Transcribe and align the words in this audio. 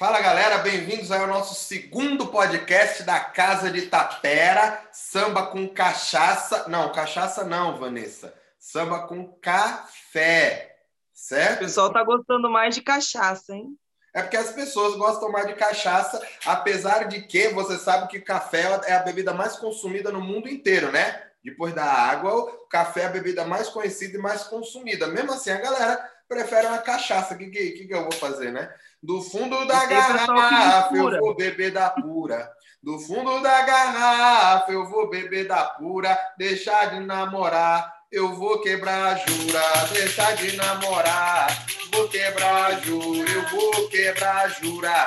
Fala 0.00 0.18
galera, 0.18 0.56
bem-vindos 0.56 1.12
ao 1.12 1.26
nosso 1.26 1.54
segundo 1.54 2.28
podcast 2.28 3.02
da 3.02 3.20
Casa 3.20 3.70
de 3.70 3.82
Tapera, 3.82 4.82
samba 4.90 5.48
com 5.48 5.68
cachaça. 5.68 6.66
Não, 6.70 6.90
cachaça 6.90 7.44
não, 7.44 7.76
Vanessa. 7.76 8.32
Samba 8.58 9.00
com 9.00 9.30
café, 9.42 10.74
certo? 11.12 11.56
O 11.56 11.64
pessoal 11.66 11.92
tá 11.92 12.02
gostando 12.02 12.48
mais 12.48 12.74
de 12.74 12.80
cachaça, 12.80 13.54
hein? 13.54 13.76
É 14.14 14.22
porque 14.22 14.38
as 14.38 14.50
pessoas 14.52 14.96
gostam 14.96 15.30
mais 15.30 15.46
de 15.46 15.52
cachaça, 15.52 16.26
apesar 16.46 17.06
de 17.06 17.20
que 17.20 17.48
você 17.48 17.76
sabe 17.76 18.08
que 18.08 18.20
café 18.20 18.80
é 18.86 18.94
a 18.94 19.02
bebida 19.02 19.34
mais 19.34 19.56
consumida 19.56 20.10
no 20.10 20.22
mundo 20.22 20.48
inteiro, 20.48 20.90
né? 20.90 21.24
Depois 21.44 21.74
da 21.74 21.84
água, 21.84 22.32
o 22.36 22.66
café 22.68 23.02
é 23.02 23.04
a 23.04 23.10
bebida 23.10 23.44
mais 23.44 23.68
conhecida 23.68 24.16
e 24.16 24.20
mais 24.20 24.44
consumida. 24.44 25.08
Mesmo 25.08 25.34
assim, 25.34 25.50
a 25.50 25.60
galera 25.60 26.10
prefere 26.26 26.68
uma 26.68 26.78
cachaça. 26.78 27.34
O 27.34 27.36
que, 27.36 27.50
que, 27.50 27.86
que 27.86 27.94
eu 27.94 28.04
vou 28.04 28.12
fazer, 28.12 28.50
né? 28.50 28.72
Do 29.02 29.22
fundo 29.22 29.66
da 29.66 29.86
garrafa 29.86 30.94
eu 30.94 31.18
vou 31.18 31.34
beber 31.34 31.72
da 31.72 31.90
pura. 31.90 32.52
Do 32.82 32.98
fundo 32.98 33.40
da 33.40 33.62
garrafa 33.62 34.72
eu 34.72 34.86
vou 34.88 35.08
beber 35.08 35.48
da 35.48 35.64
pura. 35.64 36.18
Deixar 36.36 36.90
de 36.90 37.00
namorar, 37.00 38.04
eu 38.12 38.34
vou 38.34 38.60
quebrar 38.60 39.14
a 39.14 39.14
jura. 39.16 39.62
Deixar 39.92 40.36
de 40.36 40.54
namorar, 40.56 41.66
vou 41.92 42.08
quebrar 42.08 42.66
a 42.66 42.72
jura. 42.80 43.30
Eu 43.30 43.48
vou 43.48 43.88
quebrar 43.88 44.44
a 44.44 44.48
jura. 44.48 45.06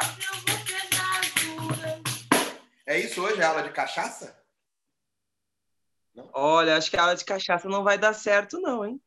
É 2.85 2.99
isso 2.99 3.21
hoje, 3.21 3.41
a 3.41 3.49
aula 3.49 3.63
de 3.63 3.71
cachaça? 3.71 4.37
Não? 6.15 6.29
Olha, 6.33 6.77
acho 6.77 6.89
que 6.89 6.97
a 6.97 7.01
aula 7.01 7.15
de 7.15 7.23
cachaça 7.23 7.69
não 7.69 7.83
vai 7.83 7.97
dar 7.97 8.13
certo, 8.13 8.59
não, 8.59 8.85
hein? 8.85 8.99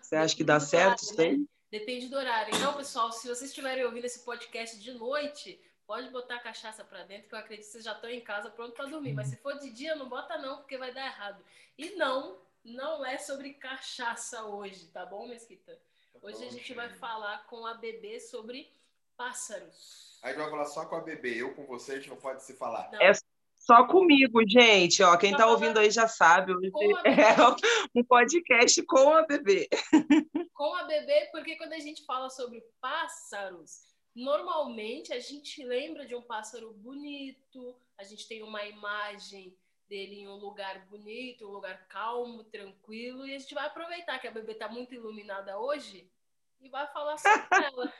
Você 0.00 0.16
acha 0.16 0.34
que 0.34 0.42
dá 0.42 0.58
certo 0.58 1.02
isso 1.02 1.20
aí? 1.20 1.46
Depende 1.78 2.08
do 2.08 2.16
horário. 2.16 2.54
Então, 2.56 2.72
pessoal, 2.72 3.12
se 3.12 3.28
vocês 3.28 3.50
estiverem 3.50 3.84
ouvindo 3.84 4.06
esse 4.06 4.20
podcast 4.20 4.80
de 4.80 4.92
noite, 4.92 5.60
pode 5.86 6.08
botar 6.08 6.36
a 6.36 6.40
cachaça 6.40 6.82
para 6.82 7.04
dentro, 7.04 7.28
que 7.28 7.34
eu 7.34 7.38
acredito 7.38 7.66
que 7.66 7.72
vocês 7.72 7.84
já 7.84 7.92
estão 7.92 8.08
em 8.08 8.22
casa 8.22 8.48
pronto 8.48 8.72
para 8.72 8.86
dormir. 8.86 9.12
Mas 9.12 9.28
se 9.28 9.36
for 9.36 9.58
de 9.58 9.68
dia, 9.68 9.94
não 9.94 10.08
bota 10.08 10.38
não, 10.38 10.56
porque 10.56 10.78
vai 10.78 10.94
dar 10.94 11.04
errado. 11.04 11.44
E 11.76 11.90
não, 11.90 12.38
não 12.64 13.04
é 13.04 13.18
sobre 13.18 13.52
cachaça 13.52 14.46
hoje, 14.46 14.86
tá 14.86 15.04
bom, 15.04 15.28
Mesquita? 15.28 15.78
Hoje 16.22 16.46
a 16.46 16.50
gente 16.50 16.72
vai 16.72 16.88
falar 16.88 17.46
com 17.46 17.66
a 17.66 17.74
bebê 17.74 18.20
sobre 18.20 18.72
pássaros. 19.14 20.18
Aí 20.22 20.32
vai 20.32 20.48
falar 20.48 20.64
só 20.64 20.86
com 20.86 20.96
a 20.96 21.00
bebê, 21.00 21.34
eu 21.34 21.54
com 21.54 21.66
você, 21.66 21.92
a 21.92 21.96
gente 21.96 22.08
não 22.08 22.16
pode 22.16 22.42
se 22.42 22.54
falar. 22.54 22.90
Não. 22.90 23.02
É 23.02 23.12
só 23.66 23.84
comigo, 23.84 24.40
gente. 24.48 25.02
Ó, 25.02 25.16
quem 25.16 25.32
está 25.32 25.48
ouvindo 25.48 25.78
aí 25.78 25.90
já 25.90 26.06
sabe. 26.06 26.54
Hoje 26.54 26.70
é 27.04 27.34
um 27.98 28.04
podcast 28.04 28.80
com 28.84 29.10
a 29.10 29.26
bebê. 29.26 29.68
Com 30.54 30.74
a 30.76 30.84
bebê, 30.84 31.28
porque 31.32 31.56
quando 31.56 31.72
a 31.72 31.80
gente 31.80 32.04
fala 32.04 32.30
sobre 32.30 32.62
pássaros, 32.80 33.80
normalmente 34.14 35.12
a 35.12 35.18
gente 35.18 35.64
lembra 35.64 36.06
de 36.06 36.14
um 36.14 36.22
pássaro 36.22 36.72
bonito, 36.74 37.76
a 37.98 38.04
gente 38.04 38.28
tem 38.28 38.42
uma 38.42 38.64
imagem 38.64 39.58
dele 39.88 40.20
em 40.20 40.28
um 40.28 40.36
lugar 40.36 40.86
bonito, 40.86 41.48
um 41.48 41.52
lugar 41.52 41.88
calmo, 41.88 42.44
tranquilo, 42.44 43.26
e 43.26 43.34
a 43.34 43.38
gente 43.38 43.54
vai 43.54 43.66
aproveitar 43.66 44.20
que 44.20 44.28
a 44.28 44.32
bebê 44.32 44.52
está 44.52 44.68
muito 44.68 44.94
iluminada 44.94 45.58
hoje 45.58 46.08
e 46.60 46.68
vai 46.68 46.86
falar 46.92 47.18
sobre 47.18 47.46
ela. 47.66 47.92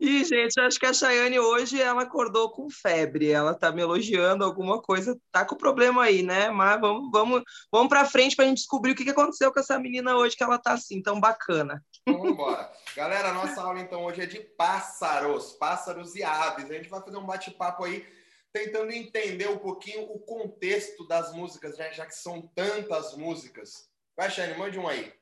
E, 0.00 0.24
gente, 0.24 0.58
acho 0.60 0.80
que 0.80 0.86
a 0.86 0.92
Chayane 0.92 1.38
hoje 1.38 1.80
ela 1.80 2.02
acordou 2.02 2.50
com 2.50 2.68
febre. 2.68 3.30
Ela 3.30 3.54
tá 3.54 3.70
me 3.70 3.82
elogiando 3.82 4.44
alguma 4.44 4.82
coisa, 4.82 5.16
tá 5.30 5.44
com 5.44 5.56
problema 5.56 6.02
aí, 6.02 6.22
né? 6.22 6.50
Mas 6.50 6.80
vamos, 6.80 7.10
vamos, 7.12 7.42
vamos 7.70 7.88
para 7.88 8.04
frente 8.04 8.34
para 8.34 8.44
a 8.44 8.48
gente 8.48 8.58
descobrir 8.58 8.90
o 8.90 8.94
que 8.96 9.08
aconteceu 9.08 9.52
com 9.52 9.60
essa 9.60 9.78
menina 9.78 10.16
hoje, 10.16 10.36
que 10.36 10.42
ela 10.42 10.58
tá 10.58 10.72
assim, 10.72 11.00
tão 11.00 11.20
bacana. 11.20 11.84
Vamos 12.06 12.30
embora. 12.30 12.72
Galera, 12.96 13.28
a 13.28 13.34
nossa 13.34 13.62
aula 13.62 13.78
então 13.78 14.04
hoje 14.04 14.22
é 14.22 14.26
de 14.26 14.40
pássaros, 14.40 15.52
pássaros 15.52 16.16
e 16.16 16.24
aves. 16.24 16.68
A 16.68 16.74
gente 16.74 16.88
vai 16.88 17.00
fazer 17.00 17.16
um 17.16 17.26
bate-papo 17.26 17.84
aí, 17.84 18.04
tentando 18.52 18.90
entender 18.90 19.48
um 19.48 19.58
pouquinho 19.58 20.02
o 20.02 20.18
contexto 20.18 21.06
das 21.06 21.32
músicas, 21.32 21.78
né? 21.78 21.92
já 21.92 22.04
que 22.04 22.14
são 22.14 22.42
tantas 22.54 23.16
músicas. 23.16 23.88
Vai, 24.16 24.30
Chayane, 24.30 24.58
mande 24.58 24.78
um 24.78 24.88
aí. 24.88 25.12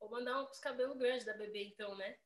Vou 0.00 0.10
mandar 0.10 0.40
um 0.40 0.44
com 0.44 0.50
os 0.50 0.58
cabelos 0.58 0.98
grandes 0.98 1.24
da 1.24 1.32
bebê, 1.32 1.64
então, 1.64 1.96
né? 1.96 2.16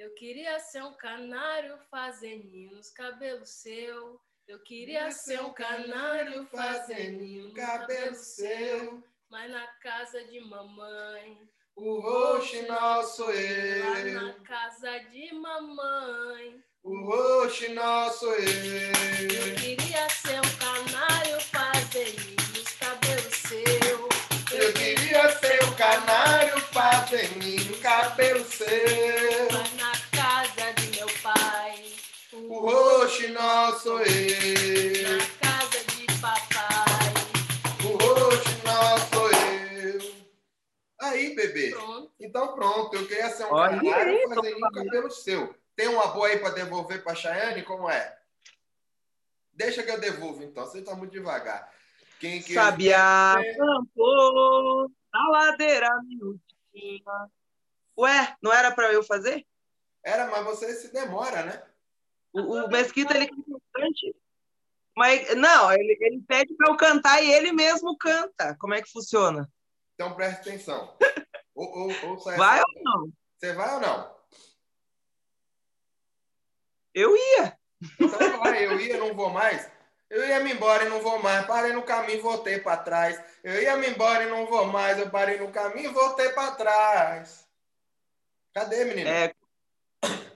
Eu 0.00 0.08
queria 0.14 0.58
ser 0.58 0.82
um 0.82 0.94
canário 0.94 1.76
fazendo 1.90 2.48
nos 2.74 2.88
cabelo 2.88 3.44
seu. 3.44 4.18
Eu 4.48 4.58
queria 4.60 5.10
ser 5.10 5.42
um 5.42 5.52
canário 5.52 6.46
fazendo 6.46 7.52
cabelo 7.52 8.14
seu. 8.14 9.04
Mas 9.28 9.50
na 9.50 9.66
casa 9.82 10.24
de 10.24 10.40
mamãe. 10.40 11.38
O 11.76 12.00
roxinol 12.00 13.04
sou 13.04 13.30
eu. 13.30 14.14
Lá 14.14 14.22
na 14.22 14.32
casa 14.40 15.00
de 15.10 15.34
mamãe. 15.34 16.64
O 16.82 17.04
roxinol 17.04 18.10
sou 18.12 18.34
eu. 18.36 18.48
Eu 18.48 19.54
queria 19.56 20.08
ser 20.08 20.40
um 20.40 20.56
canário 20.56 21.40
fazendo 21.42 22.56
nos 22.56 22.72
cabelo 22.72 23.30
seu. 23.34 24.08
Eu 24.58 24.72
queria 24.72 25.28
ser 25.40 25.62
um 25.62 25.74
canário 25.74 26.58
fazendo 26.72 27.50
cabelo 27.80 28.44
seu. 28.44 29.49
Sou 33.90 34.00
eu. 34.02 35.18
Na 35.18 35.24
casa 35.40 35.84
de 35.84 36.06
papai. 36.20 37.12
O 37.84 37.98
sou 39.12 39.30
eu. 39.30 40.14
Aí, 41.00 41.34
bebê. 41.34 41.70
Pronto. 41.70 42.12
Então 42.20 42.54
pronto, 42.54 42.94
eu 42.94 43.08
queria 43.08 43.30
ser 43.30 43.46
um 43.46 43.52
Olha 43.52 43.76
canário 43.78 44.12
aí, 44.12 44.28
fazendo 44.28 44.56
um 44.56 44.70
cabelo 44.70 45.10
seu. 45.10 45.54
Tem 45.74 45.88
uma 45.88 46.08
boa 46.08 46.28
aí 46.28 46.38
para 46.38 46.50
devolver 46.50 47.02
para 47.02 47.14
Chayane? 47.14 47.62
Como 47.64 47.90
é? 47.90 48.16
Deixa 49.52 49.82
que 49.82 49.90
eu 49.90 49.98
devolvo 49.98 50.42
então, 50.42 50.64
você 50.64 50.82
tá 50.82 50.94
muito 50.94 51.12
devagar. 51.12 51.72
Quem 52.20 52.42
que 52.42 52.54
Sabiá 52.54 53.36
cantou 53.56 54.90
na 55.12 55.28
ladeira 55.30 55.88
miudinha. 56.04 57.30
Ué, 57.98 58.36
não 58.42 58.52
era 58.52 58.70
para 58.70 58.92
eu 58.92 59.02
fazer? 59.02 59.44
Era, 60.02 60.26
mas 60.30 60.44
você 60.44 60.74
se 60.74 60.92
demora, 60.92 61.42
né? 61.42 61.62
O, 62.32 62.40
o 62.40 62.68
Mesquita, 62.68 63.16
ele 63.16 63.26
canta 63.26 63.42
bastante. 63.48 64.16
Mas, 64.96 65.36
não, 65.36 65.72
ele, 65.72 65.96
ele 66.00 66.22
pede 66.26 66.54
para 66.54 66.70
eu 66.70 66.76
cantar 66.76 67.22
e 67.22 67.32
ele 67.32 67.52
mesmo 67.52 67.96
canta. 67.96 68.56
Como 68.58 68.74
é 68.74 68.82
que 68.82 68.90
funciona? 68.90 69.50
Então 69.94 70.14
presta 70.14 70.40
atenção. 70.40 70.96
ou, 71.54 71.90
ou, 72.04 72.18
Vai 72.36 72.60
ou 72.60 72.82
não? 72.82 73.12
Você 73.38 73.52
vai 73.52 73.74
ou 73.74 73.80
não? 73.80 74.20
Eu 76.94 77.16
ia. 77.16 77.58
Então 77.98 78.40
vai, 78.40 78.66
eu 78.66 78.80
ia, 78.80 78.98
não 78.98 79.14
vou 79.14 79.30
mais. 79.30 79.70
Eu 80.10 80.26
ia 80.26 80.40
me 80.40 80.52
embora 80.52 80.84
e 80.84 80.88
não 80.88 81.00
vou 81.00 81.22
mais. 81.22 81.46
Parei 81.46 81.72
no 81.72 81.82
caminho 81.82 82.18
e 82.18 82.22
voltei 82.22 82.58
para 82.58 82.76
trás. 82.78 83.22
Eu 83.44 83.62
ia 83.62 83.76
me 83.76 83.88
embora 83.88 84.24
e 84.24 84.28
não 84.28 84.44
vou 84.46 84.66
mais. 84.66 84.98
Eu 84.98 85.08
parei 85.08 85.38
no 85.38 85.52
caminho 85.52 85.90
e 85.90 85.94
voltei 85.94 86.30
para 86.30 86.50
trás. 86.52 87.48
Cadê, 88.52 88.84
menino? 88.84 89.08
É. 89.08 89.32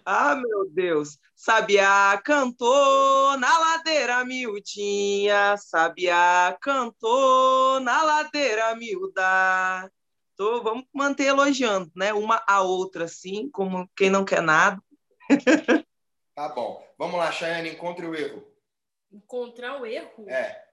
Ah, 0.04 0.37
meu 0.37 0.69
Deus. 0.70 1.19
Sabiá 1.34 2.20
cantou 2.22 3.38
na 3.38 3.59
ladeira 3.59 4.25
miudinha. 4.25 5.56
Sabiá 5.56 6.56
cantou 6.60 7.81
na 7.81 8.03
ladeira 8.03 8.75
miúda. 8.75 9.91
Tô, 10.37 10.62
vamos 10.62 10.84
manter 10.93 11.26
elogiando, 11.26 11.91
né? 11.97 12.12
Uma 12.12 12.43
a 12.47 12.60
outra, 12.60 13.04
assim, 13.04 13.48
como 13.50 13.88
quem 13.97 14.10
não 14.10 14.25
quer 14.25 14.43
nada. 14.43 14.81
Tá 16.34 16.48
bom. 16.48 16.84
Vamos 16.98 17.16
lá, 17.16 17.31
Chayane, 17.31 17.70
encontre 17.70 18.04
o 18.04 18.12
erro. 18.12 18.44
Encontrar 19.12 19.81
o 19.81 19.87
erro. 19.87 20.28
É. 20.28 20.64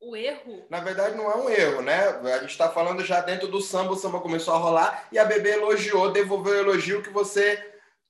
O 0.00 0.16
erro. 0.16 0.64
Na 0.70 0.78
verdade, 0.78 1.16
não 1.16 1.28
é 1.28 1.36
um 1.36 1.50
erro, 1.50 1.82
né? 1.82 2.10
A 2.32 2.38
gente 2.38 2.50
está 2.50 2.70
falando 2.70 3.04
já 3.04 3.20
dentro 3.20 3.48
do 3.48 3.60
samba, 3.60 3.94
o 3.94 3.96
samba 3.96 4.20
começou 4.20 4.54
a 4.54 4.58
rolar 4.58 5.08
e 5.10 5.18
a 5.18 5.24
bebê 5.24 5.54
elogiou, 5.54 6.12
devolveu 6.12 6.52
o 6.52 6.56
elogio 6.58 7.02
que 7.02 7.10
você 7.10 7.67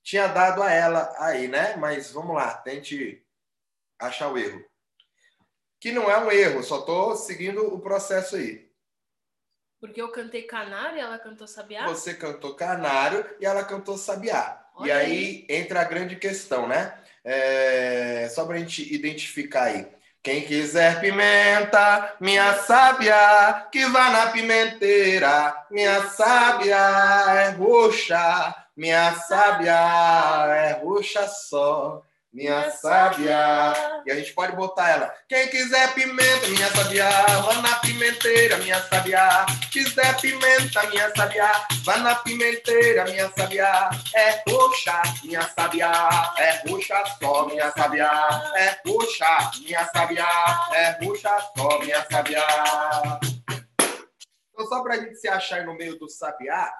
tinha 0.09 0.25
dado 0.25 0.63
a 0.63 0.71
ela 0.71 1.13
aí, 1.19 1.47
né? 1.47 1.75
Mas 1.75 2.11
vamos 2.11 2.35
lá, 2.35 2.55
tente 2.55 3.23
achar 3.99 4.29
o 4.29 4.37
erro. 4.39 4.65
Que 5.79 5.91
não 5.91 6.09
é 6.09 6.17
um 6.17 6.31
erro, 6.31 6.63
só 6.63 6.79
estou 6.79 7.15
seguindo 7.15 7.71
o 7.71 7.79
processo 7.79 8.35
aí. 8.35 8.67
Porque 9.79 10.01
eu 10.01 10.11
cantei 10.11 10.41
canário 10.41 10.97
e 10.97 10.99
ela 10.99 11.19
cantou 11.19 11.47
sabiá? 11.47 11.85
Você 11.85 12.15
cantou 12.15 12.55
canário 12.55 13.23
e 13.39 13.45
ela 13.45 13.63
cantou 13.63 13.97
sabiá. 13.99 14.59
e 14.79 14.81
Olha 14.81 14.95
aí 14.97 15.45
entra 15.47 15.81
a 15.81 15.85
grande 15.85 16.15
questão, 16.15 16.67
né? 16.67 16.99
É... 17.23 18.27
Só 18.29 18.45
para 18.45 18.55
a 18.55 18.59
gente 18.59 18.91
identificar 18.91 19.65
aí. 19.65 19.87
Quem 20.23 20.41
quiser 20.41 20.99
pimenta, 20.99 22.15
minha 22.19 22.55
sábia, 22.63 23.67
que 23.71 23.85
vá 23.85 24.09
na 24.09 24.31
pimenteira. 24.31 25.65
Minha 25.69 26.09
sábia 26.09 26.75
é 26.75 27.49
roxa, 27.51 28.68
minha 28.79 29.13
sábia 29.13 29.75
é 30.55 30.81
roxa 30.81 31.27
só. 31.27 32.01
minha 32.31 32.71
sabiá. 32.71 33.73
E 34.05 34.11
a 34.11 34.15
gente 34.15 34.31
pode 34.33 34.55
botar 34.55 34.87
ela. 34.89 35.13
Quem 35.27 35.49
quiser 35.49 35.93
pimenta, 35.93 36.47
minha 36.47 36.69
sabiá, 36.69 37.09
vá 37.41 37.55
na 37.61 37.75
pimenteira, 37.79 38.57
minha 38.59 38.81
sabiá. 38.83 39.45
Quiser 39.69 40.21
pimenta, 40.21 40.81
minha 40.89 41.13
sabiá, 41.13 41.67
vá 41.83 41.97
na 41.97 42.15
pimenteira, 42.15 43.03
minha 43.03 43.29
sabiá. 43.37 43.89
É 44.15 44.43
roxa, 44.49 45.01
minha 45.25 45.41
sabiá, 45.41 46.33
é 46.37 46.69
roxa 46.69 47.03
só, 47.21 47.47
minha 47.47 47.69
sabiá. 47.71 48.53
É 48.55 48.79
roxa, 48.87 49.51
minha 49.59 49.85
sabiá, 49.87 50.69
é 50.71 51.03
roxa 51.03 51.37
só, 51.57 51.79
minha 51.79 52.05
sabiá. 52.09 53.19
Então, 54.53 54.67
só 54.67 54.83
para 54.83 54.95
a 54.95 54.97
gente 54.99 55.15
se 55.15 55.27
achar 55.27 55.65
no 55.65 55.73
meio 55.73 55.97
do 55.97 56.09
sabiá, 56.09 56.71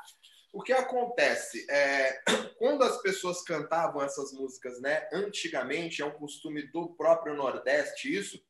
o 0.51 0.61
que 0.61 0.73
acontece? 0.73 1.65
É, 1.69 2.21
quando 2.57 2.83
as 2.83 3.01
pessoas 3.01 3.41
cantavam 3.41 4.01
essas 4.01 4.31
músicas, 4.33 4.79
né, 4.81 5.07
antigamente, 5.13 6.01
é 6.01 6.05
um 6.05 6.11
costume 6.11 6.63
do 6.71 6.89
próprio 6.95 7.35
Nordeste 7.35 8.13
isso, 8.13 8.43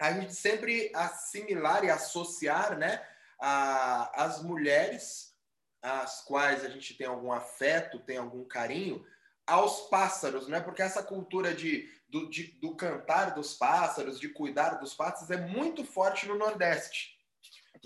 a 0.00 0.12
gente 0.12 0.34
sempre 0.34 0.90
assimilar 0.94 1.84
e 1.84 1.90
associar, 1.90 2.78
né, 2.78 3.06
a, 3.40 4.24
as 4.24 4.42
mulheres, 4.42 5.34
às 5.82 6.22
quais 6.24 6.64
a 6.64 6.68
gente 6.68 6.94
tem 6.94 7.06
algum 7.06 7.32
afeto, 7.32 8.00
tem 8.00 8.18
algum 8.18 8.44
carinho, 8.44 9.04
aos 9.46 9.88
pássaros, 9.88 10.48
né? 10.48 10.60
Porque 10.60 10.82
essa 10.82 11.02
cultura 11.02 11.54
de 11.54 11.88
do, 12.08 12.28
de, 12.28 12.44
do 12.60 12.74
cantar 12.74 13.34
dos 13.34 13.54
pássaros, 13.54 14.18
de 14.18 14.28
cuidar 14.28 14.78
dos 14.78 14.94
pássaros, 14.94 15.30
é 15.30 15.36
muito 15.36 15.84
forte 15.84 16.26
no 16.26 16.36
Nordeste. 16.36 17.15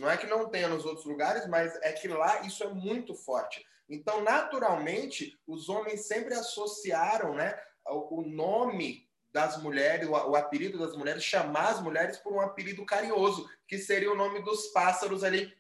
Não 0.01 0.11
é 0.11 0.17
que 0.17 0.27
não 0.27 0.49
tenha 0.49 0.67
nos 0.67 0.87
outros 0.87 1.05
lugares, 1.05 1.47
mas 1.47 1.77
é 1.83 1.93
que 1.93 2.09
lá 2.09 2.41
isso 2.41 2.65
é 2.65 2.69
muito 2.69 3.15
forte. 3.15 3.65
Então, 3.87 4.23
naturalmente, 4.23 5.39
os 5.47 5.69
homens 5.69 6.07
sempre 6.07 6.33
associaram 6.33 7.35
né, 7.35 7.61
o 7.85 8.23
nome 8.23 9.07
das 9.31 9.63
mulheres, 9.63 10.09
o 10.09 10.35
apelido 10.35 10.79
das 10.79 10.97
mulheres, 10.97 11.23
chamar 11.23 11.69
as 11.69 11.83
mulheres 11.83 12.17
por 12.17 12.33
um 12.33 12.41
apelido 12.41 12.85
carinhoso, 12.87 13.49
que 13.69 13.79
seria 13.79 14.11
o 14.11 14.17
nome 14.17 14.43
dos 14.43 14.69
pássaros 14.69 15.23
ali 15.23 15.53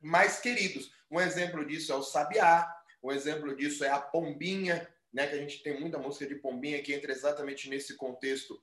mais 0.00 0.40
queridos. 0.40 0.90
Um 1.10 1.20
exemplo 1.20 1.64
disso 1.64 1.92
é 1.92 1.94
o 1.94 2.02
sabiá, 2.02 2.66
um 3.02 3.12
exemplo 3.12 3.54
disso 3.54 3.84
é 3.84 3.90
a 3.90 4.00
pombinha, 4.00 4.88
né, 5.12 5.26
que 5.26 5.34
a 5.34 5.38
gente 5.38 5.62
tem 5.62 5.78
muita 5.78 5.98
música 5.98 6.26
de 6.26 6.36
pombinha 6.36 6.82
que 6.82 6.94
entra 6.94 7.12
exatamente 7.12 7.68
nesse 7.68 7.96
contexto 7.96 8.60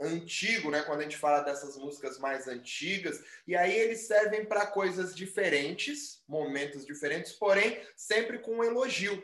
antigo, 0.00 0.70
né? 0.70 0.82
Quando 0.82 1.00
a 1.00 1.02
gente 1.02 1.16
fala 1.16 1.40
dessas 1.40 1.76
músicas 1.76 2.18
mais 2.18 2.48
antigas, 2.48 3.22
e 3.46 3.56
aí 3.56 3.76
eles 3.76 4.00
servem 4.00 4.44
para 4.44 4.66
coisas 4.66 5.14
diferentes, 5.14 6.22
momentos 6.26 6.84
diferentes, 6.84 7.32
porém 7.32 7.80
sempre 7.96 8.38
com 8.38 8.56
um 8.56 8.64
elogio. 8.64 9.22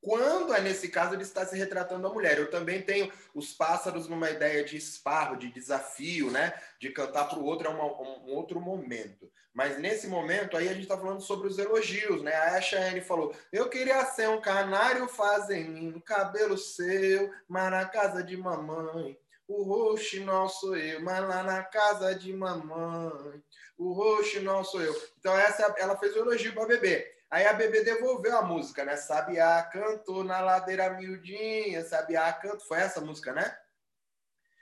Quando 0.00 0.54
é 0.54 0.60
nesse 0.60 0.88
caso 0.88 1.14
ele 1.14 1.22
está 1.22 1.44
se 1.44 1.56
retratando 1.56 2.06
a 2.06 2.12
mulher. 2.12 2.38
Eu 2.38 2.50
também 2.50 2.80
tenho 2.80 3.12
os 3.34 3.52
pássaros 3.52 4.08
numa 4.08 4.30
ideia 4.30 4.62
de 4.62 4.76
esparro, 4.76 5.36
de 5.36 5.50
desafio, 5.50 6.30
né? 6.30 6.54
De 6.80 6.90
cantar 6.90 7.28
para 7.28 7.38
o 7.38 7.44
outro 7.44 7.66
é 7.66 7.70
uma, 7.70 7.84
um 7.84 8.32
outro 8.32 8.60
momento. 8.60 9.30
Mas 9.52 9.76
nesse 9.78 10.06
momento 10.06 10.56
aí 10.56 10.68
a 10.68 10.72
gente 10.72 10.84
está 10.84 10.96
falando 10.96 11.20
sobre 11.20 11.48
os 11.48 11.58
elogios, 11.58 12.22
né? 12.22 12.32
A 12.32 12.60
Cheyenne 12.60 13.00
falou: 13.00 13.34
Eu 13.52 13.68
queria 13.68 14.04
ser 14.04 14.28
um 14.28 14.40
canário 14.40 15.08
fazendo 15.08 16.00
cabelo 16.00 16.56
seu, 16.56 17.32
mas 17.48 17.70
na 17.70 17.84
casa 17.84 18.22
de 18.22 18.36
mamãe 18.36 19.18
o 19.48 19.62
roxo 19.62 20.20
não 20.24 20.46
sou 20.46 20.76
eu, 20.76 21.00
mas 21.00 21.26
lá 21.26 21.42
na 21.42 21.64
casa 21.64 22.14
de 22.14 22.32
mamãe, 22.34 23.42
o 23.78 23.92
roxo 23.92 24.42
não 24.42 24.62
sou 24.62 24.82
eu. 24.82 24.94
Então 25.18 25.36
essa 25.36 25.74
ela 25.78 25.96
fez 25.96 26.14
o 26.14 26.18
um 26.18 26.22
elogio 26.22 26.52
para 26.52 26.64
a 26.64 26.68
bebê. 26.68 27.16
Aí 27.30 27.46
a 27.46 27.54
bebê 27.54 27.82
devolveu 27.82 28.36
a 28.36 28.42
música, 28.42 28.84
né? 28.84 28.96
Sabiá 28.96 29.62
cantou 29.62 30.22
na 30.22 30.40
ladeira 30.40 30.90
miudinha, 30.90 31.82
Sabiá 31.84 32.32
cantou. 32.34 32.60
Foi 32.60 32.78
essa 32.78 33.00
música, 33.00 33.32
né? 33.32 33.58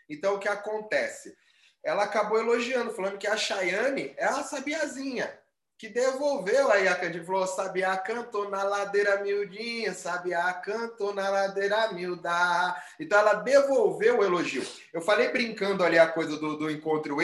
Então 0.09 0.37
o 0.37 0.38
que 0.38 0.49
acontece? 0.49 1.37
Ela 1.83 2.05
acabou 2.05 2.38
elogiando, 2.38 2.93
falando 2.93 3.19
que 3.19 3.27
a 3.27 3.37
Chayane 3.37 4.15
é 4.17 4.25
a 4.25 4.43
Sabiazinha 4.43 5.46
que 5.78 5.88
devolveu 5.88 6.70
aí 6.70 6.88
a 6.88 6.94
Candy 6.94 7.23
falou, 7.23 7.46
Sabiá 7.46 7.96
cantou 7.99 8.49
na 8.49 8.62
ladeira 8.62 9.23
miudinha, 9.23 9.93
Sabiá 9.93 10.52
cantou 10.55 11.14
na 11.14 11.28
ladeira 11.28 11.93
miúda. 11.93 12.82
Então 12.99 13.19
ela 13.19 13.34
devolveu 13.34 14.19
o 14.19 14.25
elogio. 14.25 14.64
Eu 14.93 15.02
falei 15.02 15.28
brincando 15.28 15.84
ali 15.84 15.99
a 15.99 16.06
coisa 16.06 16.38
do, 16.38 16.56
do 16.56 16.70
encontro 16.70 17.20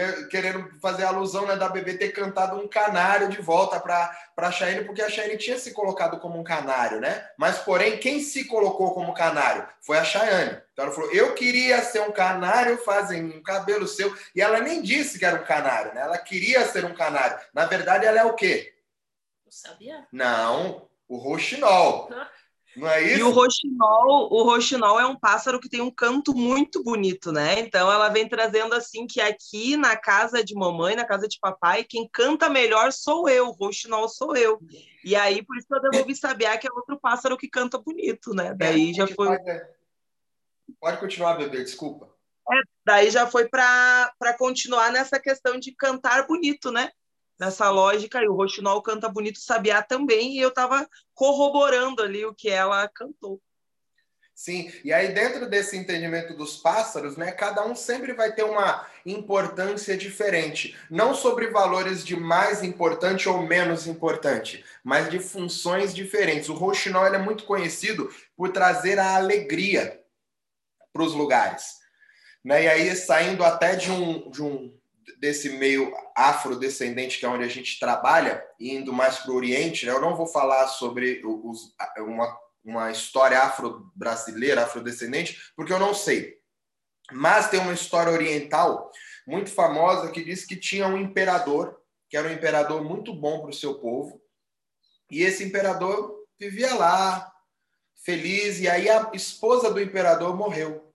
é 0.00 0.24
querendo 0.24 0.70
fazer 0.80 1.04
alusão 1.04 1.46
né, 1.46 1.56
da 1.56 1.68
bebê 1.68 1.94
ter 1.94 2.10
cantado 2.10 2.56
um 2.56 2.66
canário 2.66 3.28
de 3.28 3.40
volta 3.40 3.78
para 3.78 4.16
a 4.36 4.50
Chayenne, 4.50 4.84
porque 4.84 5.02
a 5.02 5.10
Chayenne 5.10 5.36
tinha 5.36 5.58
se 5.58 5.72
colocado 5.72 6.18
como 6.18 6.38
um 6.38 6.44
canário, 6.44 7.00
né? 7.00 7.28
Mas, 7.36 7.58
porém, 7.58 7.98
quem 7.98 8.20
se 8.20 8.44
colocou 8.44 8.94
como 8.94 9.14
canário 9.14 9.66
foi 9.80 9.98
a 9.98 10.04
Chayane. 10.04 10.60
Então 10.72 10.86
ela 10.86 10.94
falou: 10.94 11.12
Eu 11.12 11.34
queria 11.34 11.82
ser 11.82 12.00
um 12.00 12.12
canário 12.12 12.78
fazendo 12.78 13.36
um 13.36 13.42
cabelo 13.42 13.86
seu. 13.86 14.14
E 14.34 14.40
ela 14.40 14.60
nem 14.60 14.80
disse 14.80 15.18
que 15.18 15.24
era 15.24 15.40
um 15.40 15.44
canário, 15.44 15.94
né? 15.94 16.00
Ela 16.00 16.18
queria 16.18 16.64
ser 16.64 16.84
um 16.84 16.94
canário. 16.94 17.38
Na 17.52 17.66
verdade, 17.66 18.06
ela 18.06 18.20
é 18.20 18.24
o 18.24 18.34
quê? 18.34 18.74
Eu 19.44 19.52
sabia. 19.52 20.06
Não, 20.10 20.88
o 21.06 21.16
roxinol. 21.18 22.08
Não 22.74 22.88
é 22.88 23.02
isso? 23.02 23.18
E 23.18 23.22
o 23.22 23.30
roxinol, 23.30 24.32
o 24.32 24.42
roxinol 24.44 24.98
é 24.98 25.06
um 25.06 25.18
pássaro 25.18 25.60
que 25.60 25.68
tem 25.68 25.80
um 25.82 25.90
canto 25.90 26.34
muito 26.34 26.82
bonito, 26.82 27.30
né? 27.30 27.60
Então 27.60 27.92
ela 27.92 28.08
vem 28.08 28.26
trazendo 28.26 28.74
assim 28.74 29.06
que 29.06 29.20
aqui 29.20 29.76
na 29.76 29.94
casa 29.94 30.42
de 30.42 30.54
mamãe, 30.54 30.96
na 30.96 31.04
casa 31.04 31.28
de 31.28 31.38
papai, 31.38 31.84
quem 31.84 32.08
canta 32.10 32.48
melhor 32.48 32.90
sou 32.90 33.28
eu, 33.28 33.48
o 33.48 33.52
roxinol 33.52 34.08
sou 34.08 34.34
eu. 34.34 34.58
E 35.04 35.14
aí 35.14 35.44
por 35.44 35.56
isso 35.58 35.66
eu 35.70 35.90
devolvi 35.90 36.16
sabiá 36.16 36.56
que 36.56 36.66
é 36.66 36.72
outro 36.72 36.98
pássaro 36.98 37.36
que 37.36 37.48
canta 37.48 37.78
bonito, 37.78 38.34
né? 38.34 38.54
Daí 38.54 38.90
é, 38.90 38.94
já 38.94 39.06
foi 39.06 39.26
pode, 39.26 39.50
é. 39.50 39.70
pode 40.80 40.98
continuar, 40.98 41.34
bebê, 41.34 41.62
desculpa. 41.62 42.10
É, 42.50 42.60
daí 42.84 43.10
já 43.10 43.26
foi 43.26 43.48
para 43.48 44.10
continuar 44.38 44.90
nessa 44.90 45.20
questão 45.20 45.58
de 45.58 45.72
cantar 45.74 46.26
bonito, 46.26 46.72
né? 46.72 46.90
Nessa 47.38 47.70
lógica, 47.70 48.22
e 48.22 48.28
o 48.28 48.34
Roxinol 48.34 48.82
canta 48.82 49.08
bonito 49.08 49.38
Sabiá 49.38 49.82
também, 49.82 50.36
e 50.36 50.40
eu 50.40 50.48
estava 50.48 50.88
corroborando 51.14 52.02
ali 52.02 52.24
o 52.24 52.34
que 52.34 52.48
ela 52.48 52.88
cantou. 52.88 53.40
Sim, 54.34 54.72
e 54.82 54.92
aí 54.92 55.12
dentro 55.12 55.48
desse 55.48 55.76
entendimento 55.76 56.34
dos 56.34 56.56
pássaros, 56.56 57.16
né, 57.16 57.30
cada 57.30 57.64
um 57.64 57.76
sempre 57.76 58.12
vai 58.12 58.32
ter 58.32 58.42
uma 58.42 58.84
importância 59.04 59.96
diferente, 59.96 60.76
não 60.90 61.14
sobre 61.14 61.48
valores 61.48 62.04
de 62.04 62.16
mais 62.16 62.62
importante 62.62 63.28
ou 63.28 63.42
menos 63.42 63.86
importante, 63.86 64.64
mas 64.82 65.10
de 65.10 65.20
funções 65.20 65.94
diferentes. 65.94 66.48
O 66.48 66.54
roxinol 66.54 67.06
é 67.06 67.18
muito 67.18 67.44
conhecido 67.44 68.12
por 68.36 68.50
trazer 68.50 68.98
a 68.98 69.14
alegria 69.14 70.02
para 70.92 71.02
os 71.02 71.12
lugares, 71.12 71.76
né? 72.44 72.64
E 72.64 72.68
aí 72.68 72.96
saindo 72.96 73.44
até 73.44 73.76
de 73.76 73.90
um, 73.92 74.30
de 74.30 74.42
um 74.42 74.76
desse 75.18 75.50
meio 75.50 75.92
afrodescendente, 76.16 77.18
que 77.18 77.26
é 77.26 77.28
onde 77.28 77.44
a 77.44 77.48
gente 77.48 77.78
trabalha, 77.78 78.44
indo 78.58 78.92
mais 78.92 79.18
para 79.18 79.32
o 79.32 79.36
Oriente, 79.36 79.86
né? 79.86 79.92
eu 79.92 80.00
não 80.00 80.16
vou 80.16 80.26
falar 80.26 80.68
sobre 80.68 81.22
os, 81.24 81.74
uma, 81.98 82.38
uma 82.64 82.90
história 82.90 83.40
afro-brasileira, 83.40 84.64
afrodescendente, 84.64 85.52
porque 85.56 85.72
eu 85.72 85.78
não 85.78 85.94
sei. 85.94 86.38
Mas 87.10 87.50
tem 87.50 87.60
uma 87.60 87.72
história 87.72 88.12
oriental 88.12 88.90
muito 89.26 89.50
famosa 89.50 90.10
que 90.10 90.24
diz 90.24 90.44
que 90.44 90.56
tinha 90.56 90.86
um 90.86 90.96
imperador, 90.96 91.80
que 92.08 92.16
era 92.16 92.28
um 92.28 92.32
imperador 92.32 92.82
muito 92.82 93.14
bom 93.14 93.40
para 93.40 93.50
o 93.50 93.54
seu 93.54 93.74
povo, 93.80 94.20
e 95.10 95.22
esse 95.22 95.44
imperador 95.44 96.24
vivia 96.38 96.74
lá, 96.74 97.32
feliz, 98.04 98.60
e 98.60 98.68
aí 98.68 98.88
a 98.88 99.10
esposa 99.12 99.70
do 99.70 99.80
imperador 99.80 100.36
morreu. 100.36 100.91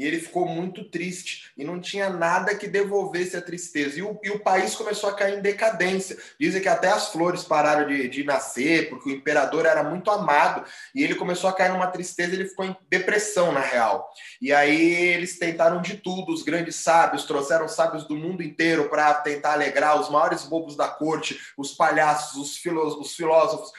E 0.00 0.06
ele 0.06 0.18
ficou 0.18 0.46
muito 0.46 0.88
triste 0.88 1.52
e 1.58 1.62
não 1.62 1.78
tinha 1.78 2.08
nada 2.08 2.54
que 2.54 2.66
devolvesse 2.66 3.36
a 3.36 3.42
tristeza. 3.42 3.98
E 3.98 4.02
o, 4.02 4.18
e 4.24 4.30
o 4.30 4.38
país 4.38 4.74
começou 4.74 5.10
a 5.10 5.14
cair 5.14 5.36
em 5.36 5.42
decadência. 5.42 6.16
Dizem 6.40 6.62
que 6.62 6.70
até 6.70 6.88
as 6.88 7.08
flores 7.12 7.44
pararam 7.44 7.86
de, 7.86 8.08
de 8.08 8.24
nascer, 8.24 8.88
porque 8.88 9.10
o 9.10 9.12
imperador 9.12 9.66
era 9.66 9.82
muito 9.84 10.10
amado. 10.10 10.64
E 10.94 11.04
ele 11.04 11.14
começou 11.14 11.50
a 11.50 11.52
cair 11.52 11.70
numa 11.70 11.88
tristeza, 11.88 12.32
ele 12.32 12.48
ficou 12.48 12.64
em 12.64 12.74
depressão, 12.88 13.52
na 13.52 13.60
real. 13.60 14.10
E 14.40 14.54
aí 14.54 14.90
eles 14.90 15.38
tentaram 15.38 15.82
de 15.82 15.98
tudo, 15.98 16.32
os 16.32 16.42
grandes 16.42 16.76
sábios, 16.76 17.26
trouxeram 17.26 17.68
sábios 17.68 18.04
do 18.04 18.16
mundo 18.16 18.42
inteiro 18.42 18.88
para 18.88 19.12
tentar 19.12 19.52
alegrar 19.52 20.00
os 20.00 20.08
maiores 20.08 20.44
bobos 20.44 20.76
da 20.76 20.88
corte, 20.88 21.38
os 21.58 21.72
palhaços, 21.72 22.40
os, 22.40 22.56
filó 22.56 22.86
os 22.98 23.14
filósofos, 23.14 23.70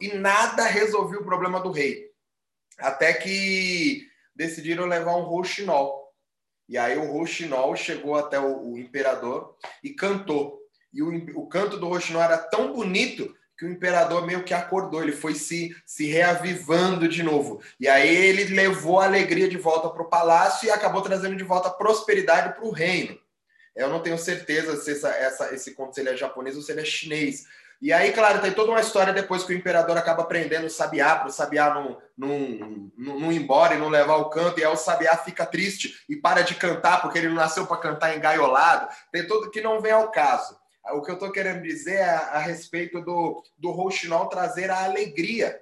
e 0.00 0.08
nada 0.14 0.64
resolveu 0.64 1.20
o 1.20 1.24
problema 1.24 1.60
do 1.60 1.70
rei. 1.70 2.08
Até 2.80 3.12
que 3.12 4.07
decidiram 4.38 4.86
levar 4.86 5.16
um 5.16 5.24
rouxinol. 5.24 6.14
E 6.68 6.78
aí 6.78 6.96
o 6.96 7.10
rouxinol 7.10 7.74
chegou 7.74 8.14
até 8.14 8.38
o, 8.38 8.70
o 8.72 8.78
imperador 8.78 9.56
e 9.82 9.90
cantou. 9.90 10.60
E 10.94 11.02
o, 11.02 11.40
o 11.40 11.48
canto 11.48 11.76
do 11.76 11.88
rouxinol 11.88 12.22
era 12.22 12.38
tão 12.38 12.72
bonito 12.72 13.34
que 13.58 13.64
o 13.64 13.70
imperador 13.70 14.24
meio 14.24 14.44
que 14.44 14.54
acordou, 14.54 15.02
ele 15.02 15.10
foi 15.10 15.34
se, 15.34 15.74
se 15.84 16.06
reavivando 16.06 17.08
de 17.08 17.24
novo. 17.24 17.60
E 17.80 17.88
aí 17.88 18.08
ele 18.08 18.54
levou 18.54 19.00
a 19.00 19.06
alegria 19.06 19.48
de 19.48 19.58
volta 19.58 19.90
para 19.90 20.02
o 20.02 20.08
palácio 20.08 20.68
e 20.68 20.70
acabou 20.70 21.02
trazendo 21.02 21.34
de 21.34 21.42
volta 21.42 21.66
a 21.66 21.72
prosperidade 21.72 22.54
para 22.54 22.64
o 22.64 22.70
reino. 22.70 23.18
Eu 23.74 23.88
não 23.88 24.00
tenho 24.00 24.16
certeza 24.16 24.76
se 24.76 24.92
essa, 24.92 25.08
essa, 25.08 25.52
esse 25.52 25.74
conto 25.74 25.94
se 25.94 26.00
ele 26.00 26.10
é 26.10 26.16
japonês 26.16 26.54
ou 26.54 26.62
se 26.62 26.70
ele 26.70 26.82
é 26.82 26.84
chinês, 26.84 27.46
E 27.80 27.92
aí, 27.92 28.12
claro, 28.12 28.40
tem 28.40 28.52
toda 28.52 28.72
uma 28.72 28.80
história 28.80 29.12
depois 29.12 29.44
que 29.44 29.52
o 29.52 29.56
imperador 29.56 29.96
acaba 29.96 30.24
prendendo 30.24 30.66
o 30.66 30.70
sabiá, 30.70 31.14
para 31.14 31.28
o 31.28 31.32
sabiá 31.32 31.72
não, 31.72 31.96
não, 32.16 32.90
não, 32.96 33.32
ir 33.32 33.36
embora 33.36 33.74
e 33.74 33.78
não 33.78 33.88
levar 33.88 34.16
o 34.16 34.28
canto, 34.30 34.58
e 34.58 34.64
aí 34.64 34.72
o 34.72 34.76
sabiá 34.76 35.16
fica 35.16 35.46
triste 35.46 36.04
e 36.08 36.16
para 36.16 36.42
de 36.42 36.56
cantar, 36.56 37.00
porque 37.00 37.18
ele 37.18 37.28
não 37.28 37.36
nasceu 37.36 37.66
para 37.66 37.76
cantar 37.76 38.16
engaiolado. 38.16 38.88
Tem 39.12 39.24
tudo 39.26 39.50
que 39.50 39.60
não 39.60 39.80
vem 39.80 39.92
ao 39.92 40.10
caso. 40.10 40.58
O 40.92 41.02
que 41.02 41.10
eu 41.10 41.14
estou 41.14 41.30
querendo 41.30 41.62
dizer 41.62 41.96
é 41.96 42.08
a, 42.08 42.38
respeito 42.38 43.00
do, 43.00 43.42
do 43.56 43.70
rouxinol 43.70 44.28
trazer 44.28 44.70
a 44.70 44.84
alegria 44.84 45.60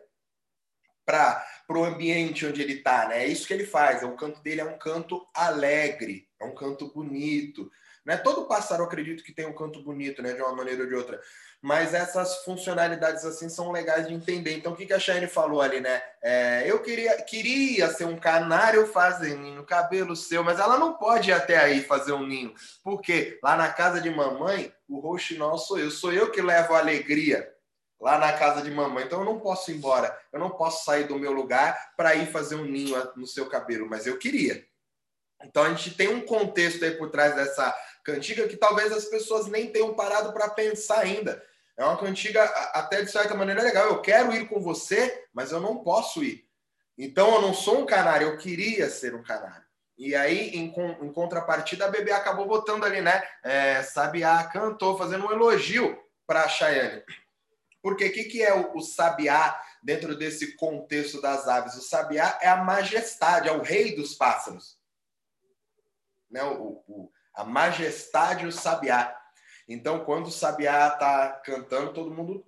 para 1.05 1.45
o 1.69 1.85
ambiente 1.85 2.47
onde 2.47 2.63
ele 2.63 2.75
está. 2.75 3.09
Né? 3.09 3.25
É 3.25 3.27
isso 3.27 3.47
que 3.47 3.53
ele 3.53 3.67
faz. 3.67 4.03
É, 4.03 4.07
o 4.07 4.17
canto 4.17 4.41
dele 4.41 4.61
é 4.61 4.65
um 4.65 4.79
canto 4.79 5.27
alegre, 5.35 6.29
é 6.41 6.45
um 6.45 6.55
canto 6.55 6.93
bonito. 6.93 7.71
Né? 8.07 8.17
Todo 8.17 8.47
pássaro, 8.47 8.85
acredito 8.85 9.25
que 9.25 9.35
tem 9.35 9.47
um 9.47 9.55
canto 9.55 9.83
bonito, 9.83 10.23
né? 10.23 10.33
de 10.33 10.41
uma 10.41 10.55
maneira 10.55 10.83
ou 10.83 10.89
de 10.89 10.95
outra 10.95 11.21
mas 11.67 11.95
essas 11.95 12.45
funcionalidades 12.45 13.25
assim 13.25 13.49
são 13.49 13.73
legais 13.73 14.07
de 14.07 14.15
entender. 14.15 14.57
Então, 14.57 14.73
o 14.73 14.77
que, 14.77 14.87
que 14.87 14.93
a 14.93 15.01
Shane 15.01 15.27
falou 15.27 15.61
ali, 15.61 15.81
né? 15.81 16.03
É, 16.23 16.63
eu 16.65 16.81
queria, 16.81 17.21
queria 17.23 17.89
ser 17.89 18.05
um 18.05 18.17
canário 18.17 18.87
fazer 18.87 19.37
ninho, 19.37 19.65
cabelo 19.65 20.15
seu, 20.15 20.45
mas 20.45 20.61
ela 20.61 20.79
não 20.79 20.95
pode 20.95 21.31
ir 21.31 21.33
até 21.33 21.59
aí 21.59 21.83
fazer 21.83 22.13
um 22.13 22.27
ninho, 22.27 22.55
porque 22.85 23.39
lá 23.43 23.57
na 23.57 23.73
casa 23.73 24.01
de 24.01 24.11
mamãe, 24.11 24.73
o 24.89 25.01
roxinol 25.01 25.59
sou 25.59 25.79
eu, 25.79 25.91
sou 25.91 26.13
eu 26.13 26.31
que 26.31 26.41
levo 26.41 26.75
a 26.75 26.79
alegria 26.79 27.53
lá 28.01 28.19
na 28.19 28.33
casa 28.35 28.63
de 28.63 28.71
mamãe. 28.71 29.05
Então, 29.05 29.21
eu 29.21 29.25
não 29.25 29.41
posso 29.41 29.71
ir 29.71 29.77
embora, 29.77 30.17
eu 30.33 30.39
não 30.39 30.51
posso 30.51 30.85
sair 30.85 31.09
do 31.09 31.19
meu 31.19 31.33
lugar 31.33 31.95
para 31.97 32.15
ir 32.15 32.31
fazer 32.31 32.55
um 32.55 32.65
ninho 32.65 32.97
no 33.17 33.27
seu 33.27 33.49
cabelo, 33.49 33.89
mas 33.89 34.07
eu 34.07 34.19
queria. 34.19 34.65
Então, 35.43 35.65
a 35.65 35.69
gente 35.71 35.97
tem 35.97 36.09
um 36.09 36.21
contexto 36.21 36.85
aí 36.85 36.93
por 36.93 37.11
trás 37.11 37.35
dessa 37.35 37.75
cantiga 38.07 38.47
que 38.47 38.57
talvez 38.57 38.93
as 38.93 39.07
pessoas 39.07 39.49
nem 39.49 39.71
tenham 39.73 39.93
parado 39.95 40.33
para 40.33 40.49
pensar 40.49 41.01
ainda. 41.01 41.45
É 41.77 41.85
uma 41.85 41.99
cantiga 41.99 42.43
até 42.73 43.03
de 43.03 43.11
certa 43.11 43.35
maneira 43.35 43.61
legal. 43.63 43.87
Eu 43.89 44.01
quero 44.01 44.33
ir 44.33 44.49
com 44.49 44.61
você, 44.61 45.27
mas 45.35 45.51
eu 45.51 45.61
não 45.61 45.83
posso 45.83 46.23
ir. 46.23 46.47
Então 46.97 47.35
eu 47.35 47.43
não 47.43 47.53
sou 47.53 47.81
um 47.81 47.87
canário, 47.87 48.29
eu 48.29 48.39
queria 48.39 48.89
ser 48.89 49.15
um 49.15 49.23
canário. 49.23 49.67
E 49.99 50.15
aí, 50.15 50.51
em, 50.51 50.67
em 50.67 51.13
contrapartida, 51.13 51.87
a 51.87 51.91
bebê 51.91 52.13
acabou 52.13 52.47
botando 52.47 52.85
ali, 52.85 53.01
né? 53.01 53.23
É, 53.43 53.83
Sabiá 53.83 54.45
cantou, 54.45 54.97
fazendo 54.97 55.27
um 55.27 55.33
elogio 55.33 55.99
para 56.27 56.45
a 56.45 56.49
Chayane. 56.49 57.03
Porque 57.83 58.07
o 58.07 58.13
que, 58.13 58.25
que 58.25 58.43
é 58.43 58.55
o, 58.55 58.77
o 58.77 58.81
sabiá 58.81 59.61
dentro 59.83 60.17
desse 60.17 60.55
contexto 60.57 61.21
das 61.21 61.49
aves? 61.49 61.75
O 61.77 61.83
sabiá 61.83 62.39
é 62.43 62.49
a 62.49 62.57
majestade, 62.57 63.49
é 63.49 63.53
o 63.53 63.63
rei 63.63 63.95
dos 63.95 64.15
pássaros. 64.15 64.79
Né? 66.31 66.43
O, 66.43 66.83
o, 66.87 67.13
a 67.37 67.45
majestade 67.45 68.47
o 68.47 68.53
sabiá. 68.53 69.15
Então, 69.69 70.05
quando 70.05 70.27
o 70.29 70.33
sabiá 70.33 70.89
está 70.89 71.29
cantando, 71.45 71.93
todo 71.93 72.15
mundo 72.15 72.45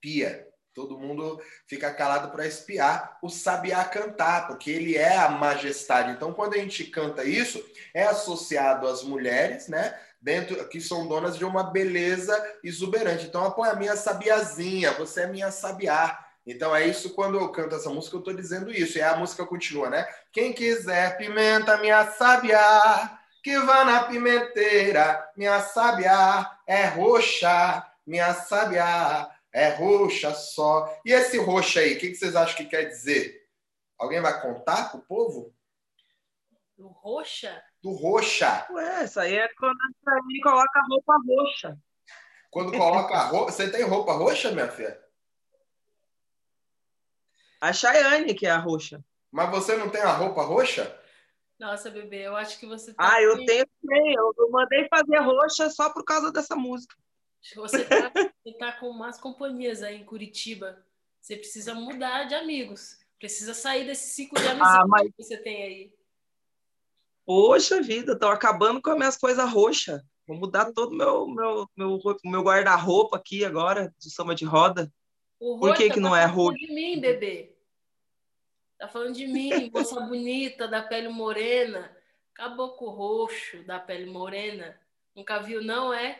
pia. 0.00 0.46
Todo 0.72 0.98
mundo 0.98 1.40
fica 1.66 1.92
calado 1.92 2.30
para 2.30 2.46
espiar 2.46 3.18
o 3.22 3.28
sabiá 3.28 3.84
cantar, 3.84 4.46
porque 4.46 4.70
ele 4.70 4.96
é 4.96 5.16
a 5.16 5.28
majestade. 5.28 6.12
Então, 6.12 6.32
quando 6.32 6.54
a 6.54 6.58
gente 6.58 6.84
canta 6.84 7.24
isso, 7.24 7.62
é 7.92 8.04
associado 8.04 8.86
às 8.86 9.02
mulheres, 9.02 9.68
né? 9.68 9.98
Dentro, 10.20 10.68
que 10.68 10.80
são 10.80 11.08
donas 11.08 11.36
de 11.36 11.44
uma 11.44 11.64
beleza 11.64 12.36
exuberante. 12.62 13.26
Então, 13.26 13.44
apoia 13.44 13.72
a 13.72 13.76
minha 13.76 13.96
sabiazinha, 13.96 14.92
você 14.92 15.22
é 15.22 15.26
minha 15.26 15.50
sabiá. 15.50 16.26
Então 16.46 16.74
é 16.74 16.86
isso 16.86 17.10
quando 17.10 17.38
eu 17.38 17.48
canto 17.50 17.76
essa 17.76 17.90
música, 17.90 18.16
eu 18.16 18.20
estou 18.20 18.34
dizendo 18.34 18.72
isso. 18.72 18.96
E 18.96 19.02
a 19.02 19.16
música 19.16 19.44
continua, 19.44 19.90
né? 19.90 20.08
Quem 20.32 20.52
quiser 20.52 21.16
pimenta, 21.16 21.78
minha 21.78 22.10
sabiá 22.12 23.19
que 23.42 23.58
vá 23.60 23.84
na 23.84 24.04
pimenteira, 24.04 25.30
minha 25.36 25.60
sabiá 25.60 26.58
é 26.66 26.86
roxa, 26.86 27.86
minha 28.06 28.34
sabiá 28.34 29.34
é 29.52 29.70
roxa 29.70 30.34
só. 30.34 31.00
E 31.04 31.12
esse 31.12 31.38
roxa 31.38 31.80
aí, 31.80 31.94
o 31.94 31.98
que, 31.98 32.14
vocês 32.14 32.36
acham 32.36 32.56
que 32.56 32.66
quer 32.66 32.84
dizer? 32.84 33.40
Alguém 33.98 34.20
vai 34.20 34.40
contar 34.40 34.90
pro 34.90 35.00
povo? 35.00 35.54
Do 36.76 36.88
roxa? 36.88 37.62
Do 37.82 37.92
roxa. 37.92 38.66
Ué, 38.70 39.04
isso 39.04 39.20
aí 39.20 39.36
é 39.36 39.48
quando 39.54 39.76
a 40.08 40.20
gente 40.22 40.40
coloca 40.40 40.82
roupa 40.88 41.14
roxa. 41.26 41.78
Quando 42.50 42.72
coloca 42.72 43.18
roupa. 43.24 43.52
Você 43.52 43.70
tem 43.70 43.82
roupa 43.82 44.12
roxa, 44.12 44.50
minha 44.50 44.68
filha? 44.68 44.98
A 47.60 47.72
Chayane, 47.72 48.34
que 48.34 48.46
é 48.46 48.50
a 48.50 48.58
roxa. 48.58 49.04
Mas 49.30 49.50
você 49.50 49.76
não 49.76 49.90
tem 49.90 50.00
a 50.00 50.12
roupa 50.12 50.42
roxa? 50.42 50.98
Nossa, 51.60 51.90
bebê, 51.90 52.26
eu 52.26 52.34
acho 52.34 52.58
que 52.58 52.64
você 52.64 52.94
tá. 52.94 53.16
Ah, 53.16 53.22
eu 53.22 53.34
assim... 53.34 53.44
tenho 53.44 53.66
Eu, 54.16 54.32
eu 54.38 54.50
mandei 54.50 54.88
fazer 54.88 55.18
roxa 55.18 55.68
só 55.68 55.90
por 55.92 56.02
causa 56.02 56.32
dessa 56.32 56.56
música. 56.56 56.96
Você 57.54 57.84
tá, 57.84 58.10
você 58.42 58.52
tá 58.56 58.72
com 58.72 58.88
umas 58.88 59.20
companhias 59.20 59.82
aí 59.82 60.00
em 60.00 60.04
Curitiba. 60.04 60.82
Você 61.20 61.36
precisa 61.36 61.74
mudar 61.74 62.24
de 62.24 62.34
amigos. 62.34 62.98
Precisa 63.18 63.52
sair 63.52 63.84
desse 63.84 64.14
ciclo 64.14 64.40
de 64.40 64.48
amizade 64.48 64.78
ah, 64.78 64.86
mas... 64.88 65.02
que 65.14 65.22
você 65.22 65.36
tem 65.36 65.62
aí. 65.62 65.94
Poxa 67.26 67.82
vida, 67.82 68.14
estão 68.14 68.30
acabando 68.30 68.80
com 68.80 68.90
as 68.90 68.96
minhas 68.96 69.18
coisas 69.18 69.46
roxas. 69.50 70.00
Vou 70.26 70.38
mudar 70.38 70.72
todo 70.72 70.92
o 70.92 70.96
meu, 70.96 71.26
meu, 71.26 71.68
meu, 71.76 72.00
meu 72.24 72.42
guarda-roupa 72.42 73.18
aqui 73.18 73.44
agora, 73.44 73.94
de 73.98 74.10
samba 74.10 74.34
de 74.34 74.46
roda. 74.46 74.90
Por 75.38 75.76
que, 75.76 75.90
que 75.90 76.00
não 76.00 76.16
é 76.16 76.24
roxo? 76.24 76.58
de 76.58 76.72
mim, 76.72 76.98
bebê. 76.98 77.49
Tá 78.80 78.88
falando 78.88 79.14
de 79.14 79.26
mim, 79.26 79.70
moça 79.70 80.00
bonita, 80.00 80.66
da 80.66 80.82
pele 80.82 81.08
morena, 81.08 81.94
caboclo 82.32 82.88
roxo, 82.88 83.62
da 83.64 83.78
pele 83.78 84.10
morena. 84.10 84.74
Nunca 85.14 85.38
viu, 85.38 85.62
não 85.62 85.92
é? 85.92 86.18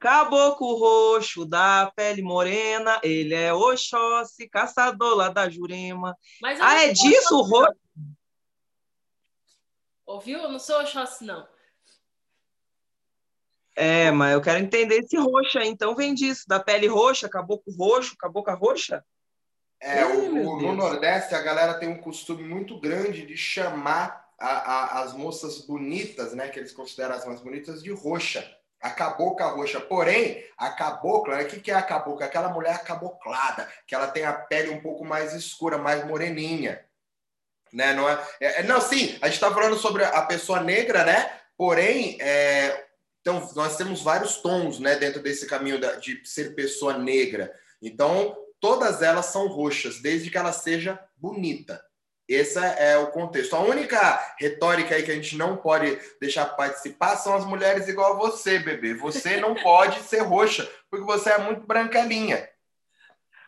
Caboclo 0.00 0.74
roxo 0.74 1.44
da 1.44 1.92
pele 1.94 2.20
morena, 2.20 3.00
ele 3.00 3.32
é 3.32 3.54
Oxóssi, 3.54 4.48
caçador 4.48 5.14
lá 5.14 5.28
da 5.28 5.48
Jurema. 5.48 6.18
Mas 6.42 6.60
ah, 6.60 6.82
é 6.82 6.92
disso 6.92 7.38
o 7.38 7.42
roxo? 7.42 7.78
Ouviu? 10.04 10.40
Eu 10.40 10.50
não 10.50 10.58
sou 10.58 10.80
Oxóssi, 10.80 11.24
não. 11.24 11.46
É, 13.76 14.10
mas 14.10 14.32
eu 14.32 14.42
quero 14.42 14.58
entender 14.58 14.96
esse 14.96 15.16
roxo 15.16 15.60
aí. 15.60 15.68
Então 15.68 15.94
vem 15.94 16.12
disso, 16.12 16.42
da 16.48 16.58
pele 16.58 16.88
roxa, 16.88 17.28
caboclo 17.28 17.72
roxo, 17.76 18.16
cabocla 18.18 18.54
roxa? 18.54 19.04
É, 19.84 20.06
o, 20.06 20.48
o, 20.48 20.62
no 20.62 20.74
Nordeste 20.74 21.34
a 21.34 21.42
galera 21.42 21.74
tem 21.74 21.90
um 21.90 22.00
costume 22.00 22.42
muito 22.42 22.80
grande 22.80 23.26
de 23.26 23.36
chamar 23.36 24.24
a, 24.38 24.48
a, 24.48 25.02
as 25.02 25.12
moças 25.12 25.58
bonitas, 25.58 26.32
né, 26.32 26.48
que 26.48 26.58
eles 26.58 26.72
consideram 26.72 27.14
as 27.14 27.26
mais 27.26 27.40
bonitas, 27.40 27.82
de 27.82 27.92
roxa. 27.92 28.50
A 28.80 28.90
cabocla 28.90 29.48
roxa. 29.48 29.80
Porém, 29.80 30.42
a 30.56 30.70
cabocla, 30.70 31.36
né, 31.36 31.44
o 31.44 31.46
que, 31.46 31.60
que 31.60 31.70
é 31.70 31.74
a 31.74 31.82
cabocla? 31.82 32.24
Aquela 32.24 32.48
mulher 32.48 32.82
caboclada, 32.82 33.68
que 33.86 33.94
ela 33.94 34.08
tem 34.08 34.24
a 34.24 34.32
pele 34.32 34.70
um 34.70 34.80
pouco 34.80 35.04
mais 35.04 35.34
escura, 35.34 35.76
mais 35.76 36.02
moreninha. 36.06 36.82
Né? 37.70 37.92
Não, 37.92 38.08
é, 38.08 38.26
é, 38.40 38.60
é 38.60 38.62
não, 38.62 38.80
sim, 38.80 39.18
a 39.20 39.26
gente 39.26 39.34
está 39.34 39.52
falando 39.52 39.76
sobre 39.76 40.02
a 40.02 40.22
pessoa 40.22 40.62
negra, 40.62 41.04
né? 41.04 41.30
Porém, 41.58 42.16
é, 42.22 42.86
então, 43.20 43.50
nós 43.54 43.76
temos 43.76 44.00
vários 44.00 44.36
tons 44.36 44.78
né, 44.78 44.96
dentro 44.96 45.22
desse 45.22 45.46
caminho 45.46 45.78
da, 45.78 45.96
de 45.96 46.20
ser 46.24 46.54
pessoa 46.54 46.96
negra. 46.96 47.52
Então, 47.82 48.34
todas 48.64 49.02
elas 49.02 49.26
são 49.26 49.46
roxas, 49.46 50.00
desde 50.00 50.30
que 50.30 50.38
ela 50.38 50.50
seja 50.50 50.98
bonita. 51.18 51.84
Esse 52.26 52.58
é 52.58 52.96
o 52.96 53.08
contexto. 53.08 53.54
A 53.54 53.60
única 53.60 54.18
retórica 54.38 54.94
aí 54.94 55.02
que 55.02 55.10
a 55.10 55.14
gente 55.14 55.36
não 55.36 55.58
pode 55.58 56.00
deixar 56.18 56.46
participar 56.46 57.16
são 57.16 57.34
as 57.34 57.44
mulheres 57.44 57.88
igual 57.88 58.14
a 58.14 58.16
você, 58.16 58.58
bebê. 58.58 58.94
Você 58.94 59.36
não 59.36 59.54
pode 59.62 60.00
ser 60.04 60.20
roxa, 60.20 60.66
porque 60.90 61.04
você 61.04 61.28
é 61.28 61.38
muito 61.38 61.66
brancalinha. 61.66 62.48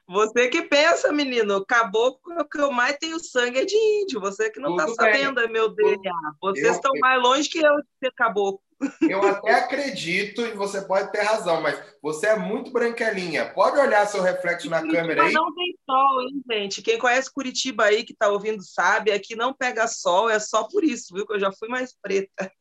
Você 0.06 0.48
que 0.48 0.60
pensa, 0.60 1.10
menino, 1.10 1.64
caboclo 1.64 2.46
que 2.46 2.60
eu 2.60 2.70
mais 2.70 2.98
tenho 2.98 3.18
sangue 3.18 3.60
é 3.60 3.64
de 3.64 3.74
índio. 3.74 4.20
Você 4.20 4.50
que 4.50 4.60
não 4.60 4.76
está 4.76 4.86
sabendo, 4.88 5.48
meu 5.48 5.70
Deus. 5.70 5.96
Vocês 6.42 6.66
eu... 6.66 6.72
estão 6.72 6.92
mais 7.00 7.22
longe 7.22 7.48
que 7.48 7.58
eu 7.58 7.76
de 7.78 7.88
ser 8.04 8.12
caboclo. 8.12 8.60
Eu 9.08 9.22
até 9.26 9.54
acredito 9.54 10.42
e 10.42 10.52
você 10.52 10.82
pode 10.82 11.10
ter 11.10 11.22
razão, 11.22 11.60
mas 11.60 11.80
você 12.02 12.26
é 12.26 12.36
muito 12.36 12.70
branquelinha. 12.70 13.52
Pode 13.52 13.78
olhar 13.78 14.06
seu 14.06 14.22
reflexo 14.22 14.68
na 14.68 14.80
Curitiba 14.80 15.02
câmera 15.02 15.22
aí. 15.24 15.32
Não 15.32 15.54
tem 15.54 15.74
sol, 15.88 16.22
hein, 16.22 16.42
gente? 16.50 16.82
Quem 16.82 16.98
conhece 16.98 17.32
Curitiba 17.32 17.84
aí, 17.84 18.04
que 18.04 18.12
está 18.12 18.28
ouvindo, 18.28 18.62
sabe, 18.62 19.12
aqui 19.12 19.34
não 19.34 19.54
pega 19.54 19.86
sol, 19.86 20.28
é 20.28 20.38
só 20.38 20.64
por 20.64 20.84
isso, 20.84 21.14
viu? 21.14 21.26
Que 21.26 21.34
eu 21.34 21.40
já 21.40 21.50
fui 21.52 21.68
mais 21.68 21.94
preta. 22.00 22.52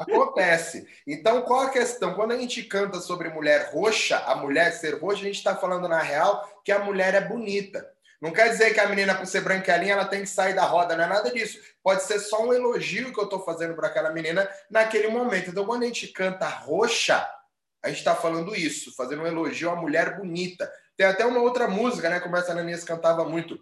Acontece. 0.00 0.86
Então, 1.06 1.42
qual 1.42 1.62
a 1.62 1.70
questão? 1.70 2.14
Quando 2.14 2.32
a 2.32 2.38
gente 2.38 2.62
canta 2.64 3.00
sobre 3.00 3.30
mulher 3.30 3.70
roxa, 3.72 4.18
a 4.18 4.34
mulher 4.34 4.72
ser 4.72 4.98
roxa, 4.98 5.22
a 5.22 5.26
gente 5.26 5.36
está 5.36 5.56
falando, 5.56 5.88
na 5.88 6.00
real, 6.00 6.60
que 6.64 6.72
a 6.72 6.80
mulher 6.80 7.14
é 7.14 7.20
bonita. 7.20 7.91
Não 8.22 8.30
quer 8.30 8.50
dizer 8.50 8.72
que 8.72 8.78
a 8.78 8.88
menina, 8.88 9.16
por 9.16 9.26
ser 9.26 9.40
branquelinha, 9.40 9.94
ela 9.94 10.04
tem 10.04 10.20
que 10.20 10.28
sair 10.28 10.54
da 10.54 10.62
roda, 10.62 10.94
não 10.94 11.02
é 11.02 11.08
nada 11.08 11.28
disso. 11.32 11.58
Pode 11.82 12.04
ser 12.04 12.20
só 12.20 12.46
um 12.46 12.52
elogio 12.54 13.12
que 13.12 13.18
eu 13.18 13.24
estou 13.24 13.44
fazendo 13.44 13.74
para 13.74 13.88
aquela 13.88 14.12
menina 14.12 14.48
naquele 14.70 15.08
momento. 15.08 15.50
Então, 15.50 15.66
quando 15.66 15.82
a 15.82 15.86
gente 15.86 16.06
canta 16.06 16.46
roxa, 16.46 17.28
a 17.82 17.88
gente 17.88 17.98
está 17.98 18.14
falando 18.14 18.54
isso, 18.54 18.94
fazendo 18.94 19.22
um 19.22 19.26
elogio 19.26 19.70
a 19.70 19.74
mulher 19.74 20.16
bonita. 20.16 20.72
Tem 20.96 21.04
até 21.04 21.26
uma 21.26 21.40
outra 21.40 21.66
música, 21.66 22.08
né? 22.08 22.20
Como 22.20 22.36
essa 22.36 22.52
Ananias 22.52 22.84
cantava 22.84 23.24
muito, 23.24 23.58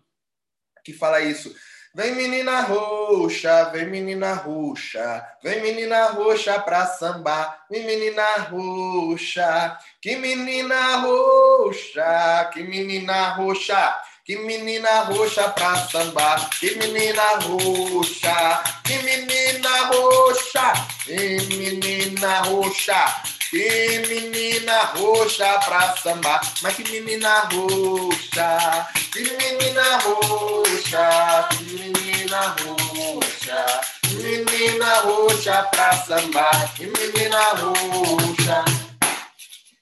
que 0.84 0.92
fala 0.92 1.22
isso. 1.22 1.56
Vem 1.94 2.14
menina 2.14 2.60
roxa, 2.60 3.64
vem 3.70 3.86
menina 3.86 4.34
roxa, 4.34 5.26
vem 5.42 5.60
menina 5.60 6.04
roxa 6.10 6.60
pra 6.60 6.86
sambar, 6.86 7.64
vem 7.68 7.84
menina 7.84 8.22
roxa, 8.42 9.76
que 10.00 10.14
menina 10.16 10.98
roxa, 10.98 12.50
que 12.52 12.62
menina 12.62 13.30
roxa, 13.30 14.00
que 14.30 14.36
menina 14.36 15.06
roxa 15.06 15.48
pra 15.48 15.74
sambar, 15.88 16.50
que 16.50 16.76
menina 16.76 17.34
roxa, 17.42 18.62
que 18.84 19.02
menina 19.02 19.90
roxa, 19.90 20.72
que 21.04 21.40
menina 21.56 22.42
roxa. 22.42 23.22
Que 23.50 23.98
menina 24.06 24.82
roxa 24.94 25.58
pra 25.66 25.96
sambar, 25.96 26.40
mas 26.62 26.76
que 26.76 26.84
menina 26.84 27.40
roxa, 27.50 28.86
que 29.12 29.22
menina 29.24 29.98
roxa, 29.98 31.48
que 31.50 31.64
menina 31.64 32.54
roxa, 32.60 33.80
que 34.02 34.14
menina 34.14 35.00
roxa 35.00 35.62
pra 35.72 35.92
sambar, 36.04 36.72
que 36.76 36.86
menina 36.86 37.42
roxa. 37.54 38.64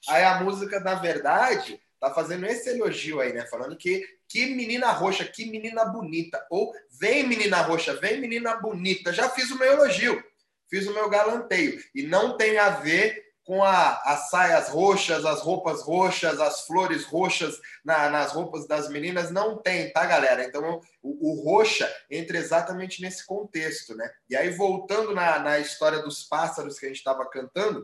Aí 0.07 0.23
a 0.23 0.39
música, 0.41 0.79
na 0.79 0.95
verdade, 0.95 1.79
tá 1.99 2.13
fazendo 2.13 2.45
esse 2.45 2.69
elogio 2.69 3.19
aí, 3.19 3.33
né? 3.33 3.45
Falando 3.45 3.75
que 3.75 4.05
que 4.27 4.45
menina 4.53 4.91
roxa, 4.91 5.25
que 5.25 5.45
menina 5.45 5.85
bonita. 5.85 6.45
Ou 6.51 6.71
vem 6.99 7.27
menina 7.27 7.61
roxa, 7.61 7.95
vem 7.95 8.21
menina 8.21 8.55
bonita. 8.57 9.11
Já 9.11 9.27
fiz 9.29 9.49
o 9.49 9.57
meu 9.57 9.71
elogio, 9.73 10.23
fiz 10.69 10.87
o 10.87 10.93
meu 10.93 11.09
galanteio. 11.09 11.81
E 11.95 12.03
não 12.03 12.37
tem 12.37 12.59
a 12.59 12.69
ver 12.69 13.29
com 13.43 13.63
a, 13.63 13.95
as 14.05 14.29
saias 14.29 14.69
roxas, 14.69 15.25
as 15.25 15.41
roupas 15.41 15.81
roxas, 15.81 16.39
as 16.39 16.67
flores 16.67 17.03
roxas 17.03 17.59
na, 17.83 18.07
nas 18.07 18.31
roupas 18.31 18.67
das 18.67 18.87
meninas, 18.89 19.31
não 19.31 19.57
tem, 19.57 19.91
tá, 19.91 20.05
galera? 20.05 20.45
Então, 20.45 20.79
o, 21.01 21.31
o, 21.31 21.43
roxa 21.43 21.91
entra 22.11 22.37
exatamente 22.37 23.01
nesse 23.01 23.25
contexto, 23.25 23.95
né? 23.95 24.07
E 24.29 24.35
aí, 24.35 24.51
voltando 24.51 25.15
na, 25.15 25.39
na 25.39 25.57
história 25.57 25.97
dos 26.03 26.25
pássaros 26.25 26.77
que 26.77 26.85
a 26.85 26.89
gente 26.89 26.99
estava 26.99 27.27
cantando, 27.27 27.83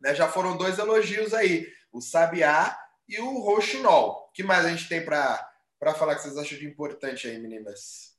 né, 0.00 0.12
já 0.12 0.26
foram 0.26 0.56
dois 0.56 0.76
elogios 0.76 1.32
aí, 1.32 1.68
o 1.92 2.00
sabiá 2.00 2.76
e 3.10 3.20
o 3.20 3.38
roxinol. 3.40 4.28
O 4.28 4.32
que 4.32 4.42
mais 4.42 4.64
a 4.64 4.70
gente 4.70 4.88
tem 4.88 5.04
para 5.04 5.50
falar 5.98 6.14
que 6.14 6.22
vocês 6.22 6.38
acham 6.38 6.58
de 6.58 6.66
importante 6.66 7.26
aí, 7.26 7.38
meninas? 7.38 8.16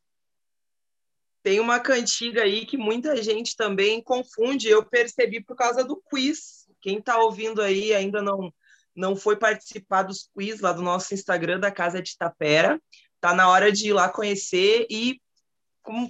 Tem 1.42 1.60
uma 1.60 1.80
cantiga 1.80 2.44
aí 2.44 2.66
que 2.66 2.78
muita 2.78 3.22
gente 3.24 3.56
também 3.56 4.04
confunde, 4.04 4.68
eu 4.68 4.86
percebi 4.86 5.44
por 5.44 5.56
causa 5.56 5.84
do 5.84 5.96
quiz 5.96 6.62
quem 6.82 6.98
está 6.98 7.18
ouvindo 7.20 7.62
aí 7.62 7.94
ainda 7.94 8.22
não 8.22 8.52
não 8.94 9.16
foi 9.16 9.38
participar 9.38 10.04
dos 10.04 10.30
quiz 10.36 10.60
lá 10.60 10.74
do 10.74 10.82
nosso 10.82 11.14
Instagram 11.14 11.62
da 11.62 11.72
Casa 11.72 12.02
de 12.02 12.18
Tapera, 12.18 12.78
tá 13.22 13.34
na 13.34 13.48
hora 13.48 13.72
de 13.72 13.88
ir 13.88 13.94
lá 13.94 14.10
conhecer 14.10 14.86
e 14.90 15.22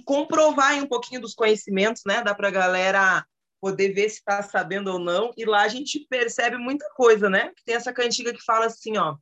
comprovar 0.04 0.74
um 0.82 0.88
pouquinho 0.88 1.20
dos 1.20 1.32
conhecimentos, 1.32 2.02
né? 2.04 2.24
Dá 2.24 2.34
para 2.34 2.48
a 2.48 2.50
galera 2.50 3.24
poder 3.62 3.92
ver 3.92 4.08
se 4.10 4.16
está 4.16 4.42
sabendo 4.42 4.88
ou 4.88 4.98
não. 4.98 5.32
E 5.36 5.44
lá 5.44 5.62
a 5.62 5.68
gente 5.68 6.04
percebe 6.10 6.56
muita 6.58 6.84
coisa, 6.96 7.30
né? 7.30 7.52
Tem 7.64 7.76
essa 7.76 7.92
cantiga 7.92 8.32
que 8.32 8.44
fala 8.44 8.66
assim, 8.66 8.98
ó. 8.98 9.16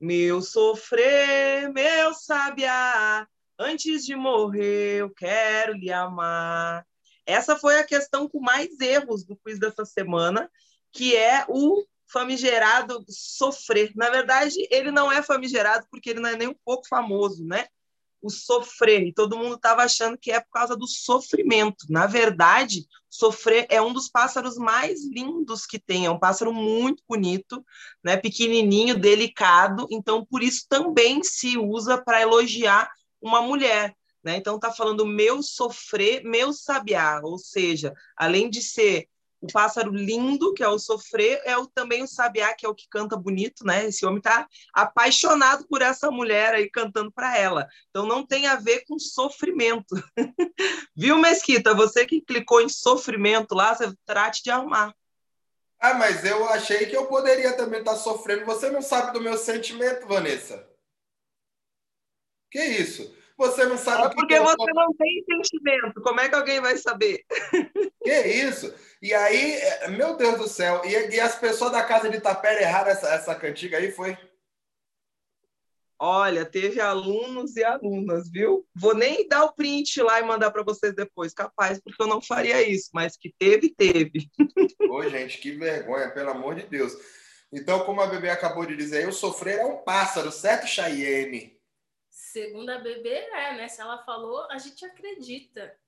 Meu 0.00 0.42
sofrer, 0.42 1.72
meu 1.72 2.12
sabiá, 2.12 3.26
antes 3.56 4.04
de 4.04 4.16
morrer 4.16 5.02
eu 5.02 5.10
quero 5.10 5.74
lhe 5.74 5.92
amar. 5.92 6.84
Essa 7.24 7.56
foi 7.56 7.78
a 7.78 7.84
questão 7.84 8.28
com 8.28 8.40
mais 8.40 8.78
erros 8.80 9.24
do 9.24 9.36
quiz 9.36 9.58
dessa 9.60 9.84
semana 9.84 10.50
que 10.92 11.16
é 11.16 11.44
o 11.48 11.84
famigerado 12.08 13.04
sofrer. 13.08 13.92
Na 13.94 14.10
verdade, 14.10 14.66
ele 14.70 14.90
não 14.90 15.12
é 15.12 15.22
famigerado 15.22 15.86
porque 15.90 16.10
ele 16.10 16.20
não 16.20 16.30
é 16.30 16.36
nem 16.36 16.48
um 16.48 16.56
pouco 16.64 16.88
famoso, 16.88 17.44
né? 17.44 17.66
O 18.22 18.30
sofrer. 18.30 19.06
E 19.06 19.12
todo 19.12 19.36
mundo 19.36 19.56
estava 19.56 19.82
achando 19.82 20.18
que 20.18 20.30
é 20.30 20.40
por 20.40 20.50
causa 20.50 20.76
do 20.76 20.86
sofrimento. 20.86 21.86
Na 21.88 22.06
verdade, 22.06 22.86
sofrer 23.08 23.66
é 23.68 23.80
um 23.80 23.92
dos 23.92 24.08
pássaros 24.08 24.56
mais 24.56 25.04
lindos 25.04 25.66
que 25.66 25.78
tem. 25.78 26.06
É 26.06 26.10
um 26.10 26.18
pássaro 26.18 26.52
muito 26.52 27.02
bonito, 27.08 27.64
né? 28.02 28.16
Pequenininho, 28.16 28.98
delicado. 28.98 29.86
Então, 29.90 30.24
por 30.24 30.42
isso 30.42 30.66
também 30.68 31.22
se 31.22 31.56
usa 31.56 31.96
para 31.96 32.20
elogiar 32.20 32.90
uma 33.20 33.42
mulher. 33.42 33.94
Né? 34.22 34.36
Então, 34.36 34.56
está 34.56 34.72
falando 34.72 35.06
meu 35.06 35.42
sofrer, 35.42 36.22
meu 36.24 36.52
sabiá. 36.52 37.20
Ou 37.22 37.38
seja, 37.38 37.94
além 38.16 38.50
de 38.50 38.60
ser 38.60 39.08
o 39.46 39.52
pássaro 39.52 39.90
lindo, 39.90 40.52
que 40.52 40.62
é 40.62 40.68
o 40.68 40.78
sofrer, 40.78 41.40
é 41.44 41.56
o, 41.56 41.66
também 41.66 42.02
o 42.02 42.08
sabiá, 42.08 42.54
que 42.54 42.66
é 42.66 42.68
o 42.68 42.74
que 42.74 42.86
canta 42.90 43.16
bonito, 43.16 43.64
né? 43.64 43.86
Esse 43.86 44.04
homem 44.04 44.18
está 44.18 44.46
apaixonado 44.74 45.66
por 45.68 45.82
essa 45.82 46.10
mulher 46.10 46.54
aí 46.54 46.68
cantando 46.70 47.12
para 47.12 47.36
ela. 47.38 47.66
Então 47.90 48.06
não 48.06 48.26
tem 48.26 48.46
a 48.46 48.56
ver 48.56 48.84
com 48.86 48.98
sofrimento. 48.98 49.94
Viu, 50.96 51.18
Mesquita? 51.18 51.74
Você 51.74 52.04
que 52.04 52.20
clicou 52.20 52.60
em 52.60 52.68
sofrimento 52.68 53.54
lá, 53.54 53.74
você 53.74 53.92
trate 54.04 54.42
de 54.42 54.50
arrumar. 54.50 54.94
Ah, 55.78 55.94
mas 55.94 56.24
eu 56.24 56.48
achei 56.48 56.86
que 56.86 56.96
eu 56.96 57.06
poderia 57.06 57.52
também 57.52 57.80
estar 57.80 57.92
tá 57.92 57.98
sofrendo. 57.98 58.44
Você 58.46 58.70
não 58.70 58.82
sabe 58.82 59.12
do 59.12 59.20
meu 59.20 59.36
sentimento, 59.36 60.06
Vanessa? 60.06 60.66
Que 62.50 62.62
isso? 62.62 63.14
Você 63.36 63.66
não 63.66 63.76
sabe 63.76 64.06
é 64.06 64.08
porque 64.08 64.34
que 64.34 64.40
você 64.40 64.72
não 64.72 64.94
tem 64.94 65.24
sentimento. 65.24 66.00
Como 66.00 66.20
é 66.20 66.28
que 66.28 66.34
alguém 66.34 66.60
vai 66.60 66.76
saber? 66.78 67.22
Que 68.02 68.20
isso? 68.22 68.74
E 69.06 69.14
aí, 69.14 69.52
é, 69.52 69.88
meu 69.90 70.16
Deus 70.16 70.36
do 70.36 70.48
céu, 70.48 70.82
e, 70.84 71.14
e 71.14 71.20
as 71.20 71.38
pessoas 71.38 71.70
da 71.70 71.84
casa 71.84 72.10
de 72.10 72.20
Tapera 72.20 72.60
erraram 72.60 72.90
essa, 72.90 73.08
essa 73.14 73.36
cantiga 73.36 73.78
aí, 73.78 73.92
foi? 73.92 74.18
Olha, 75.96 76.44
teve 76.44 76.80
alunos 76.80 77.54
e 77.54 77.62
alunas, 77.62 78.28
viu? 78.28 78.66
Vou 78.74 78.96
nem 78.96 79.28
dar 79.28 79.44
o 79.44 79.52
print 79.52 80.02
lá 80.02 80.18
e 80.18 80.24
mandar 80.24 80.50
para 80.50 80.64
vocês 80.64 80.92
depois, 80.92 81.32
capaz, 81.32 81.78
porque 81.78 82.02
eu 82.02 82.08
não 82.08 82.20
faria 82.20 82.68
isso, 82.68 82.90
mas 82.92 83.16
que 83.16 83.32
teve, 83.38 83.72
teve. 83.72 84.28
Ô, 84.90 85.08
gente, 85.08 85.38
que 85.38 85.52
vergonha, 85.52 86.10
pelo 86.10 86.30
amor 86.30 86.56
de 86.56 86.66
Deus. 86.66 86.92
Então, 87.52 87.84
como 87.84 88.00
a 88.00 88.08
bebê 88.08 88.28
acabou 88.28 88.66
de 88.66 88.74
dizer, 88.74 89.04
eu 89.04 89.12
sofrer 89.12 89.60
é 89.60 89.64
um 89.64 89.84
pássaro, 89.84 90.32
certo, 90.32 90.66
Chayenne? 90.66 91.56
Segundo 92.10 92.70
a 92.70 92.78
bebê, 92.78 93.18
é, 93.18 93.56
né? 93.56 93.68
Se 93.68 93.80
ela 93.80 94.04
falou, 94.04 94.50
a 94.50 94.58
gente 94.58 94.84
acredita. 94.84 95.78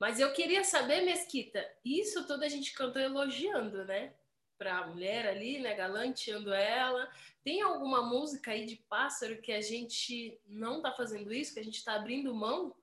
Mas 0.00 0.18
eu 0.18 0.32
queria 0.32 0.64
saber, 0.64 1.02
Mesquita, 1.02 1.62
isso 1.84 2.26
tudo 2.26 2.42
a 2.42 2.48
gente 2.48 2.72
cantou 2.72 3.02
elogiando, 3.02 3.84
né? 3.84 4.14
Para 4.56 4.78
a 4.78 4.86
mulher 4.86 5.26
ali, 5.26 5.58
né? 5.58 5.74
Galanteando 5.74 6.54
ela. 6.54 7.12
Tem 7.44 7.60
alguma 7.60 8.00
música 8.00 8.52
aí 8.52 8.64
de 8.64 8.76
pássaro 8.76 9.42
que 9.42 9.52
a 9.52 9.60
gente 9.60 10.40
não 10.46 10.80
tá 10.80 10.90
fazendo 10.90 11.30
isso, 11.30 11.52
que 11.52 11.60
a 11.60 11.64
gente 11.64 11.84
tá 11.84 11.96
abrindo 11.96 12.34
mão? 12.34 12.74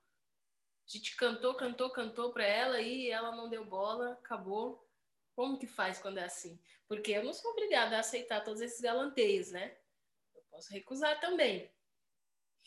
A 0.88 0.90
gente 0.92 1.16
cantou, 1.16 1.56
cantou, 1.56 1.90
cantou 1.90 2.32
para 2.32 2.46
ela 2.46 2.80
e 2.80 3.10
ela 3.10 3.36
não 3.36 3.50
deu 3.50 3.66
bola, 3.66 4.12
acabou. 4.12 4.88
Como 5.36 5.58
que 5.58 5.66
faz 5.66 5.98
quando 5.98 6.20
é 6.20 6.24
assim? 6.24 6.60
Porque 6.88 7.12
eu 7.12 7.24
não 7.24 7.34
sou 7.34 7.50
obrigada 7.52 7.98
a 7.98 8.02
aceitar 8.02 8.44
todos 8.44 8.62
esses 8.62 8.80
galanteios, 8.80 9.52
né? 9.52 9.76
Eu 10.36 10.44
posso 10.52 10.72
recusar 10.72 11.20
também 11.20 11.68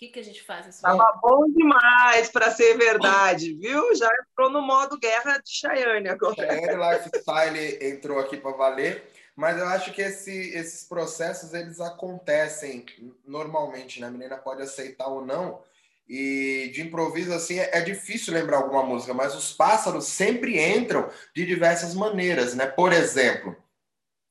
que, 0.00 0.08
que 0.08 0.18
a 0.18 0.24
gente 0.24 0.42
faz 0.42 0.64
nesse 0.64 0.80
Tava 0.80 1.20
bom 1.22 1.44
demais 1.50 2.30
para 2.30 2.50
ser 2.50 2.74
verdade, 2.78 3.52
viu? 3.52 3.94
Já 3.94 4.08
entrou 4.22 4.48
no 4.48 4.62
modo 4.62 4.98
guerra 4.98 5.36
de 5.36 5.50
Cheyenne 5.50 6.08
agora. 6.08 6.34
Cheyenne 6.36 6.74
Lifestyle 6.74 7.78
entrou 7.82 8.18
aqui 8.18 8.38
para 8.38 8.56
valer, 8.56 9.10
mas 9.36 9.58
eu 9.58 9.66
acho 9.68 9.92
que 9.92 10.00
esse, 10.00 10.54
esses 10.56 10.88
processos 10.88 11.52
eles 11.52 11.80
acontecem 11.80 12.86
normalmente, 13.26 14.00
né? 14.00 14.06
A 14.06 14.10
menina 14.10 14.38
pode 14.38 14.62
aceitar 14.62 15.08
ou 15.08 15.22
não. 15.22 15.62
E 16.08 16.70
de 16.72 16.80
improviso, 16.80 17.34
assim, 17.34 17.58
é, 17.58 17.68
é 17.74 17.80
difícil 17.82 18.32
lembrar 18.32 18.56
alguma 18.56 18.82
música, 18.82 19.12
mas 19.12 19.34
os 19.34 19.52
pássaros 19.52 20.06
sempre 20.06 20.58
entram 20.58 21.10
de 21.36 21.44
diversas 21.44 21.94
maneiras, 21.94 22.54
né? 22.54 22.66
Por 22.66 22.90
exemplo, 22.90 23.54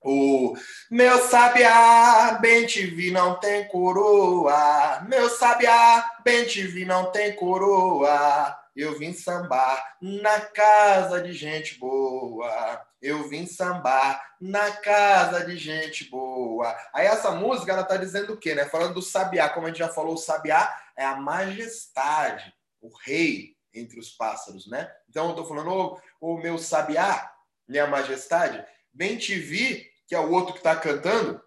o 0.01 0.55
meu 0.89 1.27
sabiá, 1.27 2.37
bem 2.41 2.65
te 2.65 2.85
vi, 2.85 3.11
não 3.11 3.37
tem 3.37 3.67
coroa. 3.67 5.01
Meu 5.07 5.29
sabiá, 5.29 6.19
bem 6.23 6.45
te 6.45 6.65
vi, 6.65 6.85
não 6.85 7.11
tem 7.11 7.35
coroa. 7.35 8.57
Eu 8.75 8.97
vim 8.97 9.11
sambar 9.11 9.97
na 10.01 10.39
casa 10.39 11.21
de 11.21 11.33
gente 11.33 11.77
boa. 11.77 12.81
Eu 13.01 13.27
vim 13.27 13.45
sambar 13.45 14.21
na 14.39 14.71
casa 14.71 15.45
de 15.45 15.57
gente 15.57 16.09
boa. 16.09 16.77
Aí 16.93 17.05
essa 17.05 17.31
música 17.31 17.73
ela 17.73 17.83
tá 17.83 17.97
dizendo 17.97 18.33
o 18.33 18.37
quê, 18.37 18.55
né? 18.55 18.65
Falando 18.65 18.93
do 18.93 19.01
sabiá, 19.01 19.49
como 19.49 19.65
a 19.65 19.69
gente 19.69 19.79
já 19.79 19.89
falou, 19.89 20.13
o 20.13 20.17
sabiá 20.17 20.73
é 20.95 21.05
a 21.05 21.17
majestade, 21.17 22.53
o 22.81 22.89
rei 23.03 23.53
entre 23.73 23.99
os 23.99 24.09
pássaros, 24.09 24.65
né? 24.67 24.89
Então 25.09 25.29
eu 25.29 25.35
tô 25.35 25.45
falando, 25.45 25.71
ô, 25.71 25.99
ô 26.21 26.37
meu 26.37 26.57
sabiá, 26.57 27.31
minha 27.67 27.85
majestade, 27.85 28.65
Bem 28.91 29.17
te 29.17 29.35
vi, 29.35 29.88
que 30.09 30.15
é 30.15 30.19
o 30.19 30.31
outro 30.31 30.53
que 30.53 30.59
está 30.59 30.75
cantando, 30.75 31.39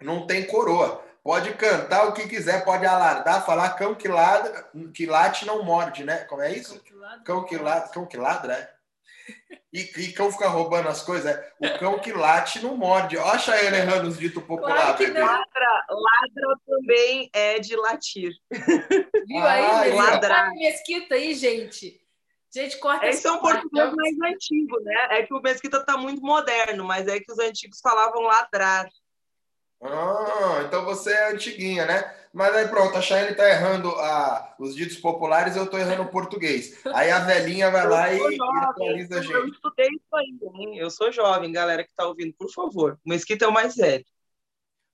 não 0.00 0.26
tem 0.26 0.46
coroa. 0.46 1.04
Pode 1.22 1.52
cantar 1.52 2.08
o 2.08 2.14
que 2.14 2.26
quiser, 2.26 2.64
pode 2.64 2.86
alardar, 2.86 3.44
falar 3.44 3.74
cão 3.74 3.94
que 3.94 4.08
ladra, 4.08 4.70
que 4.94 5.04
late 5.04 5.44
não 5.44 5.62
morde, 5.62 6.02
né? 6.02 6.24
Como 6.24 6.40
é 6.40 6.50
isso? 6.50 6.82
Cão 7.26 7.44
que 7.44 7.58
ladra, 7.58 7.88
cão 7.90 8.06
que 8.06 8.16
ladra, 8.16 8.54
é? 8.54 8.80
E, 9.70 9.80
e 9.98 10.12
cão 10.12 10.32
fica 10.32 10.48
roubando 10.48 10.88
as 10.88 11.02
coisas? 11.02 11.30
É, 11.30 11.52
o 11.60 11.78
cão 11.78 11.98
que 11.98 12.10
late 12.10 12.60
não 12.60 12.74
morde. 12.74 13.18
Olha 13.18 13.32
a 13.32 13.38
Chayane 13.38 13.76
errando 13.76 14.08
os 14.08 14.18
ditos 14.18 14.42
populares. 14.42 14.96
Claro. 14.96 15.12
Ladra, 15.12 15.86
ladra 15.90 16.58
também 16.66 17.30
é 17.34 17.58
de 17.58 17.76
latir. 17.76 18.32
Viu 18.50 19.46
aí? 19.46 19.64
Ah, 19.66 19.80
Mesquita? 19.80 20.02
ladrar. 20.02 20.50
Mesquita 20.54 21.14
aí, 21.16 21.34
gente. 21.34 21.99
Gente, 22.52 22.78
corta 22.78 23.06
Esse 23.06 23.26
é 23.26 23.32
um 23.32 23.38
português 23.38 23.94
mais 23.94 24.20
antigo, 24.34 24.80
né? 24.80 24.94
É 25.10 25.22
que 25.22 25.32
o 25.32 25.40
Mesquita 25.40 25.84
tá 25.84 25.96
muito 25.96 26.20
moderno, 26.20 26.84
mas 26.84 27.06
é 27.06 27.20
que 27.20 27.30
os 27.30 27.38
antigos 27.38 27.80
falavam 27.80 28.22
ladrar. 28.22 28.88
Ah, 29.82 30.62
então 30.66 30.84
você 30.84 31.12
é 31.12 31.32
antiguinha, 31.32 31.86
né? 31.86 32.14
Mas 32.32 32.54
aí 32.54 32.68
pronto, 32.68 32.96
a 32.96 33.00
Chayane 33.02 33.34
tá 33.34 33.48
errando 33.48 33.88
a, 33.90 34.54
os 34.58 34.74
ditos 34.76 34.98
populares, 34.98 35.56
eu 35.56 35.66
tô 35.66 35.78
errando 35.78 36.02
o 36.02 36.10
português. 36.10 36.78
Aí 36.86 37.10
a 37.10 37.20
velhinha 37.20 37.70
vai 37.70 37.88
lá 37.88 38.12
e, 38.12 38.18
Eu 38.18 38.18
sou 38.18 38.32
e 38.32 38.36
jovem, 38.36 38.62
atualiza 38.62 39.14
a 39.14 39.16
eu 39.18 39.22
gente. 39.22 39.54
estudei 39.54 39.88
isso 39.88 40.16
aí, 40.16 40.38
hein? 40.54 40.78
Eu 40.78 40.90
sou 40.90 41.10
jovem, 41.10 41.50
galera 41.50 41.82
que 41.82 41.94
tá 41.94 42.06
ouvindo, 42.06 42.34
por 42.34 42.50
favor. 42.52 42.98
O 43.04 43.08
Mesquita 43.08 43.46
é 43.46 43.48
o 43.48 43.52
mais 43.52 43.74
velho. 43.74 44.04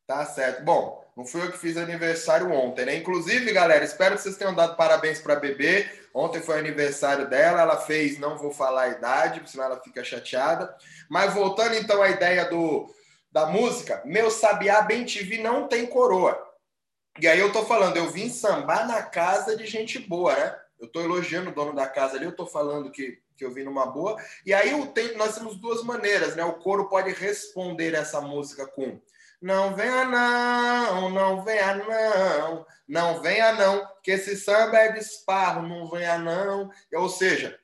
Tá 0.06 0.24
certo. 0.24 0.64
Bom, 0.64 1.05
não 1.16 1.24
fui 1.24 1.40
eu 1.40 1.50
que 1.50 1.56
fiz 1.56 1.78
aniversário 1.78 2.52
ontem, 2.52 2.84
né? 2.84 2.96
Inclusive, 2.96 3.50
galera, 3.50 3.82
espero 3.82 4.16
que 4.16 4.20
vocês 4.20 4.36
tenham 4.36 4.54
dado 4.54 4.76
parabéns 4.76 5.18
para 5.18 5.32
a 5.32 5.40
bebê. 5.40 5.88
Ontem 6.12 6.42
foi 6.42 6.58
aniversário 6.58 7.26
dela, 7.26 7.62
ela 7.62 7.78
fez, 7.78 8.18
não 8.18 8.36
vou 8.36 8.50
falar 8.50 8.82
a 8.82 8.88
idade, 8.88 9.50
senão 9.50 9.64
ela 9.64 9.80
fica 9.80 10.04
chateada. 10.04 10.76
Mas 11.08 11.32
voltando 11.32 11.74
então 11.74 12.02
à 12.02 12.10
ideia 12.10 12.44
do, 12.44 12.94
da 13.32 13.46
música, 13.46 14.02
meu 14.04 14.30
sabiá 14.30 14.82
bem 14.82 15.06
TV 15.06 15.38
não 15.38 15.66
tem 15.66 15.86
coroa. 15.86 16.38
E 17.18 17.26
aí 17.26 17.40
eu 17.40 17.50
tô 17.50 17.64
falando, 17.64 17.96
eu 17.96 18.10
vim 18.10 18.28
sambar 18.28 18.86
na 18.86 19.02
casa 19.02 19.56
de 19.56 19.64
gente 19.64 19.98
boa, 19.98 20.36
né? 20.36 20.54
Eu 20.78 20.86
tô 20.86 21.00
elogiando 21.00 21.48
o 21.48 21.54
dono 21.54 21.74
da 21.74 21.86
casa 21.86 22.16
ali, 22.16 22.26
eu 22.26 22.36
tô 22.36 22.46
falando 22.46 22.90
que, 22.90 23.18
que 23.38 23.42
eu 23.42 23.50
vim 23.50 23.62
numa 23.62 23.86
boa. 23.86 24.22
E 24.44 24.52
aí 24.52 24.70
eu 24.70 24.86
tenho, 24.88 25.16
nós 25.16 25.34
temos 25.34 25.56
duas 25.56 25.82
maneiras, 25.82 26.36
né? 26.36 26.44
O 26.44 26.58
coro 26.58 26.90
pode 26.90 27.10
responder 27.14 27.94
essa 27.94 28.20
música 28.20 28.66
com 28.66 29.00
não 29.40 29.74
venha 29.74 30.04
não, 30.04 31.10
não 31.10 31.44
venha 31.44 31.74
não, 31.74 32.66
não 32.88 33.20
venha 33.20 33.52
não, 33.52 33.86
que 34.02 34.12
esse 34.12 34.36
samba 34.36 34.78
é 34.78 34.92
desparro, 34.92 35.66
não 35.66 35.88
venha 35.88 36.18
não. 36.18 36.70
Ou 36.94 37.08
seja, 37.08 37.58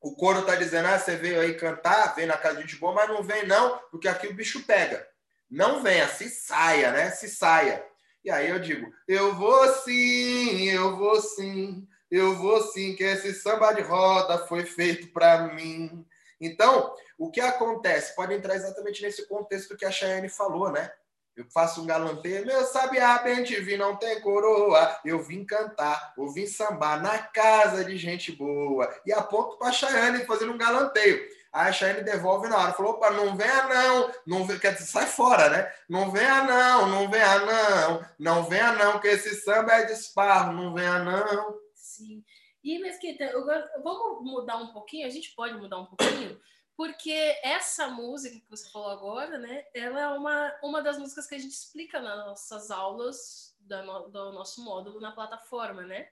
o 0.00 0.14
coro 0.16 0.44
tá 0.44 0.56
dizendo, 0.56 0.88
ah, 0.88 0.98
você 0.98 1.16
veio 1.16 1.40
aí 1.40 1.54
cantar, 1.54 2.14
vem 2.14 2.26
na 2.26 2.36
casa 2.36 2.64
de 2.64 2.76
boa, 2.76 2.94
mas 2.94 3.08
não 3.08 3.22
vem 3.22 3.46
não, 3.46 3.78
porque 3.90 4.08
aqui 4.08 4.26
o 4.26 4.34
bicho 4.34 4.64
pega. 4.64 5.06
Não 5.50 5.82
venha, 5.82 6.08
se 6.08 6.28
saia, 6.28 6.90
né? 6.92 7.10
Se 7.10 7.28
saia. 7.28 7.84
E 8.24 8.30
aí 8.30 8.48
eu 8.48 8.58
digo, 8.58 8.90
eu 9.06 9.34
vou 9.34 9.68
sim, 9.74 10.64
eu 10.68 10.96
vou 10.96 11.20
sim, 11.20 11.86
eu 12.10 12.36
vou 12.36 12.60
sim, 12.72 12.94
que 12.96 13.04
esse 13.04 13.34
samba 13.34 13.72
de 13.72 13.82
roda 13.82 14.46
foi 14.46 14.64
feito 14.64 15.12
para 15.12 15.54
mim. 15.54 16.06
Então, 16.40 16.94
o 17.18 17.30
que 17.30 17.40
acontece? 17.40 18.16
Pode 18.16 18.34
entrar 18.34 18.56
exatamente 18.56 19.02
nesse 19.02 19.28
contexto 19.28 19.76
que 19.76 19.84
a 19.84 19.90
Chayane 19.90 20.28
falou, 20.28 20.72
né? 20.72 20.90
Eu 21.34 21.46
faço 21.50 21.82
um 21.82 21.86
galanteio, 21.86 22.44
meu 22.44 22.62
sabiá 22.64 23.18
bem 23.18 23.42
vi, 23.42 23.76
não 23.76 23.96
tem 23.96 24.20
coroa. 24.20 24.98
Eu 25.02 25.22
vim 25.22 25.44
cantar, 25.44 26.12
eu 26.16 26.28
vim 26.28 26.46
sambar 26.46 27.02
na 27.02 27.18
casa 27.18 27.82
de 27.84 27.96
gente 27.96 28.32
boa. 28.32 28.88
E 29.06 29.12
aponto 29.12 29.56
para 29.56 29.68
a 29.68 29.72
Chayane 29.72 30.26
fazendo 30.26 30.52
um 30.52 30.58
galanteio. 30.58 31.26
Aí 31.50 31.68
a 31.68 31.72
Chayane 31.72 32.02
devolve 32.02 32.48
na 32.48 32.58
hora. 32.58 32.72
Falou, 32.72 32.92
opa, 32.92 33.10
não 33.10 33.34
venha 33.34 33.66
não. 33.66 34.12
não 34.26 34.58
quer 34.58 34.74
dizer, 34.74 34.86
sai 34.86 35.06
fora, 35.06 35.48
né? 35.48 35.72
Não 35.88 36.10
venha 36.10 36.44
não, 36.44 36.88
não 36.88 37.10
venha 37.10 37.38
não. 37.38 38.04
Não 38.18 38.44
venha 38.44 38.72
não, 38.72 39.00
que 39.00 39.08
esse 39.08 39.34
samba 39.36 39.72
é 39.72 39.86
desparro. 39.86 40.52
Não 40.52 40.74
venha 40.74 40.98
não. 40.98 41.58
Sim. 41.74 42.22
E, 42.62 42.78
Mesquita, 42.78 43.24
eu 43.24 43.44
vamos 43.82 44.22
mudar 44.22 44.56
um 44.58 44.72
pouquinho? 44.72 45.06
A 45.06 45.10
gente 45.10 45.34
pode 45.34 45.54
mudar 45.54 45.78
um 45.78 45.86
pouquinho? 45.86 46.38
Porque 46.76 47.12
essa 47.42 47.88
música 47.88 48.34
que 48.40 48.50
você 48.50 48.70
falou 48.70 48.88
agora, 48.88 49.38
né? 49.38 49.66
Ela 49.74 50.00
é 50.00 50.08
uma, 50.08 50.58
uma 50.62 50.82
das 50.82 50.98
músicas 50.98 51.26
que 51.26 51.34
a 51.34 51.38
gente 51.38 51.52
explica 51.52 52.00
nas 52.00 52.16
nossas 52.26 52.70
aulas 52.70 53.54
no- 53.60 54.08
do 54.08 54.32
nosso 54.32 54.62
módulo 54.64 55.00
na 55.00 55.12
plataforma, 55.12 55.82
né? 55.82 56.10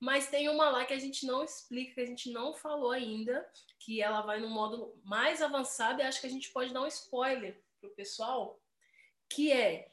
Mas 0.00 0.28
tem 0.28 0.48
uma 0.48 0.68
lá 0.68 0.84
que 0.84 0.94
a 0.94 0.98
gente 0.98 1.24
não 1.26 1.44
explica, 1.44 1.94
que 1.94 2.00
a 2.00 2.06
gente 2.06 2.30
não 2.32 2.52
falou 2.52 2.90
ainda, 2.90 3.48
que 3.78 4.02
ela 4.02 4.22
vai 4.22 4.40
no 4.40 4.48
módulo 4.48 5.00
mais 5.04 5.40
avançado 5.40 6.00
e 6.00 6.02
acho 6.02 6.20
que 6.20 6.26
a 6.26 6.30
gente 6.30 6.50
pode 6.50 6.72
dar 6.72 6.82
um 6.82 6.88
spoiler 6.88 7.62
pro 7.80 7.90
pessoal, 7.90 8.60
que 9.28 9.52
é 9.52 9.88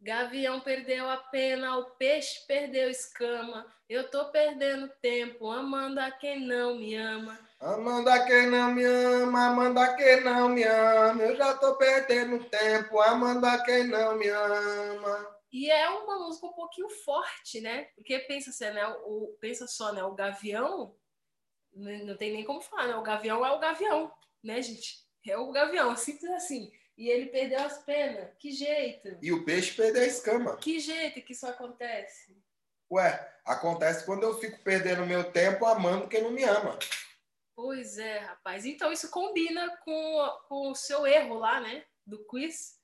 Gavião 0.00 0.60
perdeu 0.60 1.10
a 1.10 1.18
pena, 1.18 1.76
o 1.76 1.90
peixe 1.90 2.46
perdeu 2.46 2.88
escama, 2.88 3.70
eu 3.86 4.10
tô 4.10 4.30
perdendo 4.30 4.88
tempo, 5.02 5.50
amando 5.50 6.00
a 6.00 6.10
quem 6.10 6.40
não 6.40 6.76
me 6.78 6.94
ama. 6.96 7.38
Amanda 7.60 8.24
quem 8.24 8.46
não 8.48 8.72
me 8.72 8.82
ama, 8.82 9.48
Amanda 9.48 9.94
quem 9.94 10.24
não 10.24 10.48
me 10.48 10.64
ama. 10.64 11.22
Eu 11.22 11.36
já 11.36 11.54
tô 11.58 11.76
perdendo 11.76 12.42
tempo, 12.44 12.98
Amanda 12.98 13.62
quem 13.62 13.86
não 13.86 14.16
me 14.16 14.28
ama. 14.28 15.36
E 15.52 15.70
é 15.70 15.90
uma 15.90 16.20
música 16.20 16.46
um 16.46 16.54
pouquinho 16.54 16.88
forte, 16.88 17.60
né? 17.60 17.84
Porque 17.94 18.18
pensa 18.20 18.48
assim, 18.48 18.70
né? 18.70 18.86
O, 19.04 19.36
pensa 19.42 19.66
só, 19.66 19.92
né? 19.92 20.02
O 20.02 20.14
gavião, 20.14 20.96
né, 21.74 22.02
não 22.02 22.16
tem 22.16 22.32
nem 22.32 22.44
como 22.44 22.62
falar, 22.62 22.88
né? 22.88 22.96
O 22.96 23.02
gavião 23.02 23.44
é 23.44 23.50
o 23.52 23.58
gavião, 23.58 24.10
né, 24.42 24.62
gente? 24.62 25.04
É 25.28 25.36
o 25.36 25.52
gavião, 25.52 25.94
simples 25.96 26.30
assim. 26.30 26.72
E 26.96 27.10
ele 27.10 27.26
perdeu 27.26 27.60
as 27.60 27.76
penas. 27.84 28.30
Que 28.38 28.52
jeito? 28.52 29.18
E 29.20 29.32
o 29.32 29.44
peixe 29.44 29.74
perdeu 29.74 30.02
a 30.02 30.06
escama. 30.06 30.56
Que 30.56 30.80
jeito 30.80 31.20
que 31.20 31.34
isso 31.34 31.46
acontece? 31.46 32.34
Ué, 32.90 33.34
acontece 33.44 34.06
quando 34.06 34.22
eu 34.22 34.38
fico 34.38 34.58
perdendo 34.62 35.04
meu 35.04 35.30
tempo 35.30 35.66
amando 35.66 36.08
quem 36.08 36.22
não 36.22 36.30
me 36.30 36.42
ama. 36.42 36.78
Pois 37.62 37.98
é, 37.98 38.20
rapaz. 38.20 38.64
Então 38.64 38.90
isso 38.90 39.10
combina 39.10 39.68
com, 39.84 40.38
com 40.48 40.70
o 40.70 40.74
seu 40.74 41.06
erro 41.06 41.38
lá, 41.38 41.60
né? 41.60 41.84
Do 42.06 42.24
quiz. 42.24 42.78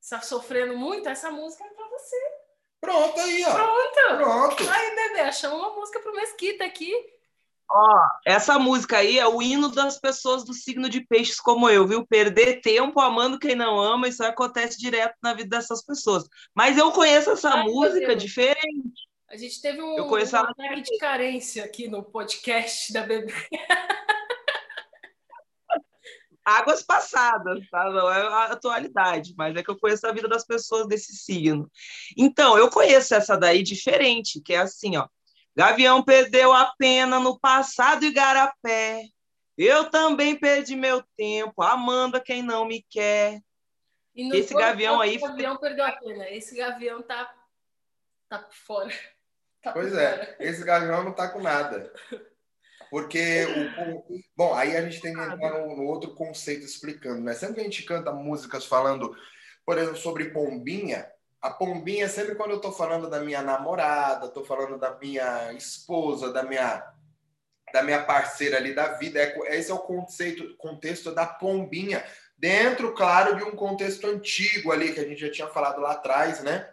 Está 0.00 0.20
sofrendo 0.20 0.76
muito? 0.76 1.08
Essa 1.08 1.32
música 1.32 1.64
é 1.64 1.68
pra 1.70 1.88
você. 1.88 2.16
Pronto 2.80 3.18
aí, 3.18 3.44
ó. 3.44 3.52
Pronto! 3.52 4.16
Pronto. 4.18 4.70
Aí, 4.70 4.94
bebê, 4.94 5.20
achamos 5.22 5.58
uma 5.58 5.74
música 5.74 5.98
pro 5.98 6.14
Mesquita 6.14 6.64
aqui. 6.64 6.94
Ó, 7.68 7.98
essa 8.24 8.60
música 8.60 8.98
aí 8.98 9.18
é 9.18 9.26
o 9.26 9.42
hino 9.42 9.68
das 9.68 9.98
pessoas 9.98 10.44
do 10.44 10.54
signo 10.54 10.88
de 10.88 11.00
peixes 11.00 11.40
como 11.40 11.68
eu, 11.68 11.84
viu? 11.84 12.06
Perder 12.06 12.60
tempo 12.60 13.00
amando 13.00 13.40
quem 13.40 13.56
não 13.56 13.80
ama, 13.80 14.06
isso 14.06 14.22
acontece 14.22 14.78
direto 14.78 15.16
na 15.20 15.34
vida 15.34 15.56
dessas 15.56 15.84
pessoas. 15.84 16.28
Mas 16.54 16.78
eu 16.78 16.92
conheço 16.92 17.30
essa 17.32 17.50
Ai, 17.50 17.64
música 17.64 18.14
diferente. 18.14 19.02
A 19.32 19.36
gente 19.38 19.62
teve 19.62 19.80
um, 19.80 19.96
Eu 19.96 20.08
conheço 20.08 20.36
um 20.36 20.40
ataque 20.40 20.82
de 20.82 20.98
carência 20.98 21.64
aqui 21.64 21.88
no 21.88 22.02
podcast 22.04 22.92
da 22.92 23.00
bebê. 23.02 23.32
Águas 26.44 26.82
passadas, 26.82 27.66
tá? 27.70 27.88
Não 27.88 28.12
é 28.12 28.20
a 28.20 28.44
atualidade, 28.52 29.32
mas 29.34 29.56
é 29.56 29.62
que 29.62 29.70
eu 29.70 29.78
conheço 29.78 30.06
a 30.06 30.12
vida 30.12 30.28
das 30.28 30.44
pessoas 30.44 30.86
desse 30.86 31.16
signo. 31.16 31.70
Então, 32.14 32.58
eu 32.58 32.68
conheço 32.68 33.14
essa 33.14 33.34
daí 33.34 33.62
diferente, 33.62 34.38
que 34.38 34.52
é 34.52 34.58
assim, 34.58 34.98
ó. 34.98 35.08
Gavião 35.56 36.02
perdeu 36.04 36.52
a 36.52 36.70
pena 36.76 37.18
no 37.18 37.40
passado 37.40 38.04
igarapé. 38.04 39.04
Eu 39.56 39.88
também 39.88 40.38
perdi 40.38 40.76
meu 40.76 41.02
tempo, 41.16 41.62
amando 41.62 42.20
quem 42.22 42.42
não 42.42 42.66
me 42.66 42.84
quer. 42.90 43.40
Esse 44.14 44.52
gavião 44.52 45.00
aí- 45.00 45.16
O 45.16 45.20
gavião 45.22 45.56
perdeu 45.56 45.86
a 45.86 45.92
pena. 45.92 46.28
Esse 46.28 46.54
gavião 46.54 47.00
tá, 47.00 47.34
tá 48.28 48.40
por 48.40 48.54
fora. 48.54 48.92
Tá 49.62 49.72
Pois 49.72 49.94
é, 49.94 50.36
esse 50.40 50.64
gavião 50.64 51.04
não 51.04 51.12
tá 51.12 51.28
com 51.28 51.40
nada. 51.40 51.92
Porque 52.90 53.46
o, 53.46 53.98
o- 53.98 54.20
Bom, 54.36 54.54
aí 54.54 54.76
a 54.76 54.82
gente 54.82 55.00
tem 55.00 55.14
que 55.14 55.20
entrar 55.20 55.60
no, 55.60 55.76
no 55.76 55.84
outro 55.84 56.14
conceito 56.14 56.64
explicando, 56.64 57.22
né? 57.22 57.32
Sempre 57.34 57.54
que 57.56 57.60
a 57.60 57.64
gente 57.64 57.82
canta 57.84 58.12
músicas 58.12 58.66
falando, 58.66 59.16
por 59.64 59.78
exemplo, 59.78 59.96
sobre 59.96 60.30
pombinha, 60.30 61.10
a 61.40 61.50
pombinha, 61.50 62.08
sempre 62.08 62.34
quando 62.34 62.52
eu 62.52 62.60
tô 62.60 62.70
falando 62.70 63.08
da 63.08 63.20
minha 63.20 63.42
namorada, 63.42 64.28
tô 64.28 64.44
falando 64.44 64.78
da 64.78 64.96
minha 64.98 65.52
esposa, 65.54 66.32
da 66.32 66.42
minha 66.42 66.86
da 67.72 67.82
minha 67.82 68.02
parceira 68.04 68.58
ali 68.58 68.74
da 68.74 68.88
vida, 68.98 69.18
é, 69.18 69.56
esse 69.56 69.70
é 69.70 69.74
o 69.74 69.78
conceito, 69.78 70.54
contexto 70.58 71.10
da 71.14 71.24
pombinha, 71.24 72.04
dentro, 72.36 72.92
claro, 72.94 73.34
de 73.36 73.44
um 73.44 73.52
contexto 73.56 74.06
antigo 74.06 74.70
ali, 74.70 74.92
que 74.92 75.00
a 75.00 75.04
gente 75.08 75.20
já 75.22 75.30
tinha 75.30 75.48
falado 75.48 75.80
lá 75.80 75.92
atrás, 75.92 76.42
né? 76.42 76.68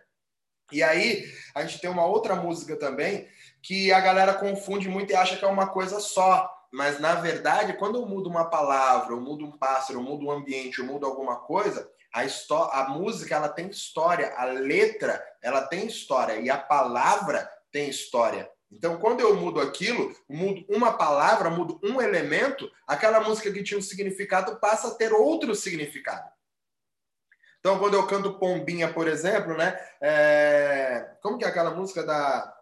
E 0.72 0.84
aí, 0.84 1.26
a 1.54 1.66
gente 1.66 1.80
tem 1.82 1.90
uma 1.90 2.06
outra 2.06 2.36
música 2.36 2.76
também, 2.76 3.28
que 3.62 3.92
a 3.92 4.00
galera 4.00 4.34
confunde 4.34 4.88
muito 4.88 5.12
e 5.12 5.16
acha 5.16 5.38
que 5.38 5.46
é 5.46 5.48
uma 5.48 5.68
coisa 5.68 6.00
só. 6.00 6.50
Mas, 6.72 7.00
na 7.00 7.16
verdade, 7.16 7.74
quando 7.74 7.98
eu 7.98 8.06
mudo 8.06 8.30
uma 8.30 8.46
palavra, 8.46 9.14
eu 9.14 9.20
mudo 9.22 9.46
um 9.46 9.52
pássaro, 9.52 10.00
eu 10.00 10.04
mudo 10.04 10.26
um 10.26 10.32
ambiente, 10.32 10.80
eu 10.80 10.86
mudo 10.86 11.06
alguma 11.06 11.38
coisa, 11.38 11.90
a, 12.14 12.82
a 12.82 12.90
música 12.90 13.36
ela 13.36 13.50
tem 13.50 13.70
história, 13.70 14.34
a 14.36 14.46
letra 14.46 15.24
ela 15.42 15.62
tem 15.62 15.86
história 15.86 16.40
e 16.40 16.50
a 16.50 16.58
palavra 16.58 17.50
tem 17.72 17.90
história. 17.90 18.50
Então, 18.72 19.00
quando 19.00 19.22
eu 19.22 19.36
mudo 19.36 19.60
aquilo, 19.60 20.16
mudo 20.30 20.64
uma 20.70 20.94
palavra, 20.94 21.50
mudo 21.50 21.80
um 21.84 22.00
elemento, 22.00 22.70
aquela 22.88 23.20
música 23.20 23.52
que 23.52 23.64
tinha 23.64 23.80
um 23.80 23.82
significado 23.82 24.60
passa 24.60 24.90
a 24.90 24.96
ter 24.96 25.12
outro 25.12 25.56
significado. 25.56 26.30
Então, 27.60 27.78
quando 27.78 27.94
eu 27.96 28.08
canto 28.08 28.40
Pombinha, 28.40 28.92
por 28.94 29.08
exemplo, 29.08 29.56
né? 29.58 29.78
é, 30.02 31.12
Como 31.22 31.38
que 31.38 31.46
é 31.46 31.48
aquela 31.48 31.72
música 31.72 32.04
da 32.06 32.59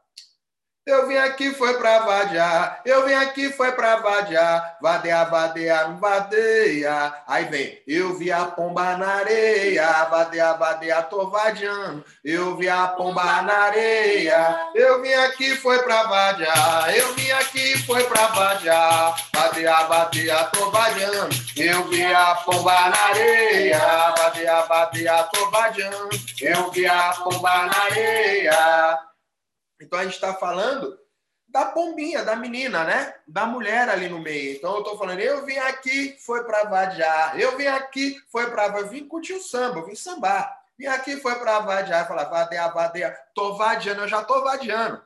Eu 0.88 1.06
vim 1.06 1.18
aqui 1.18 1.52
foi 1.52 1.74
pra 1.74 2.00
vadiar, 2.00 2.80
eu 2.86 3.06
vim 3.06 3.14
aqui 3.14 3.52
foi 3.52 3.74
pra 3.74 3.98
vadiar, 3.98 4.78
vadeia, 4.82 5.26
vadeia, 5.26 5.84
vadeia. 6.00 7.14
Aí 7.28 7.44
vem, 7.44 7.78
eu 7.86 8.18
vi 8.18 8.32
a 8.32 8.46
pomba 8.46 8.96
na 8.96 9.16
areia, 9.16 10.06
vadeia, 10.06 10.54
vadeia, 10.54 11.02
tô 11.04 11.30
vadiando. 11.30 12.06
Eu 12.24 12.56
vi 12.56 12.70
a 12.70 12.88
pomba 12.88 13.42
na 13.42 13.54
areia, 13.54 14.70
eu 14.74 15.02
vim 15.02 15.12
aqui 15.12 15.58
foi 15.58 15.78
pra 15.80 16.04
vadiar, 16.04 16.96
eu 16.96 17.14
vim 17.16 17.32
aqui 17.32 17.78
foi 17.86 18.06
pra 18.06 18.28
vadiar, 18.28 19.14
vadeia, 19.36 19.84
vadeia, 19.88 20.44
tô 20.54 20.72
vadiando. 20.72 21.36
Eu 21.58 21.84
vi 21.90 22.06
a 22.06 22.34
pomba 22.46 22.72
na 22.72 23.06
areia, 23.10 24.14
vadeia, 24.18 24.62
vadeia, 24.62 25.24
tô 25.34 25.52
vadiando. 25.52 26.10
Eu 26.40 26.72
vi 26.72 26.88
a 26.88 27.14
pomba 27.22 27.66
na 27.66 27.84
areia. 27.84 29.07
Então 29.80 30.00
a 30.00 30.04
gente 30.04 30.16
está 30.16 30.34
falando 30.34 31.00
da 31.48 31.66
pombinha, 31.66 32.26
da 32.26 32.36
menina, 32.36 32.84
né? 32.84 33.16
Da 33.28 33.46
mulher 33.46 33.90
ali 33.90 34.10
no 34.10 34.20
meio. 34.20 34.56
Então 34.56 34.74
eu 34.74 34.80
estou 34.80 34.98
falando, 34.98 35.20
eu 35.20 35.46
vim 35.46 35.58
aqui, 35.58 36.18
foi 36.20 36.44
para 36.44 36.66
vadiar. 36.66 37.40
Eu 37.40 37.56
vim 37.58 37.68
aqui, 37.68 38.22
foi 38.30 38.50
para 38.52 38.80
eu 38.80 38.90
vim 38.90 39.08
curtir 39.08 39.34
o 39.34 39.42
samba, 39.42 39.80
eu 39.80 39.86
vim 39.86 39.96
sambar. 39.96 40.62
Vim 40.78 40.88
aqui, 40.88 41.18
foi 41.18 41.36
para 41.40 41.60
vadiar, 41.60 42.08
falar 42.08 42.26
vadeia, 42.26 42.68
vadeia. 42.68 43.18
Tô 43.34 43.56
vadiando, 43.56 44.02
eu 44.02 44.08
já 44.08 44.24
tô 44.24 44.44
vadiando. 44.44 45.02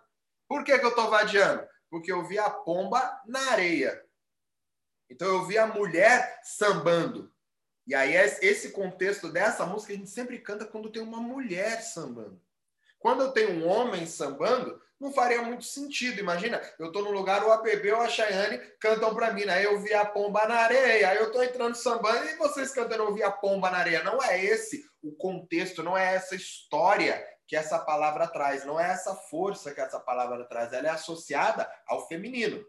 Por 0.48 0.64
que, 0.64 0.78
que 0.78 0.86
eu 0.86 0.96
tô 0.96 1.10
vadiando? 1.10 1.66
Porque 1.90 2.12
eu 2.12 2.26
vi 2.26 2.40
a 2.40 2.50
pomba 2.50 3.22
na 3.26 3.52
areia. 3.52 4.04
Então 5.10 5.28
eu 5.28 5.46
vi 5.46 5.58
a 5.58 5.68
mulher 5.68 6.40
sambando. 6.44 7.32
E 7.86 7.94
aí 7.94 8.14
esse 8.14 8.72
contexto 8.72 9.30
dessa 9.30 9.66
música 9.66 9.94
a 9.94 9.96
gente 9.96 10.10
sempre 10.10 10.40
canta 10.40 10.66
quando 10.66 10.92
tem 10.92 11.02
uma 11.02 11.20
mulher 11.20 11.82
sambando. 11.82 12.42
Quando 13.02 13.24
eu 13.24 13.32
tenho 13.32 13.52
um 13.52 13.68
homem 13.68 14.06
sambando, 14.06 14.80
não 15.00 15.12
faria 15.12 15.42
muito 15.42 15.66
sentido. 15.66 16.20
Imagina, 16.20 16.62
eu 16.78 16.88
estou 16.88 17.04
no 17.04 17.12
lugar, 17.12 17.44
o 17.44 17.52
APB 17.52 17.92
ou 17.92 18.02
a 18.02 18.08
Chayane 18.08 18.60
cantam 18.80 19.16
para 19.16 19.34
mim, 19.34 19.44
aí 19.50 19.64
eu 19.64 19.82
vi 19.82 19.94
a 19.94 20.06
pomba 20.06 20.48
na 20.48 20.56
areia, 20.58 21.10
aí 21.10 21.18
eu 21.18 21.28
estou 21.28 21.44
entrando 21.44 21.76
sambando 21.76 22.24
e 22.28 22.36
vocês 22.36 22.72
cantando 22.72 23.04
eu 23.04 23.14
vi 23.14 23.24
a 23.24 23.32
pomba 23.32 23.72
na 23.72 23.80
areia. 23.80 24.04
Não 24.04 24.22
é 24.24 24.44
esse 24.44 24.86
o 25.02 25.12
contexto, 25.12 25.82
não 25.82 25.98
é 25.98 26.14
essa 26.14 26.36
história 26.36 27.28
que 27.48 27.56
essa 27.56 27.80
palavra 27.80 28.28
traz, 28.28 28.64
não 28.64 28.80
é 28.80 28.92
essa 28.92 29.16
força 29.16 29.74
que 29.74 29.82
essa 29.82 30.00
palavra 30.00 30.46
traz, 30.46 30.72
ela 30.72 30.88
é 30.88 30.92
associada 30.92 31.70
ao 31.88 32.08
feminino. 32.08 32.64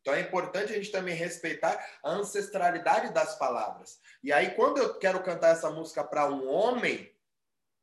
Então 0.00 0.14
é 0.14 0.20
importante 0.20 0.72
a 0.72 0.76
gente 0.76 0.90
também 0.90 1.14
respeitar 1.14 1.78
a 2.02 2.10
ancestralidade 2.10 3.12
das 3.12 3.38
palavras. 3.38 4.00
E 4.22 4.32
aí, 4.32 4.50
quando 4.54 4.78
eu 4.78 4.98
quero 4.98 5.22
cantar 5.22 5.50
essa 5.50 5.70
música 5.70 6.02
para 6.02 6.26
um 6.26 6.48
homem, 6.48 7.12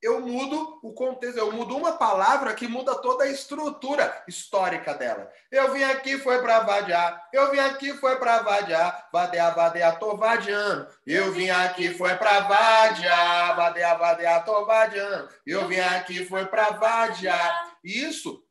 eu 0.06 0.22
mudo 0.22 0.80
o 0.84 0.94
contexto, 0.94 1.40
eu 1.40 1.52
mudo 1.52 1.76
uma 1.76 1.94
palavra 1.94 2.54
que 2.54 2.68
muda 2.68 2.94
toda 3.02 3.24
a 3.24 3.28
estrutura 3.28 4.24
histórica 4.28 4.94
dela. 4.94 5.32
Eu 5.50 5.74
vim 5.74 5.82
aqui, 5.82 6.20
foi 6.20 6.40
para 6.44 6.60
vadiar. 6.60 7.28
Eu 7.34 7.50
vim 7.50 7.58
aqui, 7.58 7.92
foi 7.96 8.16
para 8.18 8.44
vadiar. 8.44 9.10
Vadear, 9.12 9.56
vadear, 9.56 9.98
tô 9.98 10.16
vadiando. 10.16 10.88
Eu 11.08 11.34
vim 11.34 11.50
aqui, 11.50 11.92
foi 11.92 12.16
para 12.18 12.42
vadiar. 12.42 13.56
Vadear, 13.56 13.98
vadear, 13.98 14.46
tô 14.46 14.64
vadiando. 14.64 15.30
Eu 15.44 15.68
vim 15.68 15.80
aqui, 15.80 16.24
foi 16.24 16.46
para 16.46 16.70
vadiar. 16.70 17.76
Isso 17.84 18.46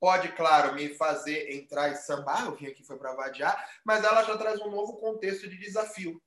pode, 0.00 0.32
claro, 0.32 0.74
me 0.74 0.88
fazer 0.96 1.52
entrar 1.52 1.90
e 1.90 1.94
sambar. 1.94 2.46
Eu 2.46 2.56
vim 2.56 2.66
aqui, 2.66 2.82
foi 2.82 2.98
para 2.98 3.14
vadiar. 3.14 3.70
Mas 3.84 4.02
ela 4.02 4.24
já 4.24 4.36
traz 4.36 4.60
um 4.60 4.70
novo 4.70 4.96
contexto 4.96 5.48
de 5.48 5.56
desafio. 5.56 6.20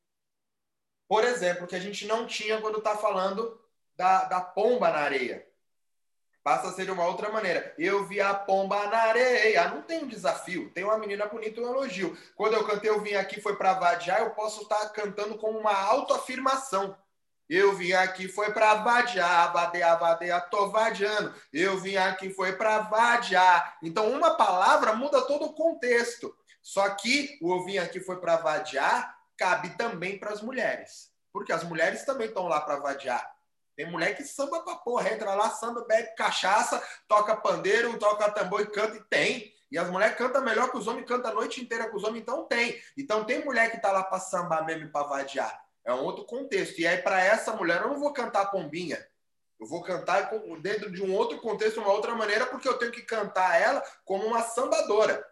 Por 1.10 1.26
exemplo, 1.26 1.68
que 1.68 1.76
a 1.76 1.80
gente 1.80 2.08
não 2.08 2.26
tinha 2.26 2.62
quando 2.62 2.78
está 2.78 2.96
falando 2.96 3.65
da, 3.96 4.26
da 4.26 4.42
pomba 4.42 4.90
na 4.90 5.00
areia. 5.00 5.46
Passa 6.46 6.68
a 6.68 6.72
ser 6.74 6.86
de 6.86 6.92
uma 6.92 7.08
outra 7.08 7.30
maneira. 7.30 7.74
Eu 7.76 8.06
vi 8.06 8.22
a 8.22 8.32
pomba 8.32 8.86
na 8.86 8.98
areia. 8.98 9.68
Não 9.70 9.82
tem 9.82 10.04
um 10.04 10.08
desafio. 10.08 10.70
Tem 10.70 10.84
uma 10.84 10.98
menina 10.98 11.26
bonita, 11.26 11.60
um 11.60 11.66
elogio. 11.66 12.16
Quando 12.36 12.54
eu 12.54 12.64
cantei, 12.64 12.90
eu 12.90 13.02
vim 13.02 13.16
aqui, 13.16 13.42
foi 13.42 13.56
para 13.56 13.74
vadiar, 13.74 14.22
eu 14.22 14.30
posso 14.30 14.62
estar 14.62 14.90
cantando 14.90 15.40
como 15.40 15.58
uma 15.58 15.74
autoafirmação. 15.74 16.96
Eu 17.50 17.76
vim 17.76 17.94
aqui, 17.94 18.28
foi 18.28 18.52
para 18.52 18.76
vadiar, 18.76 19.54
vadear, 19.54 20.00
vadear, 20.00 20.50
tô 20.50 20.70
vadiando. 20.70 21.34
Eu 21.52 21.80
vim 21.80 21.96
aqui, 21.96 22.30
foi 22.30 22.54
para 22.54 22.80
vadiar. 22.80 23.78
Então, 23.82 24.12
uma 24.12 24.36
palavra 24.36 24.94
muda 24.94 25.24
todo 25.24 25.46
o 25.46 25.54
contexto. 25.54 26.36
Só 26.62 26.88
que 26.90 27.40
o 27.42 27.56
eu 27.56 27.66
vim 27.66 27.78
aqui, 27.80 28.00
foi 28.00 28.18
para 28.20 28.38
vadiar, 28.38 29.18
cabe 29.36 29.72
também 29.78 30.20
para 30.20 30.32
as 30.32 30.42
mulheres. 30.44 31.12
Porque 31.32 31.52
as 31.52 31.64
mulheres 31.64 32.06
também 32.06 32.28
estão 32.28 32.48
lá 32.48 32.62
para 32.62 32.78
vadiar. 32.78 33.35
Tem 33.76 33.90
mulher 33.90 34.16
que 34.16 34.24
samba 34.24 34.62
pra 34.62 34.76
porra, 34.76 35.12
entra 35.12 35.36
lá, 35.36 35.50
samba, 35.50 35.84
bebe 35.86 36.16
cachaça, 36.16 36.82
toca 37.08 37.36
pandeiro, 37.36 37.98
toca 38.00 38.32
tambor 38.32 38.62
e 38.62 38.68
canta, 38.68 38.96
e 38.96 39.04
tem. 39.04 39.54
E 39.72 39.78
as 39.78 39.90
mulheres 39.90 40.18
cantam 40.18 40.44
melhor 40.44 40.72
que 40.72 40.78
os 40.78 40.88
homens, 40.88 41.06
cantam 41.06 41.32
a 41.32 41.34
noite 41.34 41.62
inteira 41.62 41.90
com 41.90 41.98
os 41.98 42.04
homens, 42.04 42.22
então 42.22 42.46
tem. 42.46 42.82
Então 42.98 43.26
tem 43.26 43.44
mulher 43.44 43.72
que 43.72 43.82
tá 43.82 43.92
lá 43.92 44.04
pra 44.04 44.20
sambar 44.20 44.66
mesmo 44.66 44.86
e 44.86 44.90
pra 44.90 45.04
vadiar. 45.04 45.66
É 45.84 45.94
um 45.94 46.04
outro 46.04 46.24
contexto. 46.26 46.80
E 46.80 46.88
aí, 46.88 47.00
para 47.00 47.22
essa 47.22 47.54
mulher, 47.54 47.82
eu 47.82 47.90
não 47.90 48.00
vou 48.00 48.14
cantar 48.14 48.46
pombinha. 48.46 49.06
Eu 49.60 49.68
vou 49.68 49.82
cantar 49.82 50.32
dentro 50.62 50.92
de 50.92 51.04
um 51.04 51.14
outro 51.14 51.40
contexto, 51.40 51.80
uma 51.80 51.92
outra 51.92 52.16
maneira, 52.16 52.46
porque 52.46 52.68
eu 52.68 52.78
tenho 52.78 52.92
que 52.92 53.02
cantar 53.02 53.60
ela 53.60 53.84
como 54.04 54.26
uma 54.26 54.42
sambadora 54.42 55.26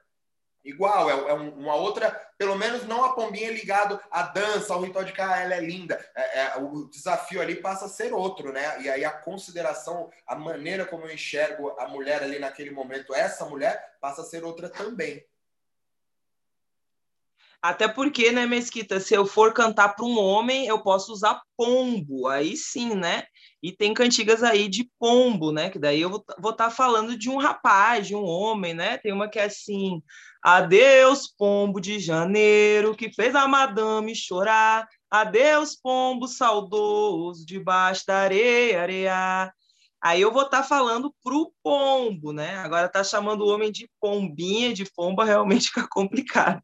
igual, 0.63 1.09
é, 1.09 1.13
é, 1.31 1.33
uma 1.33 1.75
outra, 1.75 2.11
pelo 2.37 2.55
menos 2.55 2.85
não 2.85 3.03
a 3.03 3.13
pombinha 3.13 3.51
ligado 3.51 3.99
à 4.09 4.23
dança, 4.23 4.73
ao 4.73 4.81
ritual 4.81 5.03
de 5.03 5.11
que 5.11 5.21
ela 5.21 5.53
é 5.53 5.59
linda. 5.59 6.03
É, 6.15 6.39
é, 6.39 6.57
o 6.57 6.89
desafio 6.89 7.41
ali 7.41 7.55
passa 7.55 7.85
a 7.85 7.89
ser 7.89 8.13
outro, 8.13 8.51
né? 8.51 8.81
E 8.81 8.89
aí 8.89 9.03
a 9.03 9.11
consideração, 9.11 10.09
a 10.27 10.35
maneira 10.35 10.85
como 10.85 11.05
eu 11.05 11.13
enxergo 11.13 11.69
a 11.79 11.87
mulher 11.87 12.23
ali 12.23 12.39
naquele 12.39 12.71
momento, 12.71 13.13
essa 13.13 13.45
mulher, 13.45 13.97
passa 13.99 14.21
a 14.21 14.25
ser 14.25 14.43
outra 14.43 14.69
também. 14.69 15.25
Até 17.63 17.87
porque, 17.87 18.29
né, 18.29 18.45
Mesquita, 18.45 18.99
se 18.99 19.13
eu 19.13 19.25
for 19.25 19.53
cantar 19.53 19.95
para 19.95 20.03
um 20.03 20.19
homem, 20.19 20.67
eu 20.67 20.83
posso 20.83 21.13
usar 21.13 21.41
pombo, 21.55 22.27
aí 22.27 22.57
sim, 22.57 22.93
né? 22.93 23.23
E 23.61 23.71
tem 23.71 23.93
cantigas 23.93 24.43
aí 24.43 24.67
de 24.67 24.91
pombo, 24.99 25.53
né? 25.53 25.69
Que 25.69 25.79
daí 25.79 26.01
eu 26.01 26.09
vou 26.09 26.19
estar 26.51 26.65
tá 26.65 26.69
falando 26.69 27.17
de 27.17 27.29
um 27.29 27.37
rapaz, 27.37 28.05
de 28.05 28.13
um 28.13 28.25
homem, 28.25 28.73
né? 28.73 28.97
Tem 28.97 29.13
uma 29.13 29.29
que 29.29 29.39
é 29.39 29.45
assim: 29.45 30.03
Adeus, 30.43 31.25
pombo 31.25 31.79
de 31.79 31.99
janeiro, 31.99 32.93
que 32.93 33.09
fez 33.09 33.33
a 33.33 33.47
madame 33.47 34.13
chorar. 34.13 34.85
Adeus, 35.09 35.73
pombo 35.73 36.27
saudoso, 36.27 37.45
debaixo 37.45 38.05
da 38.05 38.17
areia, 38.17 38.81
areia. 38.81 39.53
Aí 40.01 40.19
eu 40.19 40.33
vou 40.33 40.43
estar 40.43 40.63
tá 40.63 40.67
falando 40.67 41.15
pro 41.23 41.53
pombo, 41.63 42.33
né? 42.33 42.57
Agora 42.57 42.89
tá 42.89 43.05
chamando 43.05 43.45
o 43.45 43.47
homem 43.47 43.71
de 43.71 43.89
pombinha, 44.01 44.73
de 44.73 44.83
pomba, 44.91 45.23
realmente 45.23 45.69
fica 45.71 45.87
complicado. 45.87 46.61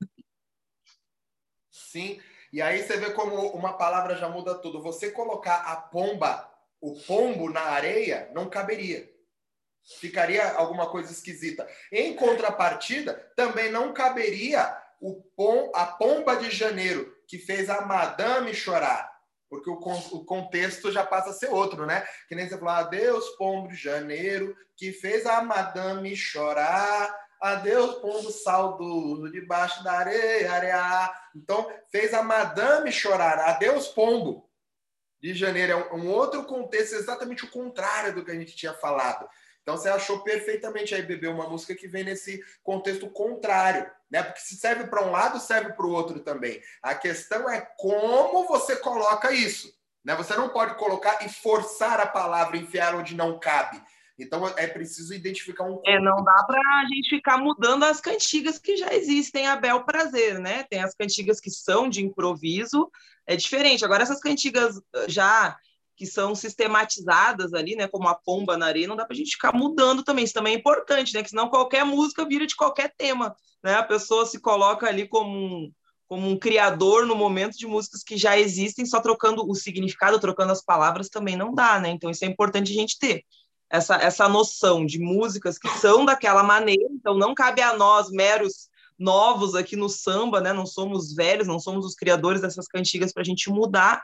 Sim, 1.72 2.20
e 2.52 2.62
aí 2.62 2.84
você 2.84 2.98
vê 2.98 3.12
como 3.12 3.34
uma 3.52 3.78
palavra 3.78 4.18
já 4.18 4.28
muda 4.28 4.56
tudo. 4.56 4.82
Você 4.82 5.10
colocar 5.12 5.56
a 5.56 5.78
pomba, 5.78 6.52
o 6.82 7.00
pombo 7.00 7.50
na 7.50 7.62
areia, 7.62 8.30
não 8.34 8.50
caberia. 8.50 9.10
Ficaria 9.98 10.52
alguma 10.54 10.90
coisa 10.90 11.12
esquisita. 11.12 11.68
Em 11.92 12.16
contrapartida, 12.16 13.14
também 13.36 13.72
não 13.72 13.94
caberia 13.94 14.78
o 15.02 15.16
pom, 15.36 15.72
a 15.74 15.86
pomba 15.86 16.36
de 16.36 16.52
janeiro, 16.52 17.16
que 17.28 17.38
fez 17.38 17.70
a 17.70 17.82
madame 17.82 18.54
chorar. 18.54 19.10
Porque 19.50 19.70
o, 19.70 19.74
o 19.74 20.26
contexto 20.26 20.92
já 20.92 21.04
passa 21.04 21.32
a 21.32 21.34
ser 21.34 21.50
outro, 21.50 21.86
né? 21.86 22.06
Que 22.28 22.36
nem 22.36 22.48
você 22.48 22.58
falou, 22.58 22.74
adeus, 22.74 23.30
pombo 23.32 23.70
de 23.70 23.76
janeiro, 23.76 24.56
que 24.78 24.92
fez 24.92 25.26
a 25.26 25.42
madame 25.42 26.16
chorar. 26.16 27.16
Adeus, 27.42 27.96
pombo 27.96 28.30
saudoso, 28.32 29.32
debaixo 29.32 29.84
da 29.84 29.94
areia, 29.94 30.52
areia. 30.52 31.12
Então, 31.36 31.72
fez 31.90 32.14
a 32.14 32.22
madame 32.22 32.92
chorar. 32.92 33.40
Adeus, 33.40 33.88
pombo 33.88 34.48
de 35.22 35.34
janeiro. 35.34 35.72
É 35.72 35.94
um 35.96 36.10
outro 36.10 36.44
contexto, 36.44 36.94
exatamente 36.94 37.46
o 37.46 37.50
contrário 37.50 38.14
do 38.14 38.24
que 38.24 38.32
a 38.32 38.36
gente 38.36 38.56
tinha 38.56 38.74
falado. 38.74 39.28
Então 39.70 39.78
você 39.78 39.90
achou 39.90 40.22
perfeitamente 40.22 40.96
aí, 40.96 41.04
Bebê, 41.04 41.28
uma 41.28 41.48
música 41.48 41.76
que 41.76 41.88
vem 41.88 42.04
nesse 42.04 42.44
contexto 42.64 43.08
contrário, 43.08 43.88
né? 44.10 44.24
Porque 44.24 44.40
se 44.40 44.56
serve 44.56 44.88
para 44.88 45.06
um 45.06 45.12
lado, 45.12 45.40
serve 45.40 45.74
para 45.74 45.86
o 45.86 45.92
outro 45.92 46.22
também. 46.22 46.60
A 46.82 46.96
questão 46.96 47.48
é 47.48 47.62
como 47.78 48.48
você 48.48 48.76
coloca 48.78 49.32
isso. 49.32 49.72
Né? 50.04 50.16
Você 50.16 50.36
não 50.36 50.50
pode 50.50 50.74
colocar 50.74 51.24
e 51.24 51.30
forçar 51.30 52.00
a 52.00 52.08
palavra, 52.08 52.58
enfiar 52.58 52.96
onde 52.96 53.14
não 53.14 53.40
cabe. 53.40 53.80
Então 54.18 54.48
é 54.58 54.66
preciso 54.66 55.14
identificar 55.14 55.66
um. 55.66 55.80
É, 55.86 56.00
não 56.00 56.24
dá 56.24 56.44
para 56.48 56.60
a 56.60 56.86
gente 56.86 57.08
ficar 57.08 57.38
mudando 57.38 57.84
as 57.84 58.02
cantigas 58.02 58.58
que 58.58 58.76
já 58.76 58.92
existem 58.92 59.46
a 59.46 59.56
bel 59.56 59.84
prazer, 59.84 60.40
né? 60.40 60.64
Tem 60.64 60.82
as 60.82 60.96
cantigas 60.96 61.40
que 61.40 61.52
são 61.52 61.88
de 61.88 62.04
improviso, 62.04 62.90
é 63.28 63.36
diferente. 63.36 63.86
Agora, 63.86 64.02
essas 64.02 64.20
cantigas 64.20 64.82
já 65.08 65.56
que 66.00 66.06
são 66.06 66.34
sistematizadas 66.34 67.54
ali, 67.54 67.76
né, 67.76 67.86
como 67.86 68.08
a 68.08 68.16
pomba 68.16 68.56
na 68.56 68.68
areia, 68.68 68.88
não 68.88 68.96
dá 68.96 69.04
para 69.04 69.14
a 69.14 69.18
gente 69.18 69.32
ficar 69.32 69.54
mudando 69.54 70.02
também. 70.02 70.24
Isso 70.24 70.34
também 70.34 70.56
é 70.56 70.58
importante, 70.58 71.14
né? 71.14 71.22
Que 71.22 71.30
senão 71.30 71.50
qualquer 71.50 71.84
música 71.84 72.26
vira 72.26 72.48
de 72.48 72.56
qualquer 72.56 72.94
tema, 72.98 73.36
né? 73.62 73.74
A 73.74 73.84
pessoa 73.84 74.26
se 74.26 74.40
coloca 74.40 74.88
ali 74.88 75.06
como 75.10 75.30
um, 75.38 75.72
como 76.08 76.26
um 76.30 76.40
criador 76.40 77.06
no 77.06 77.16
momento 77.18 77.58
de 77.58 77.68
músicas 77.68 78.02
que 78.02 78.16
já 78.16 78.40
existem, 78.40 78.86
só 78.86 79.02
trocando 79.02 79.46
o 79.46 79.54
significado, 79.54 80.22
trocando 80.22 80.54
as 80.54 80.64
palavras 80.64 81.10
também 81.10 81.36
não 81.36 81.54
dá, 81.54 81.82
né? 81.82 81.90
Então 81.90 82.10
isso 82.10 82.24
é 82.24 82.28
importante 82.30 82.72
a 82.72 82.76
gente 82.76 82.98
ter. 82.98 83.26
essa, 83.70 83.96
essa 83.98 84.28
noção 84.28 84.86
de 84.86 85.00
músicas 85.00 85.58
que 85.60 85.68
são 85.80 86.06
daquela 86.06 86.44
maneira, 86.44 86.88
então 86.92 87.14
não 87.18 87.36
cabe 87.36 87.62
a 87.62 87.76
nós, 87.76 88.10
meros 88.10 88.70
novos 88.98 89.54
aqui 89.54 89.76
no 89.76 89.90
samba, 89.90 90.42
né? 90.42 90.52
Não 90.54 90.66
somos 90.66 91.14
velhos, 91.14 91.48
não 91.48 91.60
somos 91.60 91.86
os 91.86 91.96
criadores 91.96 92.42
dessas 92.42 92.68
cantigas 92.68 93.14
para 93.14 93.22
a 93.22 93.26
gente 93.26 93.50
mudar, 93.50 94.02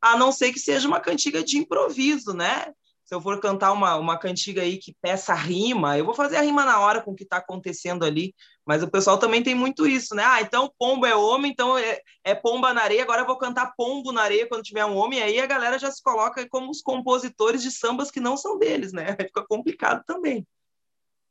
a 0.00 0.16
não 0.16 0.32
ser 0.32 0.52
que 0.52 0.58
seja 0.58 0.86
uma 0.86 1.00
cantiga 1.00 1.42
de 1.42 1.58
improviso, 1.58 2.32
né? 2.32 2.72
Se 3.04 3.14
eu 3.14 3.20
for 3.20 3.40
cantar 3.40 3.72
uma, 3.72 3.94
uma 3.96 4.18
cantiga 4.18 4.62
aí 4.62 4.78
que 4.78 4.96
peça 5.00 5.32
rima, 5.32 5.96
eu 5.96 6.04
vou 6.04 6.12
fazer 6.12 6.36
a 6.36 6.40
rima 6.40 6.64
na 6.64 6.80
hora 6.80 7.00
com 7.00 7.12
o 7.12 7.14
que 7.14 7.22
está 7.22 7.36
acontecendo 7.36 8.04
ali. 8.04 8.34
Mas 8.66 8.82
o 8.82 8.90
pessoal 8.90 9.16
também 9.16 9.44
tem 9.44 9.54
muito 9.54 9.86
isso, 9.86 10.12
né? 10.12 10.24
Ah, 10.24 10.40
então 10.40 10.72
pombo 10.76 11.06
é 11.06 11.14
homem, 11.14 11.52
então 11.52 11.78
é, 11.78 12.00
é 12.24 12.34
pomba 12.34 12.74
na 12.74 12.82
areia, 12.82 13.04
agora 13.04 13.22
eu 13.22 13.26
vou 13.26 13.38
cantar 13.38 13.72
pombo 13.76 14.10
na 14.10 14.22
areia 14.22 14.48
quando 14.48 14.64
tiver 14.64 14.84
um 14.84 14.96
homem. 14.96 15.22
Aí 15.22 15.38
a 15.38 15.46
galera 15.46 15.78
já 15.78 15.88
se 15.88 16.02
coloca 16.02 16.44
como 16.48 16.68
os 16.68 16.82
compositores 16.82 17.62
de 17.62 17.70
sambas 17.70 18.10
que 18.10 18.18
não 18.18 18.36
são 18.36 18.58
deles, 18.58 18.92
né? 18.92 19.16
Fica 19.16 19.46
complicado 19.46 20.02
também. 20.04 20.44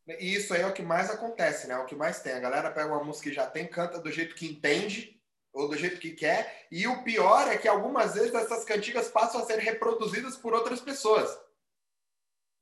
E 0.08 0.34
isso 0.34 0.54
aí 0.54 0.62
é 0.62 0.68
o 0.68 0.74
que 0.74 0.84
mais 0.84 1.10
acontece, 1.10 1.68
né? 1.68 1.74
É 1.74 1.78
o 1.78 1.86
que 1.86 1.96
mais 1.96 2.22
tem. 2.22 2.34
A 2.34 2.40
galera 2.40 2.72
pega 2.72 2.94
uma 2.94 3.04
música 3.04 3.30
que 3.30 3.36
já 3.36 3.48
tem, 3.48 3.68
canta 3.68 4.00
do 4.00 4.12
jeito 4.12 4.34
que 4.34 4.46
entende 4.46 5.15
ou 5.56 5.68
do 5.68 5.76
jeito 5.76 6.00
que 6.00 6.12
quer. 6.12 6.68
E 6.72 6.86
o 6.86 7.02
pior 7.04 7.48
é 7.48 7.58
que 7.58 7.68
algumas 7.68 8.14
vezes 8.14 8.34
essas 8.36 8.64
cantigas 8.64 9.08
passam 9.08 9.42
a 9.42 9.46
ser 9.46 9.58
reproduzidas 9.58 10.38
por 10.38 10.54
outras 10.54 10.80
pessoas 10.80 11.36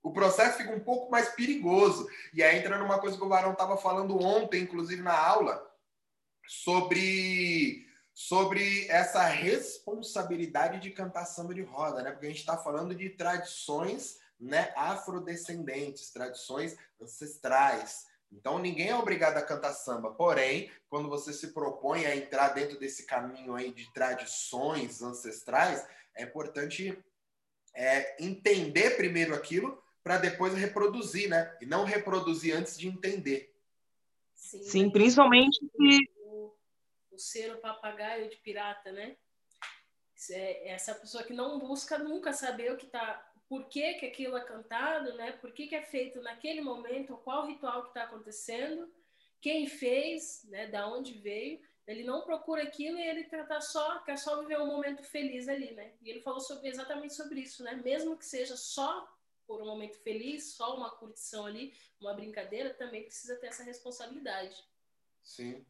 o 0.04 0.12
processo 0.12 0.58
fica 0.58 0.76
um 0.76 0.82
pouco 0.82 1.10
mais 1.10 1.30
perigoso. 1.30 2.08
E 2.34 2.44
aí 2.44 2.60
entra 2.60 2.78
numa 2.78 3.00
coisa 3.00 3.18
que 3.18 3.24
o 3.24 3.30
Varão 3.30 3.54
estava 3.54 3.78
falando 3.78 4.22
ontem, 4.22 4.62
inclusive 4.62 5.02
na 5.02 5.18
aula, 5.18 5.66
sobre, 6.46 7.88
sobre 8.14 8.86
essa 8.90 9.24
responsabilidade 9.24 10.82
de 10.82 10.92
cantar 10.92 11.24
samba 11.24 11.54
de 11.54 11.62
roda, 11.62 12.04
né? 12.04 12.12
Porque 12.12 12.26
a 12.26 12.30
gente 12.30 12.40
está 12.40 12.58
falando 12.58 12.94
de 12.94 13.10
tradições 13.12 14.20
né, 14.38 14.74
afrodescendentes, 14.76 16.12
tradições 16.12 16.76
ancestrais. 17.02 18.06
Então 18.34 18.60
ninguém 18.60 18.90
é 18.90 18.96
obrigado 18.96 19.38
a 19.38 19.42
cantar 19.42 19.74
samba. 19.74 20.12
Porém, 20.12 20.72
quando 20.90 21.08
você 21.08 21.32
se 21.32 21.54
propõe 21.54 22.06
a 22.06 22.16
entrar 22.16 22.50
dentro 22.50 22.80
desse 22.80 23.06
caminho 23.06 23.56
aí 23.56 23.72
de 23.72 23.92
tradições 23.94 25.02
ancestrais, 25.02 25.88
é 26.16 26.24
importante 26.24 26.98
é, 27.74 28.24
entender 28.24 28.98
primeiro 28.98 29.34
aquilo 29.34 29.82
para 30.04 30.18
depois 30.18 30.54
reproduzir, 30.54 31.30
né? 31.30 31.58
E 31.62 31.66
não 31.66 31.86
reproduzir 31.86 32.56
antes 32.56 32.78
de 32.78 32.88
entender. 32.88 33.56
Sim, 34.36 34.64
Sim 34.64 34.90
principalmente 34.90 35.60
o, 36.20 36.54
o 37.12 37.18
ser 37.18 37.54
o 37.54 37.62
papagaio 37.62 38.30
de 38.30 38.36
pirata, 38.38 38.92
né? 38.92 39.16
É 40.30 40.70
essa 40.70 40.96
pessoa 40.96 41.24
que 41.24 41.34
não 41.34 41.60
busca 41.60 41.98
nunca 41.98 42.32
saber 42.32 42.72
o 42.72 42.78
que 42.78 42.86
está, 42.86 43.33
por 43.48 43.66
que, 43.66 43.94
que 43.96 44.06
aquilo 44.06 44.38
é 44.38 44.44
cantado, 44.44 45.14
né? 45.16 45.34
Por 45.34 45.52
que, 45.52 45.68
que 45.68 45.76
é 45.76 45.82
feito 45.82 46.22
naquele 46.22 46.62
momento, 46.62 47.18
qual 47.18 47.46
ritual 47.46 47.84
que 47.84 47.90
está 47.90 48.04
acontecendo, 48.04 48.92
quem 49.42 49.68
fez, 49.68 50.44
né? 50.46 50.68
Da 50.68 50.88
onde 50.88 51.14
veio. 51.14 51.60
Ele 51.86 52.04
não 52.04 52.22
procura 52.22 52.64
aquilo 52.64 52.98
e 52.98 53.06
ele 53.06 53.26
tá 53.26 53.60
só 53.60 54.00
quer 54.00 54.18
só 54.18 54.40
viver 54.40 54.60
um 54.62 54.68
momento 54.68 55.04
feliz 55.04 55.50
ali, 55.50 55.72
né? 55.74 55.94
E 56.02 56.10
ele 56.10 56.22
falou 56.22 56.40
sobre, 56.40 56.70
exatamente 56.70 57.14
sobre 57.14 57.42
isso, 57.42 57.62
né? 57.64 57.76
Mesmo 57.84 58.18
que 58.18 58.26
seja 58.26 58.56
só 58.56 59.08
por 59.46 59.62
um 59.62 59.66
momento 59.66 59.98
feliz, 59.98 60.54
só 60.54 60.76
uma 60.76 60.90
curtição 60.90 61.46
ali, 61.46 61.74
uma 62.00 62.14
brincadeira, 62.14 62.74
também 62.74 63.04
precisa 63.04 63.36
ter 63.36 63.48
essa 63.48 63.64
responsabilidade. 63.64 64.64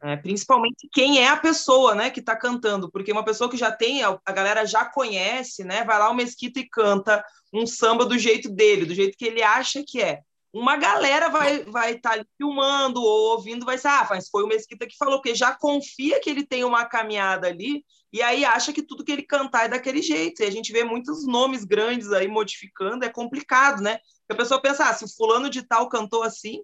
É, 0.02 0.16
principalmente 0.16 0.88
quem 0.92 1.18
é 1.18 1.28
a 1.28 1.36
pessoa, 1.36 1.94
né, 1.94 2.10
que 2.10 2.20
está 2.20 2.36
cantando, 2.36 2.90
porque 2.90 3.12
uma 3.12 3.24
pessoa 3.24 3.48
que 3.48 3.56
já 3.56 3.70
tem, 3.70 4.02
a 4.02 4.32
galera 4.32 4.66
já 4.66 4.84
conhece, 4.84 5.64
né, 5.64 5.84
vai 5.84 5.98
lá 5.98 6.10
o 6.10 6.14
Mesquita 6.14 6.60
e 6.60 6.68
canta 6.68 7.24
um 7.52 7.66
samba 7.66 8.04
do 8.04 8.18
jeito 8.18 8.50
dele, 8.50 8.84
do 8.84 8.94
jeito 8.94 9.16
que 9.16 9.24
ele 9.24 9.42
acha 9.42 9.82
que 9.86 10.02
é 10.02 10.20
uma 10.52 10.76
galera 10.76 11.28
vai 11.28 11.64
vai 11.64 11.94
estar 11.94 12.18
tá 12.18 12.24
filmando 12.38 13.02
ou 13.02 13.32
ouvindo, 13.32 13.66
vai 13.66 13.76
ser, 13.76 13.88
ah, 13.88 14.06
mas 14.08 14.28
foi 14.28 14.44
o 14.44 14.46
Mesquita 14.46 14.86
que 14.86 14.96
falou, 14.96 15.16
porque 15.16 15.34
já 15.34 15.52
confia 15.52 16.20
que 16.20 16.30
ele 16.30 16.46
tem 16.46 16.62
uma 16.62 16.84
caminhada 16.84 17.48
ali 17.48 17.84
e 18.12 18.22
aí 18.22 18.44
acha 18.44 18.72
que 18.72 18.80
tudo 18.80 19.04
que 19.04 19.10
ele 19.10 19.22
cantar 19.22 19.64
é 19.64 19.68
daquele 19.68 20.00
jeito. 20.00 20.40
E 20.40 20.46
a 20.46 20.50
gente 20.50 20.72
vê 20.72 20.84
muitos 20.84 21.26
nomes 21.26 21.64
grandes 21.64 22.12
aí 22.12 22.28
modificando, 22.28 23.04
é 23.04 23.08
complicado, 23.08 23.82
né? 23.82 23.98
a 24.30 24.34
pessoa 24.36 24.62
pensa, 24.62 24.88
ah, 24.88 24.94
se 24.94 25.04
o 25.04 25.08
fulano 25.08 25.50
de 25.50 25.62
tal 25.62 25.88
cantou 25.88 26.22
assim, 26.22 26.62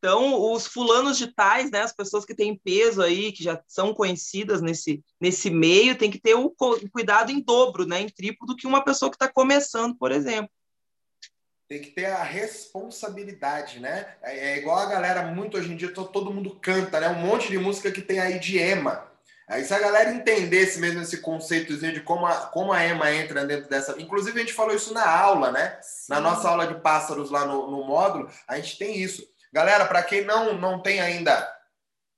então 0.00 0.52
os 0.52 0.66
fulanos 0.66 1.18
de 1.18 1.26
tais, 1.28 1.70
né, 1.70 1.82
as 1.82 1.92
pessoas 1.92 2.24
que 2.24 2.34
têm 2.34 2.58
peso 2.58 3.02
aí, 3.02 3.32
que 3.32 3.44
já 3.44 3.62
são 3.68 3.92
conhecidas 3.92 4.62
nesse, 4.62 5.04
nesse 5.20 5.50
meio, 5.50 5.96
tem 5.96 6.10
que 6.10 6.18
ter 6.18 6.34
o 6.34 6.50
cuidado 6.90 7.30
em 7.30 7.40
dobro, 7.40 7.86
né, 7.86 8.00
em 8.00 8.08
triplo 8.08 8.46
do 8.46 8.56
que 8.56 8.66
uma 8.66 8.82
pessoa 8.82 9.10
que 9.10 9.16
está 9.16 9.30
começando, 9.30 9.94
por 9.94 10.10
exemplo 10.10 10.50
tem 11.68 11.80
que 11.80 11.92
ter 11.92 12.06
a 12.06 12.24
responsabilidade, 12.24 13.78
né? 13.78 14.14
É, 14.24 14.54
é, 14.54 14.58
igual 14.58 14.76
a 14.76 14.86
galera, 14.86 15.22
muito 15.22 15.56
hoje 15.56 15.72
em 15.72 15.76
dia, 15.76 15.94
todo, 15.94 16.08
todo 16.08 16.32
mundo 16.34 16.58
canta, 16.60 16.98
né? 16.98 17.08
Um 17.10 17.20
monte 17.20 17.48
de 17.48 17.58
música 17.58 17.92
que 17.92 18.02
tem 18.02 18.18
aí 18.18 18.40
de 18.40 18.58
EMA. 18.58 19.08
Aí 19.46 19.64
se 19.64 19.72
a 19.72 19.78
galera 19.78 20.10
entendesse 20.10 20.80
mesmo 20.80 21.00
esse 21.00 21.18
conceitozinho 21.18 21.92
de 21.92 22.00
como 22.00 22.26
a, 22.26 22.46
como 22.46 22.72
a 22.72 22.84
EMA 22.84 23.12
entra 23.14 23.46
dentro 23.46 23.70
dessa... 23.70 23.94
Inclusive 24.02 24.36
a 24.36 24.42
gente 24.42 24.52
falou 24.52 24.74
isso 24.74 24.92
na 24.92 25.08
aula, 25.08 25.52
né? 25.52 25.78
Sim. 25.80 26.12
Na 26.12 26.20
nossa 26.20 26.48
aula 26.48 26.66
de 26.66 26.80
pássaros 26.80 27.30
lá 27.30 27.44
no, 27.44 27.70
no 27.70 27.84
módulo, 27.84 28.28
a 28.48 28.56
gente 28.56 28.76
tem 28.76 29.00
isso. 29.00 29.24
Galera, 29.52 29.86
para 29.86 30.02
quem 30.02 30.24
não, 30.24 30.56
não 30.58 30.80
tem 30.80 31.00
ainda 31.00 31.50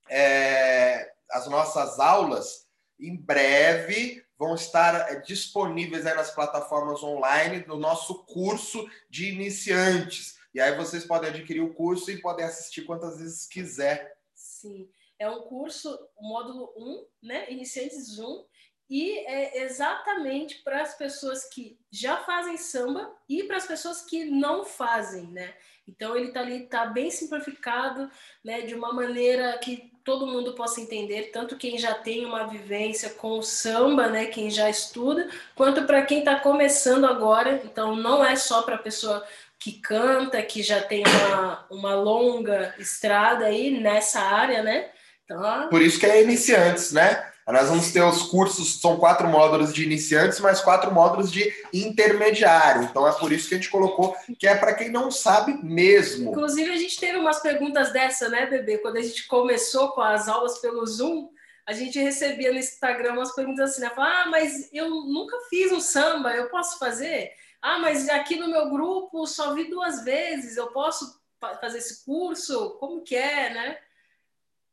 é, 0.09 1.11
as 1.31 1.47
nossas 1.47 1.99
aulas, 1.99 2.67
em 2.99 3.15
breve 3.15 4.23
vão 4.37 4.55
estar 4.55 5.11
eh, 5.11 5.21
disponíveis 5.21 6.03
nas 6.03 6.31
plataformas 6.31 7.01
online 7.01 7.61
do 7.61 7.77
nosso 7.77 8.23
curso 8.25 8.85
de 9.09 9.31
iniciantes. 9.31 10.37
E 10.53 10.59
aí 10.59 10.75
vocês 10.75 11.05
podem 11.05 11.29
adquirir 11.29 11.61
o 11.61 11.73
curso 11.73 12.11
e 12.11 12.21
podem 12.21 12.45
assistir 12.45 12.83
quantas 12.83 13.19
vezes 13.19 13.47
quiser. 13.47 14.15
Sim, 14.33 14.89
é 15.17 15.29
um 15.29 15.41
curso, 15.41 15.97
módulo 16.19 16.73
1, 16.77 17.05
né? 17.27 17.51
Iniciantes 17.51 18.19
1, 18.19 18.45
e 18.93 19.25
é 19.25 19.63
exatamente 19.63 20.61
para 20.63 20.83
as 20.83 20.93
pessoas 20.93 21.45
que 21.45 21.75
já 21.91 22.17
fazem 22.17 22.57
samba 22.57 23.11
e 23.27 23.41
para 23.41 23.57
as 23.57 23.65
pessoas 23.65 24.03
que 24.03 24.25
não 24.25 24.63
fazem, 24.63 25.25
né? 25.31 25.51
Então 25.87 26.15
ele 26.15 26.27
está 26.27 26.41
ali, 26.41 26.63
está 26.65 26.85
bem 26.85 27.09
simplificado, 27.09 28.07
né? 28.45 28.61
De 28.61 28.75
uma 28.75 28.93
maneira 28.93 29.57
que 29.57 29.91
todo 30.03 30.27
mundo 30.27 30.53
possa 30.53 30.79
entender, 30.79 31.31
tanto 31.31 31.57
quem 31.57 31.75
já 31.75 31.95
tem 31.95 32.23
uma 32.23 32.45
vivência 32.45 33.09
com 33.09 33.39
o 33.39 33.41
samba, 33.41 34.09
né, 34.09 34.25
quem 34.25 34.51
já 34.51 34.69
estuda, 34.69 35.29
quanto 35.55 35.85
para 35.85 36.01
quem 36.01 36.19
está 36.19 36.41
começando 36.41 37.05
agora. 37.05 37.61
Então, 37.63 37.95
não 37.95 38.23
é 38.23 38.35
só 38.35 38.61
para 38.61 38.75
a 38.75 38.79
pessoa 38.79 39.25
que 39.57 39.71
canta, 39.79 40.41
que 40.43 40.61
já 40.61 40.83
tem 40.83 41.03
uma, 41.07 41.65
uma 41.71 41.95
longa 41.95 42.75
estrada 42.77 43.45
aí 43.45 43.71
nessa 43.79 44.19
área, 44.19 44.61
né? 44.61 44.91
Então, 45.23 45.69
Por 45.69 45.81
isso 45.81 45.99
que 45.99 46.05
é 46.05 46.21
iniciantes, 46.21 46.91
né? 46.91 47.32
Nós 47.45 47.67
vamos 47.67 47.91
ter 47.91 48.01
os 48.01 48.23
cursos, 48.23 48.79
são 48.79 48.97
quatro 48.97 49.27
módulos 49.27 49.73
de 49.73 49.83
iniciantes, 49.83 50.39
mais 50.39 50.61
quatro 50.61 50.93
módulos 50.93 51.31
de 51.31 51.53
intermediário. 51.73 52.83
Então 52.83 53.05
é 53.05 53.11
por 53.11 53.31
isso 53.33 53.49
que 53.49 53.55
a 53.55 53.57
gente 53.57 53.69
colocou 53.69 54.15
que 54.39 54.47
é 54.47 54.55
para 54.55 54.73
quem 54.73 54.89
não 54.89 55.11
sabe 55.11 55.53
mesmo. 55.61 56.31
Inclusive, 56.31 56.71
a 56.71 56.77
gente 56.77 56.97
teve 56.99 57.17
umas 57.17 57.41
perguntas 57.41 57.91
dessa, 57.91 58.29
né, 58.29 58.45
bebê? 58.45 58.77
Quando 58.77 58.97
a 58.97 59.01
gente 59.01 59.27
começou 59.27 59.89
com 59.91 60.01
as 60.01 60.29
aulas 60.29 60.59
pelo 60.59 60.85
Zoom, 60.85 61.29
a 61.65 61.73
gente 61.73 61.99
recebia 61.99 62.51
no 62.51 62.59
Instagram 62.59 63.13
umas 63.13 63.35
perguntas 63.35 63.71
assim, 63.71 63.81
né? 63.81 63.91
Ah, 63.97 64.27
mas 64.29 64.69
eu 64.71 64.89
nunca 64.89 65.37
fiz 65.49 65.71
um 65.71 65.81
samba, 65.81 66.33
eu 66.33 66.49
posso 66.49 66.79
fazer? 66.79 67.31
Ah, 67.61 67.79
mas 67.79 68.07
aqui 68.09 68.37
no 68.37 68.49
meu 68.49 68.69
grupo 68.69 69.25
só 69.25 69.53
vi 69.53 69.69
duas 69.69 70.03
vezes, 70.03 70.55
eu 70.55 70.67
posso 70.67 71.21
fazer 71.59 71.77
esse 71.79 72.05
curso? 72.05 72.77
Como 72.79 73.03
que 73.03 73.15
é, 73.15 73.53
né? 73.53 73.77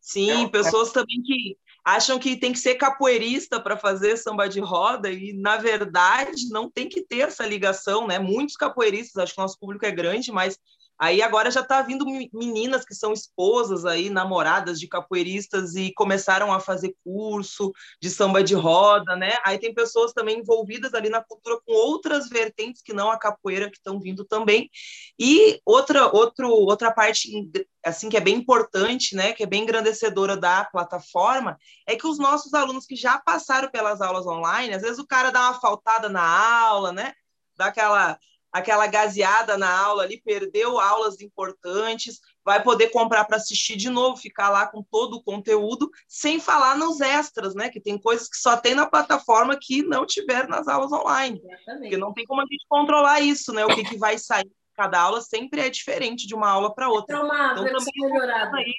Sim, 0.01 0.49
pessoas 0.49 0.93
também 0.93 1.23
que 1.23 1.57
acham 1.95 2.19
que 2.19 2.37
tem 2.37 2.53
que 2.53 2.59
ser 2.59 2.77
capoeirista 2.77 3.61
para 3.61 3.77
fazer 3.77 4.17
samba 4.17 4.49
de 4.49 4.61
roda 4.61 5.11
e 5.11 5.33
na 5.33 5.57
verdade 5.57 6.49
não 6.51 6.71
tem 6.71 6.89
que 6.89 7.03
ter 7.03 7.21
essa 7.21 7.47
ligação, 7.47 8.07
né? 8.07 8.19
Muitos 8.19 8.57
capoeiristas, 8.57 9.23
acho 9.23 9.35
que 9.35 9.41
o 9.41 9.43
nosso 9.43 9.59
público 9.59 9.85
é 9.85 9.91
grande, 9.91 10.31
mas 10.31 10.57
Aí 11.01 11.23
agora 11.23 11.51
já 11.51 11.63
está 11.63 11.81
vindo 11.81 12.05
meninas 12.31 12.85
que 12.85 12.95
são 12.95 13.11
esposas 13.11 13.87
aí, 13.87 14.11
namoradas 14.11 14.79
de 14.79 14.87
capoeiristas 14.87 15.75
e 15.75 15.95
começaram 15.95 16.53
a 16.53 16.61
fazer 16.61 16.95
curso 17.03 17.73
de 18.03 18.11
samba 18.11 18.45
de 18.45 18.55
roda, 18.55 19.17
né? 19.17 19.39
Aí 19.43 19.59
tem 19.59 19.73
pessoas 19.73 20.13
também 20.13 20.41
envolvidas 20.41 20.93
ali 20.93 21.09
na 21.09 21.25
cultura 21.25 21.59
com 21.65 21.73
outras 21.73 22.29
vertentes 22.29 22.83
que 22.83 22.93
não 22.93 23.11
a 23.11 23.19
capoeira 23.19 23.71
que 23.71 23.79
estão 23.79 23.99
vindo 23.99 24.27
também. 24.27 24.69
E 25.19 25.59
outra 25.65 26.15
outro, 26.15 26.51
outra 26.51 26.93
parte 26.93 27.31
assim 27.83 28.11
que 28.11 28.17
é 28.19 28.21
bem 28.21 28.35
importante, 28.35 29.17
né, 29.17 29.33
que 29.33 29.43
é 29.43 29.47
bem 29.47 29.63
engrandecedora 29.63 30.37
da 30.37 30.67
plataforma, 30.67 31.57
é 31.87 31.97
que 31.97 32.07
os 32.07 32.19
nossos 32.19 32.53
alunos 32.53 32.85
que 32.85 32.95
já 32.95 33.19
passaram 33.19 33.71
pelas 33.71 34.03
aulas 34.03 34.27
online, 34.27 34.75
às 34.75 34.83
vezes 34.83 34.99
o 34.99 35.07
cara 35.07 35.31
dá 35.31 35.49
uma 35.49 35.61
faltada 35.61 36.11
na 36.11 36.23
aula, 36.23 36.93
né? 36.93 37.15
Dá 37.57 37.67
aquela 37.67 38.19
aquela 38.53 38.87
gaseada 38.87 39.57
na 39.57 39.71
aula 39.71 40.03
ali, 40.03 40.21
perdeu 40.21 40.79
aulas 40.79 41.21
importantes, 41.21 42.21
vai 42.45 42.63
poder 42.63 42.89
comprar 42.89 43.25
para 43.25 43.37
assistir 43.37 43.77
de 43.77 43.89
novo, 43.89 44.17
ficar 44.17 44.51
lá 44.51 44.67
com 44.67 44.83
todo 44.83 45.15
o 45.15 45.23
conteúdo, 45.23 45.91
sem 46.09 46.41
falar 46.41 46.77
nos 46.77 47.01
extras, 47.01 47.55
né? 47.55 47.69
Que 47.69 47.81
tem 47.81 47.99
coisas 47.99 48.29
que 48.29 48.37
só 48.37 48.57
tem 48.57 48.75
na 48.75 48.87
plataforma 48.87 49.57
que 49.61 49.83
não 49.83 50.05
tiver 50.05 50.49
nas 50.49 50.67
aulas 50.67 50.93
online. 50.93 51.41
Exatamente. 51.45 51.81
Porque 51.83 51.97
não 51.97 52.13
tem 52.13 52.25
como 52.25 52.41
a 52.41 52.45
gente 52.45 52.65
controlar 52.69 53.21
isso, 53.21 53.53
né? 53.53 53.65
O 53.65 53.75
que, 53.75 53.85
que 53.85 53.97
vai 53.97 54.19
sair 54.19 54.51
cada 54.81 54.99
aula 54.99 55.21
sempre 55.21 55.61
é 55.61 55.69
diferente 55.69 56.27
de 56.27 56.35
uma 56.35 56.49
aula 56.49 56.75
para 56.75 56.89
outra. 56.89 57.19
É 57.19 57.21
uma 57.21 57.53
então, 57.53 57.65
versão 57.65 57.93
melhorada. 57.97 58.57
Aí... 58.57 58.75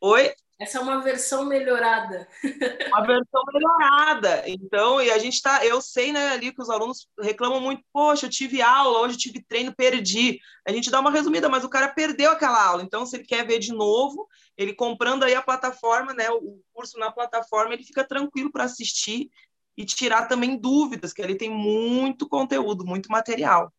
Oi? 0.00 0.34
Essa 0.58 0.78
é 0.78 0.80
uma 0.80 1.02
versão 1.02 1.44
melhorada. 1.44 2.26
Uma 2.88 3.06
versão 3.06 3.42
melhorada. 3.52 4.42
Então, 4.46 5.02
e 5.02 5.10
a 5.10 5.18
gente 5.18 5.42
tá, 5.42 5.64
eu 5.66 5.82
sei, 5.82 6.12
né, 6.12 6.28
ali 6.28 6.50
que 6.50 6.62
os 6.62 6.70
alunos 6.70 7.06
reclamam 7.20 7.60
muito, 7.60 7.82
poxa, 7.92 8.24
eu 8.24 8.30
tive 8.30 8.62
aula, 8.62 9.00
hoje 9.00 9.14
eu 9.14 9.18
tive 9.18 9.44
treino, 9.44 9.74
perdi. 9.74 10.38
A 10.66 10.72
gente 10.72 10.90
dá 10.90 10.98
uma 10.98 11.10
resumida, 11.10 11.46
mas 11.48 11.62
o 11.62 11.68
cara 11.68 11.88
perdeu 11.88 12.30
aquela 12.30 12.64
aula. 12.64 12.82
Então, 12.82 13.04
se 13.04 13.16
ele 13.16 13.24
quer 13.24 13.46
ver 13.46 13.58
de 13.58 13.70
novo, 13.70 14.26
ele 14.56 14.72
comprando 14.72 15.24
aí 15.24 15.34
a 15.34 15.42
plataforma, 15.42 16.14
né, 16.14 16.30
o 16.30 16.58
curso 16.72 16.98
na 16.98 17.12
plataforma, 17.12 17.74
ele 17.74 17.84
fica 17.84 18.02
tranquilo 18.02 18.50
para 18.50 18.64
assistir 18.64 19.28
e 19.76 19.84
tirar 19.84 20.26
também 20.26 20.56
dúvidas, 20.56 21.12
que 21.12 21.20
ali 21.20 21.36
tem 21.36 21.50
muito 21.50 22.26
conteúdo, 22.26 22.86
muito 22.86 23.10
material. 23.10 23.70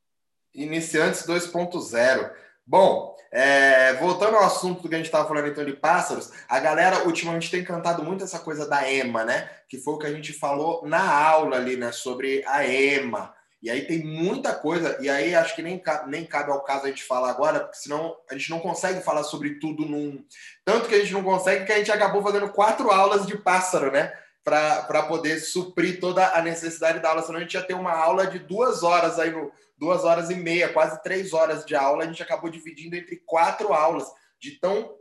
Iniciantes 0.53 1.25
2.0. 1.25 2.31
Bom, 2.63 3.16
é, 3.31 3.93
voltando 3.93 4.35
ao 4.35 4.45
assunto 4.45 4.87
que 4.87 4.95
a 4.95 4.97
gente 4.97 5.07
estava 5.07 5.27
falando 5.27 5.47
então 5.47 5.65
de 5.65 5.73
pássaros, 5.73 6.31
a 6.47 6.59
galera 6.59 7.05
ultimamente 7.05 7.51
tem 7.51 7.63
cantado 7.63 8.03
muito 8.03 8.23
essa 8.23 8.39
coisa 8.39 8.67
da 8.67 8.89
EMA, 8.89 9.25
né? 9.25 9.49
Que 9.67 9.77
foi 9.77 9.93
o 9.93 9.97
que 9.97 10.07
a 10.07 10.13
gente 10.13 10.33
falou 10.33 10.87
na 10.87 11.11
aula 11.11 11.57
ali, 11.57 11.75
né? 11.75 11.91
Sobre 11.91 12.43
a 12.45 12.65
EMA. 12.65 13.33
E 13.61 13.71
aí 13.71 13.87
tem 13.87 14.03
muita 14.03 14.53
coisa, 14.53 14.97
e 15.01 15.09
aí 15.09 15.33
acho 15.33 15.55
que 15.55 15.63
nem, 15.63 15.81
nem 16.07 16.25
cabe 16.25 16.51
ao 16.51 16.63
caso 16.63 16.85
a 16.85 16.89
gente 16.89 17.03
falar 17.03 17.31
agora, 17.31 17.61
porque 17.61 17.77
senão 17.77 18.15
a 18.29 18.35
gente 18.35 18.51
não 18.51 18.59
consegue 18.59 19.01
falar 19.01 19.23
sobre 19.23 19.55
tudo 19.59 19.83
num. 19.83 20.23
Tanto 20.63 20.87
que 20.87 20.93
a 20.93 20.99
gente 20.99 21.13
não 21.13 21.23
consegue 21.23 21.65
que 21.65 21.71
a 21.71 21.77
gente 21.77 21.91
acabou 21.91 22.21
fazendo 22.21 22.49
quatro 22.49 22.91
aulas 22.91 23.25
de 23.25 23.35
pássaro, 23.37 23.91
né? 23.91 24.13
Para 24.47 25.03
poder 25.03 25.41
suprir 25.41 25.99
toda 25.99 26.25
a 26.29 26.41
necessidade 26.41 26.99
da 26.99 27.09
aula, 27.09 27.21
senão 27.21 27.37
a 27.37 27.41
gente 27.41 27.55
ia 27.55 27.61
ter 27.61 27.73
uma 27.73 27.91
aula 27.91 28.27
de 28.27 28.39
duas 28.39 28.81
horas 28.81 29.19
aí 29.19 29.29
no, 29.29 29.51
duas 29.77 30.05
horas 30.05 30.29
e 30.29 30.35
meia, 30.35 30.71
quase 30.71 31.03
três 31.03 31.33
horas 31.33 31.65
de 31.65 31.75
aula, 31.75 32.05
a 32.05 32.07
gente 32.07 32.23
acabou 32.23 32.49
dividindo 32.49 32.95
entre 32.95 33.17
quatro 33.25 33.73
aulas, 33.73 34.09
de 34.39 34.51
tão 34.51 34.95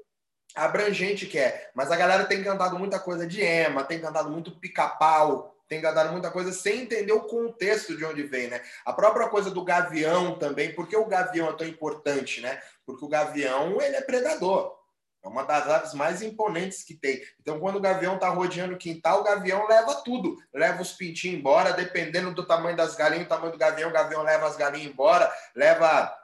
abrangente 0.52 1.26
que 1.26 1.38
é. 1.38 1.70
Mas 1.76 1.92
a 1.92 1.96
galera 1.96 2.24
tem 2.24 2.42
cantado 2.42 2.76
muita 2.76 2.98
coisa 2.98 3.24
de 3.24 3.40
Ema, 3.40 3.84
tem 3.84 4.00
cantado 4.00 4.30
muito 4.30 4.50
pica-pau, 4.58 5.54
tem 5.68 5.80
cantado 5.80 6.10
muita 6.10 6.30
coisa 6.32 6.52
sem 6.52 6.82
entender 6.82 7.12
o 7.12 7.22
contexto 7.22 7.96
de 7.96 8.04
onde 8.04 8.24
vem, 8.24 8.48
né? 8.48 8.60
A 8.84 8.92
própria 8.92 9.28
coisa 9.28 9.48
do 9.48 9.64
gavião 9.64 10.36
também, 10.38 10.74
por 10.74 10.88
que 10.88 10.96
o 10.96 11.06
gavião 11.06 11.50
é 11.50 11.52
tão 11.52 11.68
importante, 11.68 12.40
né? 12.40 12.60
Porque 12.84 13.04
o 13.04 13.08
gavião, 13.08 13.80
ele 13.80 13.94
é 13.94 14.00
predador. 14.00 14.75
É 15.26 15.28
uma 15.28 15.42
das 15.42 15.68
aves 15.68 15.92
mais 15.92 16.22
imponentes 16.22 16.84
que 16.84 16.94
tem. 16.94 17.20
Então, 17.40 17.58
quando 17.58 17.76
o 17.76 17.80
gavião 17.80 18.14
está 18.14 18.28
rodeando 18.28 18.74
o 18.74 18.78
quintal, 18.78 19.20
o 19.20 19.24
gavião 19.24 19.66
leva 19.66 19.96
tudo. 19.96 20.36
Leva 20.54 20.80
os 20.80 20.92
pintinhos 20.92 21.40
embora, 21.40 21.72
dependendo 21.72 22.32
do 22.32 22.46
tamanho 22.46 22.76
das 22.76 22.94
galinhas, 22.94 23.26
o 23.26 23.28
tamanho 23.28 23.50
do 23.50 23.58
gavião, 23.58 23.90
o 23.90 23.92
gavião 23.92 24.22
leva 24.22 24.46
as 24.46 24.56
galinhas 24.56 24.88
embora, 24.88 25.28
leva. 25.54 26.14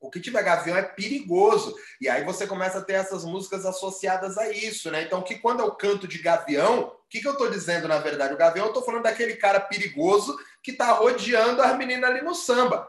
O 0.00 0.10
que 0.10 0.20
tiver 0.20 0.42
gavião 0.42 0.76
é 0.76 0.82
perigoso. 0.82 1.74
E 2.00 2.08
aí 2.08 2.24
você 2.24 2.46
começa 2.46 2.78
a 2.78 2.82
ter 2.82 2.94
essas 2.94 3.24
músicas 3.24 3.66
associadas 3.66 4.38
a 4.38 4.50
isso, 4.50 4.90
né? 4.90 5.02
Então, 5.02 5.20
que 5.20 5.36
quando 5.36 5.60
eu 5.60 5.70
canto 5.72 6.08
de 6.08 6.18
gavião, 6.18 6.84
o 6.84 7.08
que, 7.10 7.20
que 7.20 7.28
eu 7.28 7.32
estou 7.32 7.50
dizendo, 7.50 7.86
na 7.86 7.98
verdade? 7.98 8.32
O 8.32 8.38
gavião, 8.38 8.66
eu 8.66 8.70
estou 8.70 8.84
falando 8.84 9.02
daquele 9.02 9.36
cara 9.36 9.60
perigoso 9.60 10.34
que 10.62 10.70
está 10.70 10.92
rodeando 10.92 11.60
as 11.60 11.76
meninas 11.76 12.08
ali 12.08 12.22
no 12.22 12.34
samba. 12.34 12.88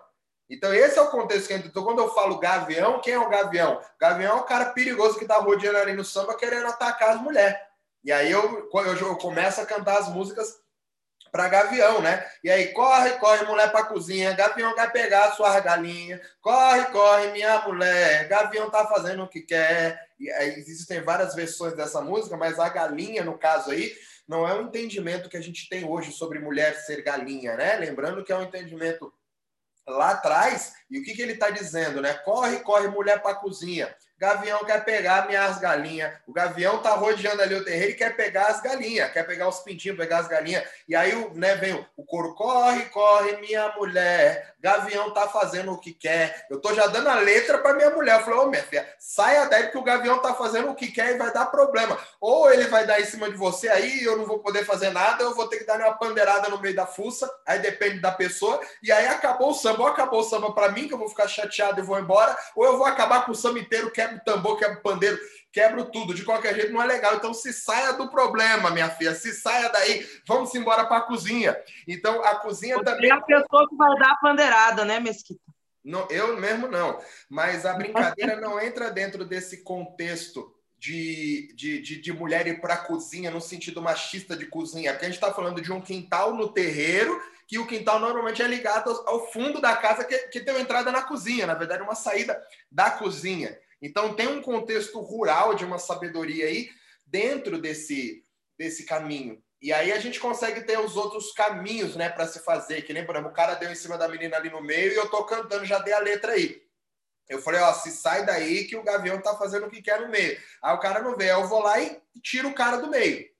Então, 0.49 0.73
esse 0.73 0.97
é 0.97 1.01
o 1.01 1.09
contexto 1.09 1.47
que 1.47 1.53
entra. 1.53 1.67
Então, 1.67 1.83
quando 1.83 1.99
eu 1.99 2.13
falo 2.13 2.39
gavião, 2.39 3.01
quem 3.01 3.13
é 3.13 3.19
o 3.19 3.29
gavião? 3.29 3.81
Gavião 3.99 4.37
é 4.37 4.39
o 4.39 4.43
cara 4.43 4.67
perigoso 4.67 5.19
que 5.19 5.25
tá 5.25 5.37
rodeando 5.37 5.77
ali 5.77 5.93
no 5.93 6.05
samba 6.05 6.37
querendo 6.37 6.67
atacar 6.67 7.15
as 7.15 7.21
mulheres. 7.21 7.57
E 8.03 8.11
aí 8.11 8.31
eu, 8.31 8.69
eu, 8.73 8.95
eu 8.95 9.17
começo 9.17 9.59
a 9.59 9.65
cantar 9.65 9.97
as 9.97 10.07
músicas 10.07 10.57
para 11.31 11.49
gavião, 11.49 12.01
né? 12.01 12.25
E 12.41 12.49
aí, 12.49 12.69
corre, 12.73 13.11
corre, 13.19 13.45
mulher 13.45 13.71
para 13.71 13.85
cozinha, 13.85 14.33
gavião 14.33 14.73
vai 14.75 14.89
pegar 14.89 15.33
sua 15.33 15.59
galinha, 15.59 16.21
corre, 16.41 16.85
corre, 16.85 17.31
minha 17.31 17.61
mulher, 17.67 18.27
gavião 18.29 18.69
tá 18.69 18.87
fazendo 18.87 19.23
o 19.23 19.27
que 19.27 19.41
quer. 19.41 20.01
E 20.17 20.31
aí, 20.31 20.53
existem 20.55 21.01
várias 21.01 21.35
versões 21.35 21.75
dessa 21.75 22.01
música, 22.01 22.37
mas 22.37 22.57
a 22.59 22.69
galinha, 22.69 23.25
no 23.25 23.37
caso 23.37 23.71
aí, 23.71 23.93
não 24.27 24.47
é 24.47 24.53
um 24.53 24.63
entendimento 24.63 25.29
que 25.29 25.37
a 25.37 25.41
gente 25.41 25.69
tem 25.69 25.85
hoje 25.85 26.11
sobre 26.11 26.39
mulher 26.39 26.75
ser 26.75 27.01
galinha, 27.01 27.55
né? 27.55 27.75
Lembrando 27.75 28.23
que 28.23 28.31
é 28.31 28.37
um 28.37 28.43
entendimento 28.43 29.13
lá 29.87 30.11
atrás, 30.11 30.73
e 30.89 30.99
o 30.99 31.03
que, 31.03 31.13
que 31.13 31.21
ele 31.21 31.33
está 31.33 31.49
dizendo, 31.49 32.01
né? 32.01 32.13
Corre, 32.13 32.59
corre, 32.59 32.87
mulher 32.87 33.21
para 33.21 33.31
a 33.31 33.35
cozinha. 33.35 33.93
Gavião 34.19 34.65
quer 34.65 34.83
pegar 34.83 35.27
minhas 35.27 35.59
galinhas. 35.59 36.11
O 36.25 36.33
Gavião 36.33 36.81
tá 36.81 36.95
rodeando 36.95 37.41
ali 37.41 37.53
o 37.53 37.63
terreiro 37.63 37.91
e 37.91 37.95
quer 37.95 38.15
pegar 38.15 38.47
as 38.47 38.61
galinhas, 38.61 39.11
quer 39.11 39.23
pegar 39.23 39.47
os 39.47 39.59
pintinhos, 39.59 39.97
pegar 39.97 40.19
as 40.19 40.27
galinhas. 40.27 40.63
E 40.89 40.95
aí 40.95 41.13
né, 41.35 41.55
vem 41.55 41.73
o, 41.73 41.85
o 41.95 42.03
couro, 42.03 42.33
corre, 42.33 42.85
corre, 42.85 43.37
minha 43.37 43.71
mulher. 43.77 44.55
Gavião 44.59 45.13
tá 45.13 45.27
fazendo 45.27 45.71
o 45.71 45.77
que 45.77 45.93
quer. 45.93 46.47
Eu 46.49 46.59
tô 46.59 46.73
já 46.73 46.87
dando 46.87 47.07
a 47.09 47.15
letra 47.15 47.59
para 47.59 47.75
minha 47.75 47.91
mulher. 47.91 48.15
Eu 48.15 48.23
falei, 48.23 48.39
ô 48.39 48.43
oh, 48.43 48.49
minha 48.49 48.63
filha, 48.63 48.87
saia 48.97 49.45
daí 49.45 49.69
que 49.69 49.77
o 49.77 49.83
Gavião 49.83 50.19
tá 50.19 50.33
fazendo 50.33 50.71
o 50.71 50.75
que 50.75 50.87
quer 50.87 51.13
e 51.13 51.17
vai 51.17 51.31
dar 51.31 51.45
problema. 51.45 51.97
Ou 52.19 52.51
ele 52.51 52.67
vai 52.67 52.85
dar 52.87 52.99
em 52.99 53.05
cima 53.05 53.29
de 53.29 53.37
você 53.37 53.69
aí, 53.69 54.03
eu 54.03 54.17
não 54.17 54.25
vou 54.25 54.39
poder 54.39 54.65
fazer 54.65 54.89
nada, 54.89 55.23
eu 55.23 55.35
vou 55.35 55.47
ter 55.47 55.59
que 55.59 55.63
dar 55.63 55.79
uma 55.79 55.93
pandeirada 55.93 56.49
no 56.49 56.59
meio 56.59 56.75
da 56.75 56.87
fuça. 56.87 57.31
Aí 57.45 57.59
depende 57.59 57.99
da 57.99 58.11
pessoa. 58.11 58.59
E 58.81 58.91
aí 58.91 59.07
acabou 59.07 59.51
o 59.51 59.53
samba. 59.53 59.83
Ou 59.83 59.87
acabou 59.87 60.21
o 60.21 60.23
samba 60.23 60.51
para 60.53 60.71
mim, 60.71 60.76
que 60.85 60.93
eu 60.93 60.97
vou 60.97 61.07
ficar 61.07 61.29
chateado 61.29 61.79
e 61.79 61.83
vou 61.83 61.97
embora. 61.97 62.37
Ou 62.57 62.65
eu 62.65 62.77
vou 62.77 62.85
acabar 62.85 63.25
com 63.25 63.31
o 63.31 63.35
samba 63.35 63.59
inteiro, 63.59 63.87
que 63.87 64.01
quebro 64.01 64.17
o 64.17 64.23
tambor, 64.25 64.59
quebro 64.59 64.79
o 64.79 64.81
pandeiro, 64.81 65.17
quebro 65.53 65.85
tudo. 65.85 66.13
De 66.13 66.25
qualquer 66.25 66.53
jeito, 66.53 66.73
não 66.73 66.81
é 66.81 66.85
legal. 66.85 67.15
Então, 67.15 67.33
se 67.33 67.53
saia 67.53 67.93
do 67.93 68.11
problema, 68.11 68.69
minha 68.69 68.89
filha. 68.89 69.15
Se 69.15 69.31
saia 69.31 69.69
daí. 69.69 70.05
Vamos 70.27 70.53
embora 70.53 70.85
para 70.85 70.97
a 70.97 71.01
cozinha. 71.01 71.57
Então, 71.87 72.21
a 72.21 72.35
cozinha 72.35 72.75
Você 72.75 72.83
também. 72.83 73.09
É 73.09 73.13
a 73.13 73.21
pessoa 73.21 73.67
que 73.69 73.75
vai 73.77 73.97
dar 73.97 74.11
a 74.11 74.17
pandeirada, 74.17 74.83
né, 74.83 74.99
Mesquita? 74.99 75.39
Não, 75.87 76.05
eu 76.09 76.35
mesmo 76.35 76.67
não. 76.67 76.99
Mas 77.29 77.65
a 77.65 77.73
brincadeira 77.73 78.41
não 78.41 78.59
entra 78.59 78.91
dentro 78.91 79.23
desse 79.23 79.63
contexto 79.63 80.53
de, 80.77 81.53
de, 81.55 81.81
de, 81.81 82.01
de 82.01 82.13
mulher 82.13 82.45
ir 82.45 82.59
para 82.59 82.73
a 82.73 82.77
cozinha 82.85 83.31
no 83.31 83.39
sentido 83.39 83.81
machista 83.81 84.35
de 84.35 84.45
cozinha. 84.47 84.91
Porque 84.91 85.05
a 85.05 85.09
gente 85.09 85.17
está 85.17 85.33
falando 85.33 85.61
de 85.61 85.71
um 85.71 85.81
quintal 85.81 86.35
no 86.35 86.51
terreiro 86.51 87.17
que 87.47 87.57
o 87.57 87.65
quintal 87.65 87.99
normalmente 87.99 88.41
é 88.41 88.47
ligado 88.47 88.91
ao 89.07 89.31
fundo 89.31 89.61
da 89.61 89.75
casa 89.75 90.03
que, 90.03 90.17
que 90.27 90.41
tem 90.41 90.53
uma 90.53 90.61
entrada 90.61 90.91
na 90.91 91.01
cozinha, 91.01 91.47
na 91.47 91.53
verdade, 91.53 91.81
uma 91.81 91.95
saída 91.95 92.39
da 92.69 92.91
cozinha. 92.91 93.57
Então 93.81 94.13
tem 94.13 94.27
um 94.27 94.41
contexto 94.41 94.99
rural 94.99 95.55
de 95.55 95.63
uma 95.63 95.79
sabedoria 95.79 96.45
aí 96.45 96.69
dentro 97.05 97.57
desse, 97.57 98.21
desse 98.57 98.85
caminho. 98.85 99.41
E 99.61 99.71
aí 99.71 99.93
a 99.93 99.99
gente 99.99 100.19
consegue 100.19 100.61
ter 100.61 100.77
os 100.77 100.97
outros 100.97 101.31
caminhos, 101.31 101.95
né, 101.95 102.09
para 102.09 102.27
se 102.27 102.39
fazer. 102.39 102.81
Que 102.81 102.91
exemplo, 102.91 103.17
o 103.17 103.31
cara 103.31 103.55
deu 103.55 103.71
em 103.71 103.75
cima 103.75 103.97
da 103.97 104.09
menina 104.09 104.35
ali 104.35 104.49
no 104.49 104.61
meio 104.61 104.91
e 104.91 104.95
eu 104.95 105.09
tô 105.09 105.23
cantando, 105.23 105.65
já 105.65 105.79
dei 105.79 105.93
a 105.93 105.99
letra 105.99 106.33
aí. 106.33 106.61
Eu 107.29 107.41
falei, 107.41 107.61
ó, 107.61 107.73
se 107.73 107.91
sai 107.91 108.25
daí 108.25 108.65
que 108.65 108.75
o 108.75 108.83
Gavião 108.83 109.21
tá 109.21 109.35
fazendo 109.35 109.67
o 109.67 109.69
que 109.69 109.81
quer 109.81 110.01
no 110.01 110.09
meio. 110.09 110.37
Aí 110.61 110.75
o 110.75 110.79
cara 110.79 111.01
não 111.01 111.15
vê, 111.15 111.29
aí 111.29 111.39
eu 111.39 111.47
vou 111.47 111.61
lá 111.61 111.79
e 111.79 112.01
tiro 112.21 112.49
o 112.49 112.53
cara 112.53 112.77
do 112.77 112.89
meio 112.89 113.36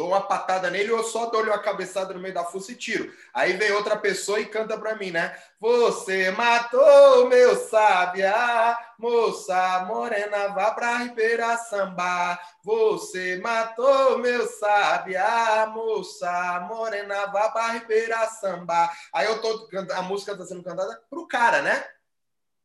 dou 0.00 0.08
uma 0.08 0.22
patada 0.22 0.70
nele 0.70 0.90
ou 0.92 1.04
só 1.04 1.26
dou-lhe 1.26 1.50
uma 1.50 1.58
cabeçada 1.58 2.14
no 2.14 2.20
meio 2.20 2.32
da 2.32 2.42
fuça 2.42 2.72
e 2.72 2.74
tiro. 2.74 3.12
Aí 3.34 3.52
vem 3.52 3.70
outra 3.72 3.98
pessoa 3.98 4.40
e 4.40 4.46
canta 4.46 4.78
para 4.78 4.96
mim, 4.96 5.10
né? 5.10 5.38
Você 5.60 6.30
matou 6.30 7.28
meu 7.28 7.54
sabiá, 7.68 8.78
moça 8.98 9.84
morena, 9.86 10.48
vá 10.54 10.70
pra 10.70 10.96
Ribeira 10.96 11.54
Samba. 11.58 12.40
Você 12.64 13.36
matou 13.42 14.16
meu 14.16 14.46
sabiá, 14.46 15.70
moça 15.70 16.66
morena, 16.66 17.26
vá 17.26 17.50
pra 17.50 17.72
Ribeira 17.72 18.26
Samba. 18.28 18.90
Aí 19.12 19.26
eu 19.26 19.38
tô 19.42 19.68
a 19.92 20.00
música 20.00 20.34
tá 20.34 20.46
sendo 20.46 20.62
cantada 20.62 20.98
pro 21.10 21.28
cara, 21.28 21.60
né? 21.60 21.84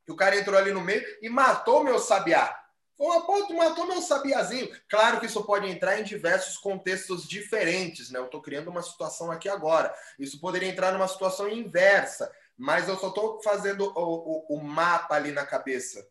Que 0.06 0.12
o 0.14 0.16
cara 0.16 0.38
entrou 0.38 0.58
ali 0.58 0.72
no 0.72 0.80
meio 0.80 1.04
e 1.22 1.28
matou 1.28 1.84
meu 1.84 2.00
sabiá. 2.00 2.65
Foi 2.98 3.08
uma 3.08 3.56
matou 3.56 3.88
meu 3.88 4.02
sabiazinho. 4.02 4.70
Claro 4.90 5.20
que 5.20 5.26
isso 5.26 5.44
pode 5.44 5.70
entrar 5.70 6.00
em 6.00 6.04
diversos 6.04 6.58
contextos 6.58 7.28
diferentes, 7.28 8.10
né? 8.10 8.20
Eu 8.20 8.26
estou 8.26 8.42
criando 8.42 8.70
uma 8.70 8.82
situação 8.82 9.32
aqui 9.32 9.50
agora. 9.50 9.94
Isso 10.18 10.40
poderia 10.40 10.70
entrar 10.70 10.94
numa 10.94 11.08
situação 11.08 11.50
inversa, 11.50 12.32
mas 12.58 12.88
eu 12.88 12.98
só 12.98 13.10
estou 13.10 13.42
fazendo 13.44 13.92
o, 13.96 14.46
o, 14.50 14.58
o 14.58 14.64
mapa 14.64 15.16
ali 15.16 15.32
na 15.32 15.46
cabeça. 15.46 16.08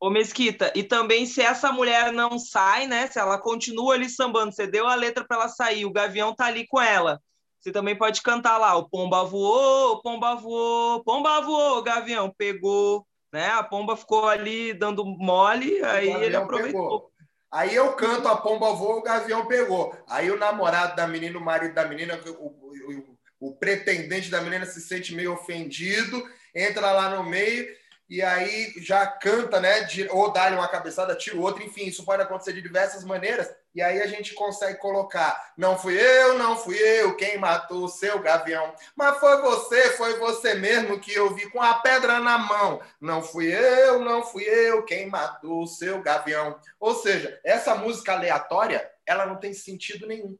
Ô 0.00 0.10
Mesquita, 0.10 0.72
e 0.76 0.84
também 0.84 1.26
se 1.26 1.40
essa 1.40 1.72
mulher 1.72 2.12
não 2.12 2.38
sai, 2.38 2.86
né? 2.86 3.06
Se 3.08 3.18
ela 3.18 3.38
continua 3.38 3.94
ali 3.94 4.08
sambando, 4.08 4.52
você 4.52 4.66
deu 4.66 4.86
a 4.86 4.94
letra 4.94 5.24
para 5.24 5.36
ela 5.38 5.48
sair, 5.48 5.84
o 5.84 5.92
gavião 5.92 6.34
tá 6.34 6.46
ali 6.46 6.66
com 6.66 6.80
ela. 6.80 7.20
Você 7.60 7.72
também 7.72 7.96
pode 7.98 8.22
cantar 8.22 8.58
lá, 8.58 8.76
o 8.76 8.88
pomba 8.88 9.24
voou, 9.24 10.00
pomba 10.00 10.36
voou, 10.36 11.02
pomba 11.02 11.40
voou, 11.40 11.78
o 11.78 11.82
gavião 11.82 12.32
pegou, 12.38 13.07
né? 13.32 13.48
A 13.50 13.62
pomba 13.62 13.96
ficou 13.96 14.28
ali 14.28 14.72
dando 14.72 15.04
mole, 15.04 15.82
aí 15.84 16.08
ele 16.08 16.36
aproveitou. 16.36 16.82
Pegou. 16.82 17.12
Aí 17.50 17.74
eu 17.74 17.92
canto, 17.94 18.28
a 18.28 18.36
pomba 18.36 18.72
voa, 18.74 18.96
o 18.96 19.02
gavião 19.02 19.46
pegou. 19.46 19.96
Aí 20.08 20.30
o 20.30 20.38
namorado 20.38 20.94
da 20.94 21.06
menina, 21.06 21.38
o 21.38 21.44
marido 21.44 21.74
da 21.74 21.86
menina, 21.86 22.20
o, 22.38 22.46
o, 22.46 23.18
o 23.40 23.56
pretendente 23.56 24.30
da 24.30 24.42
menina 24.42 24.66
se 24.66 24.80
sente 24.82 25.14
meio 25.14 25.32
ofendido, 25.32 26.22
entra 26.54 26.92
lá 26.92 27.16
no 27.16 27.24
meio 27.24 27.66
e 28.08 28.22
aí 28.22 28.72
já 28.78 29.06
canta, 29.06 29.60
né? 29.60 29.86
Ou 30.10 30.32
dá-lhe 30.32 30.56
uma 30.56 30.68
cabeçada, 30.68 31.14
tira 31.14 31.36
o 31.36 31.42
outro, 31.42 31.62
enfim, 31.62 31.84
isso 31.84 32.06
pode 32.06 32.22
acontecer 32.22 32.54
de 32.54 32.62
diversas 32.62 33.04
maneiras. 33.04 33.54
E 33.74 33.82
aí 33.82 34.00
a 34.00 34.06
gente 34.06 34.32
consegue 34.32 34.78
colocar: 34.78 35.52
não 35.58 35.78
fui 35.78 36.00
eu, 36.00 36.38
não 36.38 36.56
fui 36.56 36.76
eu 36.78 37.14
quem 37.16 37.36
matou 37.36 37.84
o 37.84 37.88
seu 37.88 38.18
gavião, 38.20 38.74
mas 38.96 39.18
foi 39.18 39.42
você, 39.42 39.90
foi 39.90 40.18
você 40.18 40.54
mesmo 40.54 40.98
que 40.98 41.12
eu 41.12 41.34
vi 41.34 41.50
com 41.50 41.60
a 41.60 41.74
pedra 41.74 42.18
na 42.18 42.38
mão. 42.38 42.80
Não 42.98 43.22
fui 43.22 43.52
eu, 43.52 44.00
não 44.00 44.22
fui 44.22 44.44
eu 44.44 44.84
quem 44.84 45.06
matou 45.06 45.62
o 45.62 45.68
seu 45.68 46.00
gavião. 46.00 46.58
Ou 46.80 46.94
seja, 46.94 47.38
essa 47.44 47.74
música 47.74 48.14
aleatória, 48.14 48.90
ela 49.04 49.26
não 49.26 49.36
tem 49.36 49.52
sentido 49.52 50.06
nenhum 50.06 50.36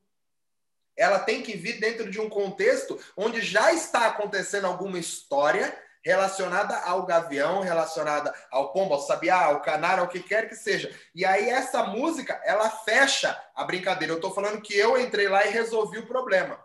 ela 0.97 1.21
tem 1.21 1.43
que 1.43 1.57
vir 1.57 1.79
dentro 1.79 2.11
de 2.11 2.21
um 2.21 2.29
contexto 2.29 2.99
onde 3.17 3.41
já 3.41 3.73
está 3.73 4.09
acontecendo 4.09 4.67
alguma 4.67 4.99
história 4.99 5.73
relacionada 6.09 6.75
ao 6.85 7.05
gavião, 7.05 7.61
relacionada 7.61 8.35
ao 8.51 8.73
pombo, 8.73 8.95
ao 8.95 9.01
sabiá, 9.03 9.45
ao 9.45 9.61
canário, 9.61 10.03
ao 10.03 10.09
que 10.09 10.21
quer 10.21 10.49
que 10.49 10.55
seja. 10.55 10.91
E 11.15 11.23
aí 11.23 11.51
essa 11.51 11.83
música, 11.83 12.41
ela 12.47 12.71
fecha 12.71 13.39
a 13.55 13.63
brincadeira. 13.63 14.15
Eu 14.15 14.17
estou 14.17 14.33
falando 14.33 14.63
que 14.63 14.75
eu 14.75 14.99
entrei 14.99 15.29
lá 15.29 15.45
e 15.47 15.51
resolvi 15.51 15.99
o 15.99 16.07
problema. 16.07 16.59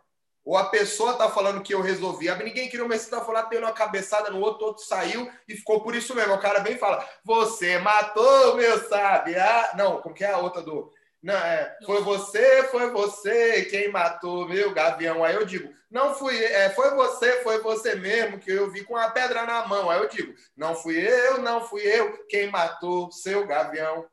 Ou 0.45 0.55
a 0.55 0.69
pessoa 0.69 1.11
está 1.11 1.29
falando 1.29 1.61
que 1.61 1.73
eu 1.73 1.81
resolvi. 1.81 2.33
Ninguém 2.35 2.69
queria 2.69 2.85
uma 2.85 2.95
está 2.95 3.19
falando, 3.19 3.49
deu 3.49 3.59
uma 3.59 3.73
cabeçada 3.73 4.29
no 4.29 4.39
outro, 4.39 4.65
outro 4.65 4.85
saiu 4.85 5.29
e 5.45 5.57
ficou 5.57 5.81
por 5.81 5.93
isso 5.93 6.15
mesmo. 6.15 6.35
O 6.35 6.39
cara 6.39 6.59
vem 6.59 6.75
e 6.75 6.79
fala: 6.79 7.05
Você 7.25 7.77
matou 7.79 8.55
meu 8.55 8.87
sabiá. 8.87 9.71
Não, 9.75 10.01
como 10.01 10.15
que 10.15 10.23
é 10.23 10.31
a 10.31 10.37
outra 10.37 10.61
do 10.61 10.89
não, 11.23 11.33
é, 11.33 11.77
foi 11.85 12.01
você, 12.01 12.63
foi 12.63 12.91
você 12.91 13.63
quem 13.63 13.89
matou 13.89 14.45
meu 14.45 14.73
gavião. 14.73 15.23
Aí 15.23 15.33
eu 15.33 15.45
digo, 15.45 15.73
não 15.89 16.13
fui, 16.13 16.35
é, 16.43 16.69
foi 16.71 16.93
você, 16.95 17.41
foi 17.41 17.59
você 17.59 17.95
mesmo 17.95 18.37
que 18.37 18.51
eu 18.51 18.69
vi 18.69 18.83
com 18.83 18.97
a 18.97 19.09
pedra 19.09 19.45
na 19.45 19.65
mão. 19.65 19.89
Aí 19.89 19.99
eu 19.99 20.09
digo, 20.09 20.33
não 20.57 20.75
fui 20.75 20.97
eu, 20.97 21.37
não 21.37 21.65
fui 21.65 21.81
eu 21.81 22.25
quem 22.27 22.51
matou 22.51 23.09
seu 23.09 23.47
gavião. 23.47 24.05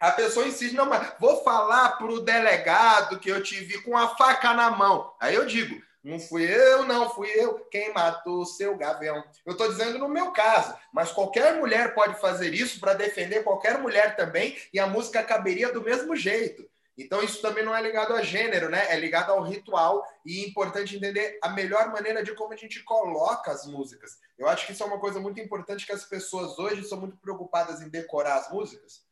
A 0.00 0.10
pessoa 0.10 0.46
insiste, 0.46 0.74
não, 0.74 0.86
mas 0.86 1.12
vou 1.20 1.44
falar 1.44 1.98
para 1.98 2.06
o 2.06 2.20
delegado 2.20 3.18
que 3.18 3.30
eu 3.30 3.42
te 3.42 3.56
vi 3.56 3.82
com 3.82 3.94
a 3.94 4.16
faca 4.16 4.54
na 4.54 4.70
mão. 4.70 5.14
Aí 5.20 5.34
eu 5.34 5.44
digo, 5.44 5.78
não 6.06 6.20
fui 6.20 6.44
eu, 6.44 6.84
não 6.84 7.10
fui 7.10 7.28
eu 7.34 7.58
quem 7.68 7.92
matou 7.92 8.40
o 8.40 8.46
seu 8.46 8.76
gavião. 8.76 9.24
Eu 9.44 9.52
estou 9.52 9.68
dizendo 9.68 9.98
no 9.98 10.08
meu 10.08 10.30
caso, 10.30 10.76
mas 10.92 11.10
qualquer 11.10 11.56
mulher 11.56 11.94
pode 11.94 12.20
fazer 12.20 12.54
isso 12.54 12.78
para 12.78 12.94
defender 12.94 13.42
qualquer 13.42 13.78
mulher 13.78 14.14
também, 14.14 14.56
e 14.72 14.78
a 14.78 14.86
música 14.86 15.24
caberia 15.24 15.72
do 15.72 15.82
mesmo 15.82 16.14
jeito. 16.14 16.64
Então, 16.96 17.22
isso 17.22 17.42
também 17.42 17.64
não 17.64 17.76
é 17.76 17.82
ligado 17.82 18.14
a 18.14 18.22
gênero, 18.22 18.70
né? 18.70 18.86
É 18.88 18.98
ligado 18.98 19.30
ao 19.30 19.42
ritual 19.42 20.06
e 20.24 20.44
é 20.44 20.48
importante 20.48 20.96
entender 20.96 21.38
a 21.42 21.50
melhor 21.50 21.90
maneira 21.90 22.22
de 22.22 22.32
como 22.34 22.54
a 22.54 22.56
gente 22.56 22.82
coloca 22.84 23.50
as 23.50 23.66
músicas. 23.66 24.12
Eu 24.38 24.48
acho 24.48 24.64
que 24.64 24.72
isso 24.72 24.82
é 24.82 24.86
uma 24.86 25.00
coisa 25.00 25.18
muito 25.18 25.40
importante 25.40 25.84
que 25.84 25.92
as 25.92 26.04
pessoas 26.04 26.56
hoje 26.58 26.84
são 26.84 26.98
muito 27.00 27.16
preocupadas 27.18 27.82
em 27.82 27.88
decorar 27.88 28.36
as 28.36 28.50
músicas 28.50 29.02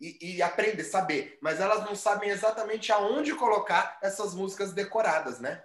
e, 0.00 0.36
e 0.36 0.42
aprender, 0.42 0.84
saber, 0.84 1.38
mas 1.42 1.60
elas 1.60 1.84
não 1.84 1.94
sabem 1.94 2.30
exatamente 2.30 2.90
aonde 2.92 3.34
colocar 3.34 3.98
essas 4.00 4.32
músicas 4.32 4.72
decoradas, 4.72 5.40
né? 5.40 5.62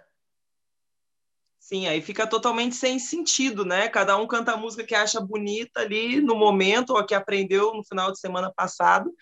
Sim, 1.62 1.86
aí 1.86 2.02
fica 2.02 2.26
totalmente 2.26 2.74
sem 2.74 2.98
sentido, 2.98 3.64
né? 3.64 3.88
Cada 3.88 4.16
um 4.16 4.26
canta 4.26 4.50
a 4.50 4.56
música 4.56 4.82
que 4.82 4.96
acha 4.96 5.20
bonita 5.20 5.78
ali 5.78 6.20
no 6.20 6.34
momento, 6.34 6.90
ou 6.90 7.06
que 7.06 7.14
aprendeu 7.14 7.72
no 7.72 7.84
final 7.84 8.10
de 8.10 8.18
semana 8.18 8.52
passado, 8.52 9.14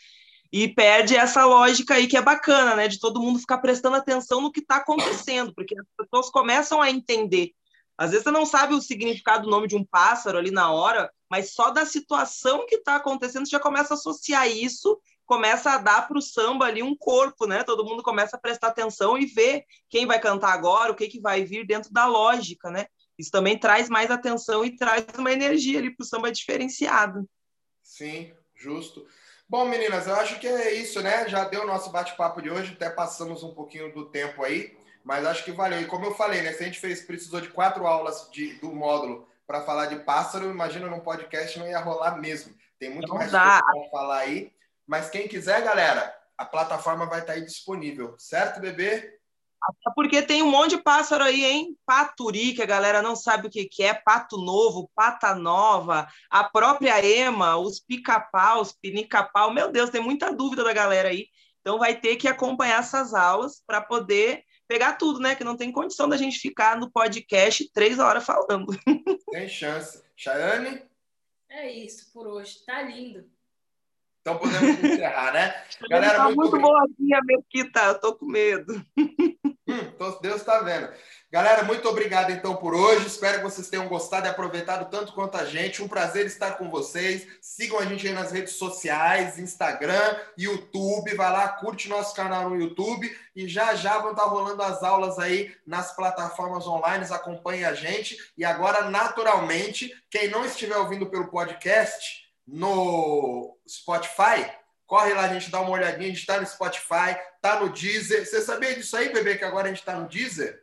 e 0.51 0.66
perde 0.66 1.14
essa 1.14 1.45
lógica 1.45 1.95
aí 1.95 2.07
que 2.07 2.16
é 2.16 2.22
bacana, 2.22 2.74
né? 2.74 2.88
De 2.88 2.99
todo 2.99 3.20
mundo 3.20 3.38
ficar 3.38 3.59
prestando 3.59 3.97
atenção 3.97 4.41
no 4.41 4.51
que 4.51 4.61
está 4.61 4.76
acontecendo, 4.76 5.53
porque 5.55 5.78
as 5.78 5.86
pessoas 5.99 6.30
começam 6.30 6.80
a 6.80 6.91
entender. 6.91 7.53
Às 7.99 8.12
vezes 8.12 8.24
você 8.24 8.30
não 8.30 8.47
sabe 8.47 8.72
o 8.72 8.80
significado 8.80 9.45
do 9.45 9.51
nome 9.51 9.68
de 9.68 9.76
um 9.76 9.84
pássaro 9.84 10.38
ali 10.38 10.51
na 10.51 10.72
hora, 10.72 11.12
mas 11.30 11.53
só 11.53 11.70
da 11.70 11.84
situação 11.84 12.64
que 12.66 12.76
está 12.76 12.97
acontecendo 12.97 13.45
você 13.45 13.51
já 13.51 13.61
começa 13.61 13.93
a 13.93 13.99
associar 13.99 14.49
isso 14.49 14.99
começa 15.31 15.70
a 15.70 15.78
dar 15.78 16.09
para 16.09 16.18
o 16.18 16.20
samba 16.20 16.64
ali 16.64 16.83
um 16.83 16.97
corpo, 16.97 17.47
né? 17.47 17.62
Todo 17.62 17.85
mundo 17.85 18.03
começa 18.03 18.37
a 18.37 18.41
prestar 18.41 18.66
atenção 18.66 19.16
e 19.16 19.26
ver 19.26 19.64
quem 19.89 20.05
vai 20.05 20.18
cantar 20.18 20.53
agora, 20.53 20.91
o 20.91 20.95
que, 20.97 21.07
que 21.07 21.20
vai 21.20 21.45
vir 21.45 21.64
dentro 21.64 21.93
da 21.93 22.05
lógica, 22.05 22.68
né? 22.68 22.87
Isso 23.16 23.31
também 23.31 23.57
traz 23.57 23.89
mais 23.89 24.11
atenção 24.11 24.64
e 24.64 24.74
traz 24.74 25.07
uma 25.16 25.31
energia 25.31 25.78
ali 25.78 25.95
para 25.95 26.03
o 26.03 26.07
samba 26.07 26.33
diferenciado. 26.33 27.31
Sim, 27.81 28.35
justo. 28.57 29.07
Bom, 29.49 29.68
meninas, 29.68 30.09
eu 30.09 30.16
acho 30.16 30.41
que 30.41 30.49
é 30.49 30.74
isso, 30.74 31.01
né? 31.01 31.28
Já 31.28 31.45
deu 31.45 31.62
o 31.62 31.66
nosso 31.66 31.93
bate-papo 31.93 32.43
de 32.43 32.51
hoje, 32.51 32.72
até 32.72 32.91
passamos 32.91 33.45
um 33.45 33.55
pouquinho 33.55 33.95
do 33.95 34.07
tempo 34.07 34.43
aí, 34.43 34.76
mas 35.05 35.24
acho 35.24 35.45
que 35.45 35.53
valeu. 35.53 35.81
E 35.81 35.87
como 35.87 36.07
eu 36.07 36.14
falei, 36.16 36.43
né? 36.43 36.53
Se 36.55 36.64
a 36.64 36.66
gente 36.66 36.81
fez, 36.81 37.03
precisou 37.03 37.41
de 37.41 37.51
quatro 37.51 37.87
aulas 37.87 38.28
de, 38.33 38.55
do 38.55 38.72
módulo 38.72 39.28
para 39.47 39.62
falar 39.62 39.87
de 39.87 40.01
pássaro, 40.01 40.51
imagina 40.51 40.89
num 40.89 40.99
podcast 40.99 41.57
não 41.57 41.68
ia 41.68 41.78
rolar 41.78 42.16
mesmo. 42.20 42.53
Tem 42.81 42.91
muito 42.91 43.07
não 43.07 43.14
mais 43.14 43.31
coisa 43.31 43.62
para 43.62 43.91
falar 43.93 44.18
aí. 44.18 44.53
Mas 44.91 45.09
quem 45.09 45.28
quiser, 45.28 45.62
galera, 45.62 46.12
a 46.36 46.45
plataforma 46.45 47.07
vai 47.07 47.20
estar 47.20 47.34
aí 47.34 47.45
disponível, 47.45 48.16
certo, 48.18 48.61
bebê? 48.61 49.20
Até 49.62 49.95
porque 49.95 50.20
tem 50.20 50.43
um 50.43 50.51
monte 50.51 50.70
de 50.70 50.82
pássaro 50.82 51.22
aí, 51.22 51.45
hein? 51.45 51.78
Paturi, 51.86 52.55
que 52.55 52.62
a 52.62 52.66
galera 52.66 53.01
não 53.01 53.14
sabe 53.14 53.47
o 53.47 53.51
que, 53.51 53.66
que 53.66 53.84
é, 53.84 53.95
pato 53.95 54.36
novo, 54.36 54.91
pata 54.93 55.32
nova, 55.32 56.09
a 56.28 56.43
própria 56.43 57.01
ema, 57.07 57.57
os 57.57 57.78
pica-pau, 57.78 58.66
pinica-pau. 58.82 59.55
Meu 59.55 59.70
Deus, 59.70 59.91
tem 59.91 60.03
muita 60.03 60.32
dúvida 60.32 60.64
da 60.64 60.72
galera 60.72 61.11
aí. 61.11 61.28
Então 61.61 61.78
vai 61.78 62.01
ter 62.01 62.16
que 62.16 62.26
acompanhar 62.26 62.80
essas 62.80 63.14
aulas 63.14 63.62
para 63.64 63.80
poder 63.80 64.43
pegar 64.66 64.95
tudo, 64.95 65.20
né? 65.20 65.36
Que 65.36 65.45
não 65.45 65.57
tem 65.57 65.70
condição 65.70 66.09
da 66.09 66.16
gente 66.16 66.41
ficar 66.41 66.76
no 66.76 66.91
podcast 66.91 67.70
três 67.72 68.01
horas 68.01 68.26
falando. 68.26 68.66
Tem 69.30 69.49
chance. 69.49 70.03
Chayane? 70.16 70.82
É 71.49 71.70
isso 71.70 72.12
por 72.12 72.26
hoje. 72.26 72.64
Tá 72.66 72.82
lindo. 72.82 73.30
Então 74.21 74.37
podemos 74.39 74.79
encerrar, 74.85 75.33
né? 75.33 75.55
Galera, 75.89 76.14
tá 76.14 76.25
muito, 76.25 76.39
muito 76.39 76.61
boazinha, 76.61 77.21
Mesquita, 77.25 77.81
eu 77.81 78.01
tô 78.01 78.14
com 78.14 78.27
medo. 78.27 78.85
Hum, 78.99 80.18
Deus 80.21 80.37
está 80.37 80.61
vendo. 80.61 80.91
Galera, 81.33 81.62
muito 81.62 81.89
obrigado 81.89 82.33
então 82.33 82.57
por 82.57 82.75
hoje. 82.75 83.07
Espero 83.07 83.39
que 83.39 83.45
vocês 83.45 83.68
tenham 83.68 83.87
gostado 83.87 84.27
e 84.27 84.29
aproveitado 84.29 84.91
tanto 84.91 85.12
quanto 85.12 85.37
a 85.37 85.45
gente. 85.45 85.81
Um 85.81 85.87
prazer 85.87 86.27
estar 86.27 86.59
com 86.59 86.68
vocês. 86.68 87.25
Sigam 87.41 87.79
a 87.79 87.85
gente 87.85 88.07
aí 88.07 88.12
nas 88.12 88.33
redes 88.33 88.55
sociais, 88.55 89.39
Instagram, 89.39 90.16
YouTube. 90.37 91.14
Vai 91.14 91.31
lá, 91.31 91.49
curte 91.49 91.89
nosso 91.89 92.16
canal 92.16 92.51
no 92.51 92.61
YouTube 92.61 93.09
e 93.37 93.47
já 93.47 93.77
já 93.77 93.99
vão 93.99 94.11
estar 94.11 94.25
rolando 94.25 94.61
as 94.61 94.83
aulas 94.83 95.21
aí 95.21 95.55
nas 95.64 95.95
plataformas 95.95 96.66
online. 96.66 97.07
Acompanhe 97.09 97.64
a 97.64 97.75
gente. 97.75 98.16
E 98.37 98.45
agora, 98.45 98.91
naturalmente, 98.91 99.95
quem 100.11 100.29
não 100.29 100.45
estiver 100.45 100.77
ouvindo 100.79 101.07
pelo 101.07 101.29
podcast, 101.29 102.20
no 102.53 103.57
Spotify, 103.68 104.51
corre 104.86 105.14
lá, 105.14 105.22
a 105.22 105.34
gente 105.34 105.51
dá 105.51 105.61
uma 105.61 105.70
olhadinha, 105.70 106.07
a 106.07 106.11
gente 106.11 106.20
está 106.20 106.40
no 106.40 106.46
Spotify, 106.46 107.16
tá 107.40 107.61
no 107.61 107.70
Deezer. 107.70 108.26
Você 108.26 108.40
sabia 108.40 108.74
disso 108.74 108.96
aí, 108.96 109.12
bebê, 109.12 109.38
que 109.38 109.44
agora 109.44 109.66
a 109.66 109.68
gente 109.68 109.78
está 109.78 109.94
no 109.94 110.09
Deezer? 110.09 110.61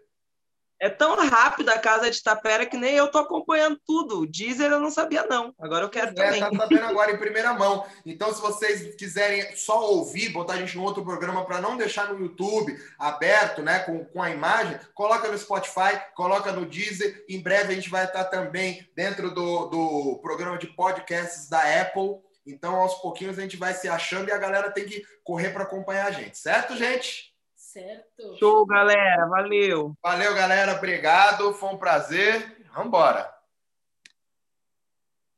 É 0.80 0.90
tão 0.90 1.16
rápido 1.28 1.70
a 1.70 1.80
Casa 1.80 2.12
de 2.12 2.22
Tapera 2.22 2.66
que 2.66 2.78
nem 2.78 2.94
eu 2.94 3.08
tô 3.10 3.18
acompanhando 3.18 3.80
tudo. 3.84 4.22
O 4.22 4.28
Deezer 4.28 4.72
eu 4.72 4.80
não 4.80 4.92
sabia, 4.92 5.26
não. 5.26 5.54
Agora 5.60 5.86
eu 5.86 5.90
quero 5.90 6.12
é, 6.12 6.14
também. 6.14 6.40
Tá 6.40 6.52
sabendo 6.56 6.86
agora 6.86 7.12
em 7.12 7.18
primeira 7.18 7.54
mão. 7.54 7.86
Então, 8.06 8.32
se 8.32 8.40
vocês 8.40 8.96
quiserem 8.96 9.56
só 9.56 9.90
ouvir, 9.90 10.30
botar 10.30 10.54
a 10.54 10.58
gente 10.58 10.78
em 10.78 10.82
outro 10.82 11.04
programa 11.04 11.44
para 11.46 11.60
não 11.60 11.78
deixar 11.78 12.14
no 12.14 12.20
YouTube 12.20 12.78
aberto, 13.00 13.64
né, 13.64 13.80
com, 13.80 14.06
com 14.06 14.22
a 14.22 14.30
imagem, 14.30 14.80
coloca 14.94 15.28
no 15.28 15.38
Spotify, 15.38 16.00
coloca 16.16 16.52
no 16.52 16.66
Deezer. 16.66 17.26
Em 17.28 17.42
breve 17.42 17.74
a 17.74 17.76
gente 17.76 17.90
vai 17.90 18.06
estar 18.06 18.26
também 18.26 18.88
dentro 18.96 19.34
do, 19.34 19.66
do 19.66 20.20
programa 20.22 20.60
de 20.60 20.68
podcasts 20.68 21.50
da 21.50 21.82
Apple. 21.82 22.22
Então, 22.46 22.76
aos 22.76 22.94
pouquinhos 22.96 23.38
a 23.40 23.42
gente 23.42 23.58
vai 23.58 23.74
se 23.74 23.90
achando 23.90 24.30
e 24.30 24.32
a 24.32 24.38
galera 24.38 24.72
tem 24.72 24.86
que 24.86 25.04
correr 25.24 25.50
para 25.50 25.64
acompanhar 25.64 26.06
a 26.06 26.12
gente. 26.12 26.38
Certo, 26.38 26.78
gente? 26.78 27.36
Certo. 27.78 28.36
Show, 28.40 28.66
galera. 28.66 29.28
Valeu. 29.28 29.96
Valeu, 30.02 30.34
galera. 30.34 30.74
Obrigado. 30.74 31.54
Foi 31.54 31.70
um 31.70 31.78
prazer. 31.78 32.66
Vamos 32.74 32.88
embora. 32.88 33.37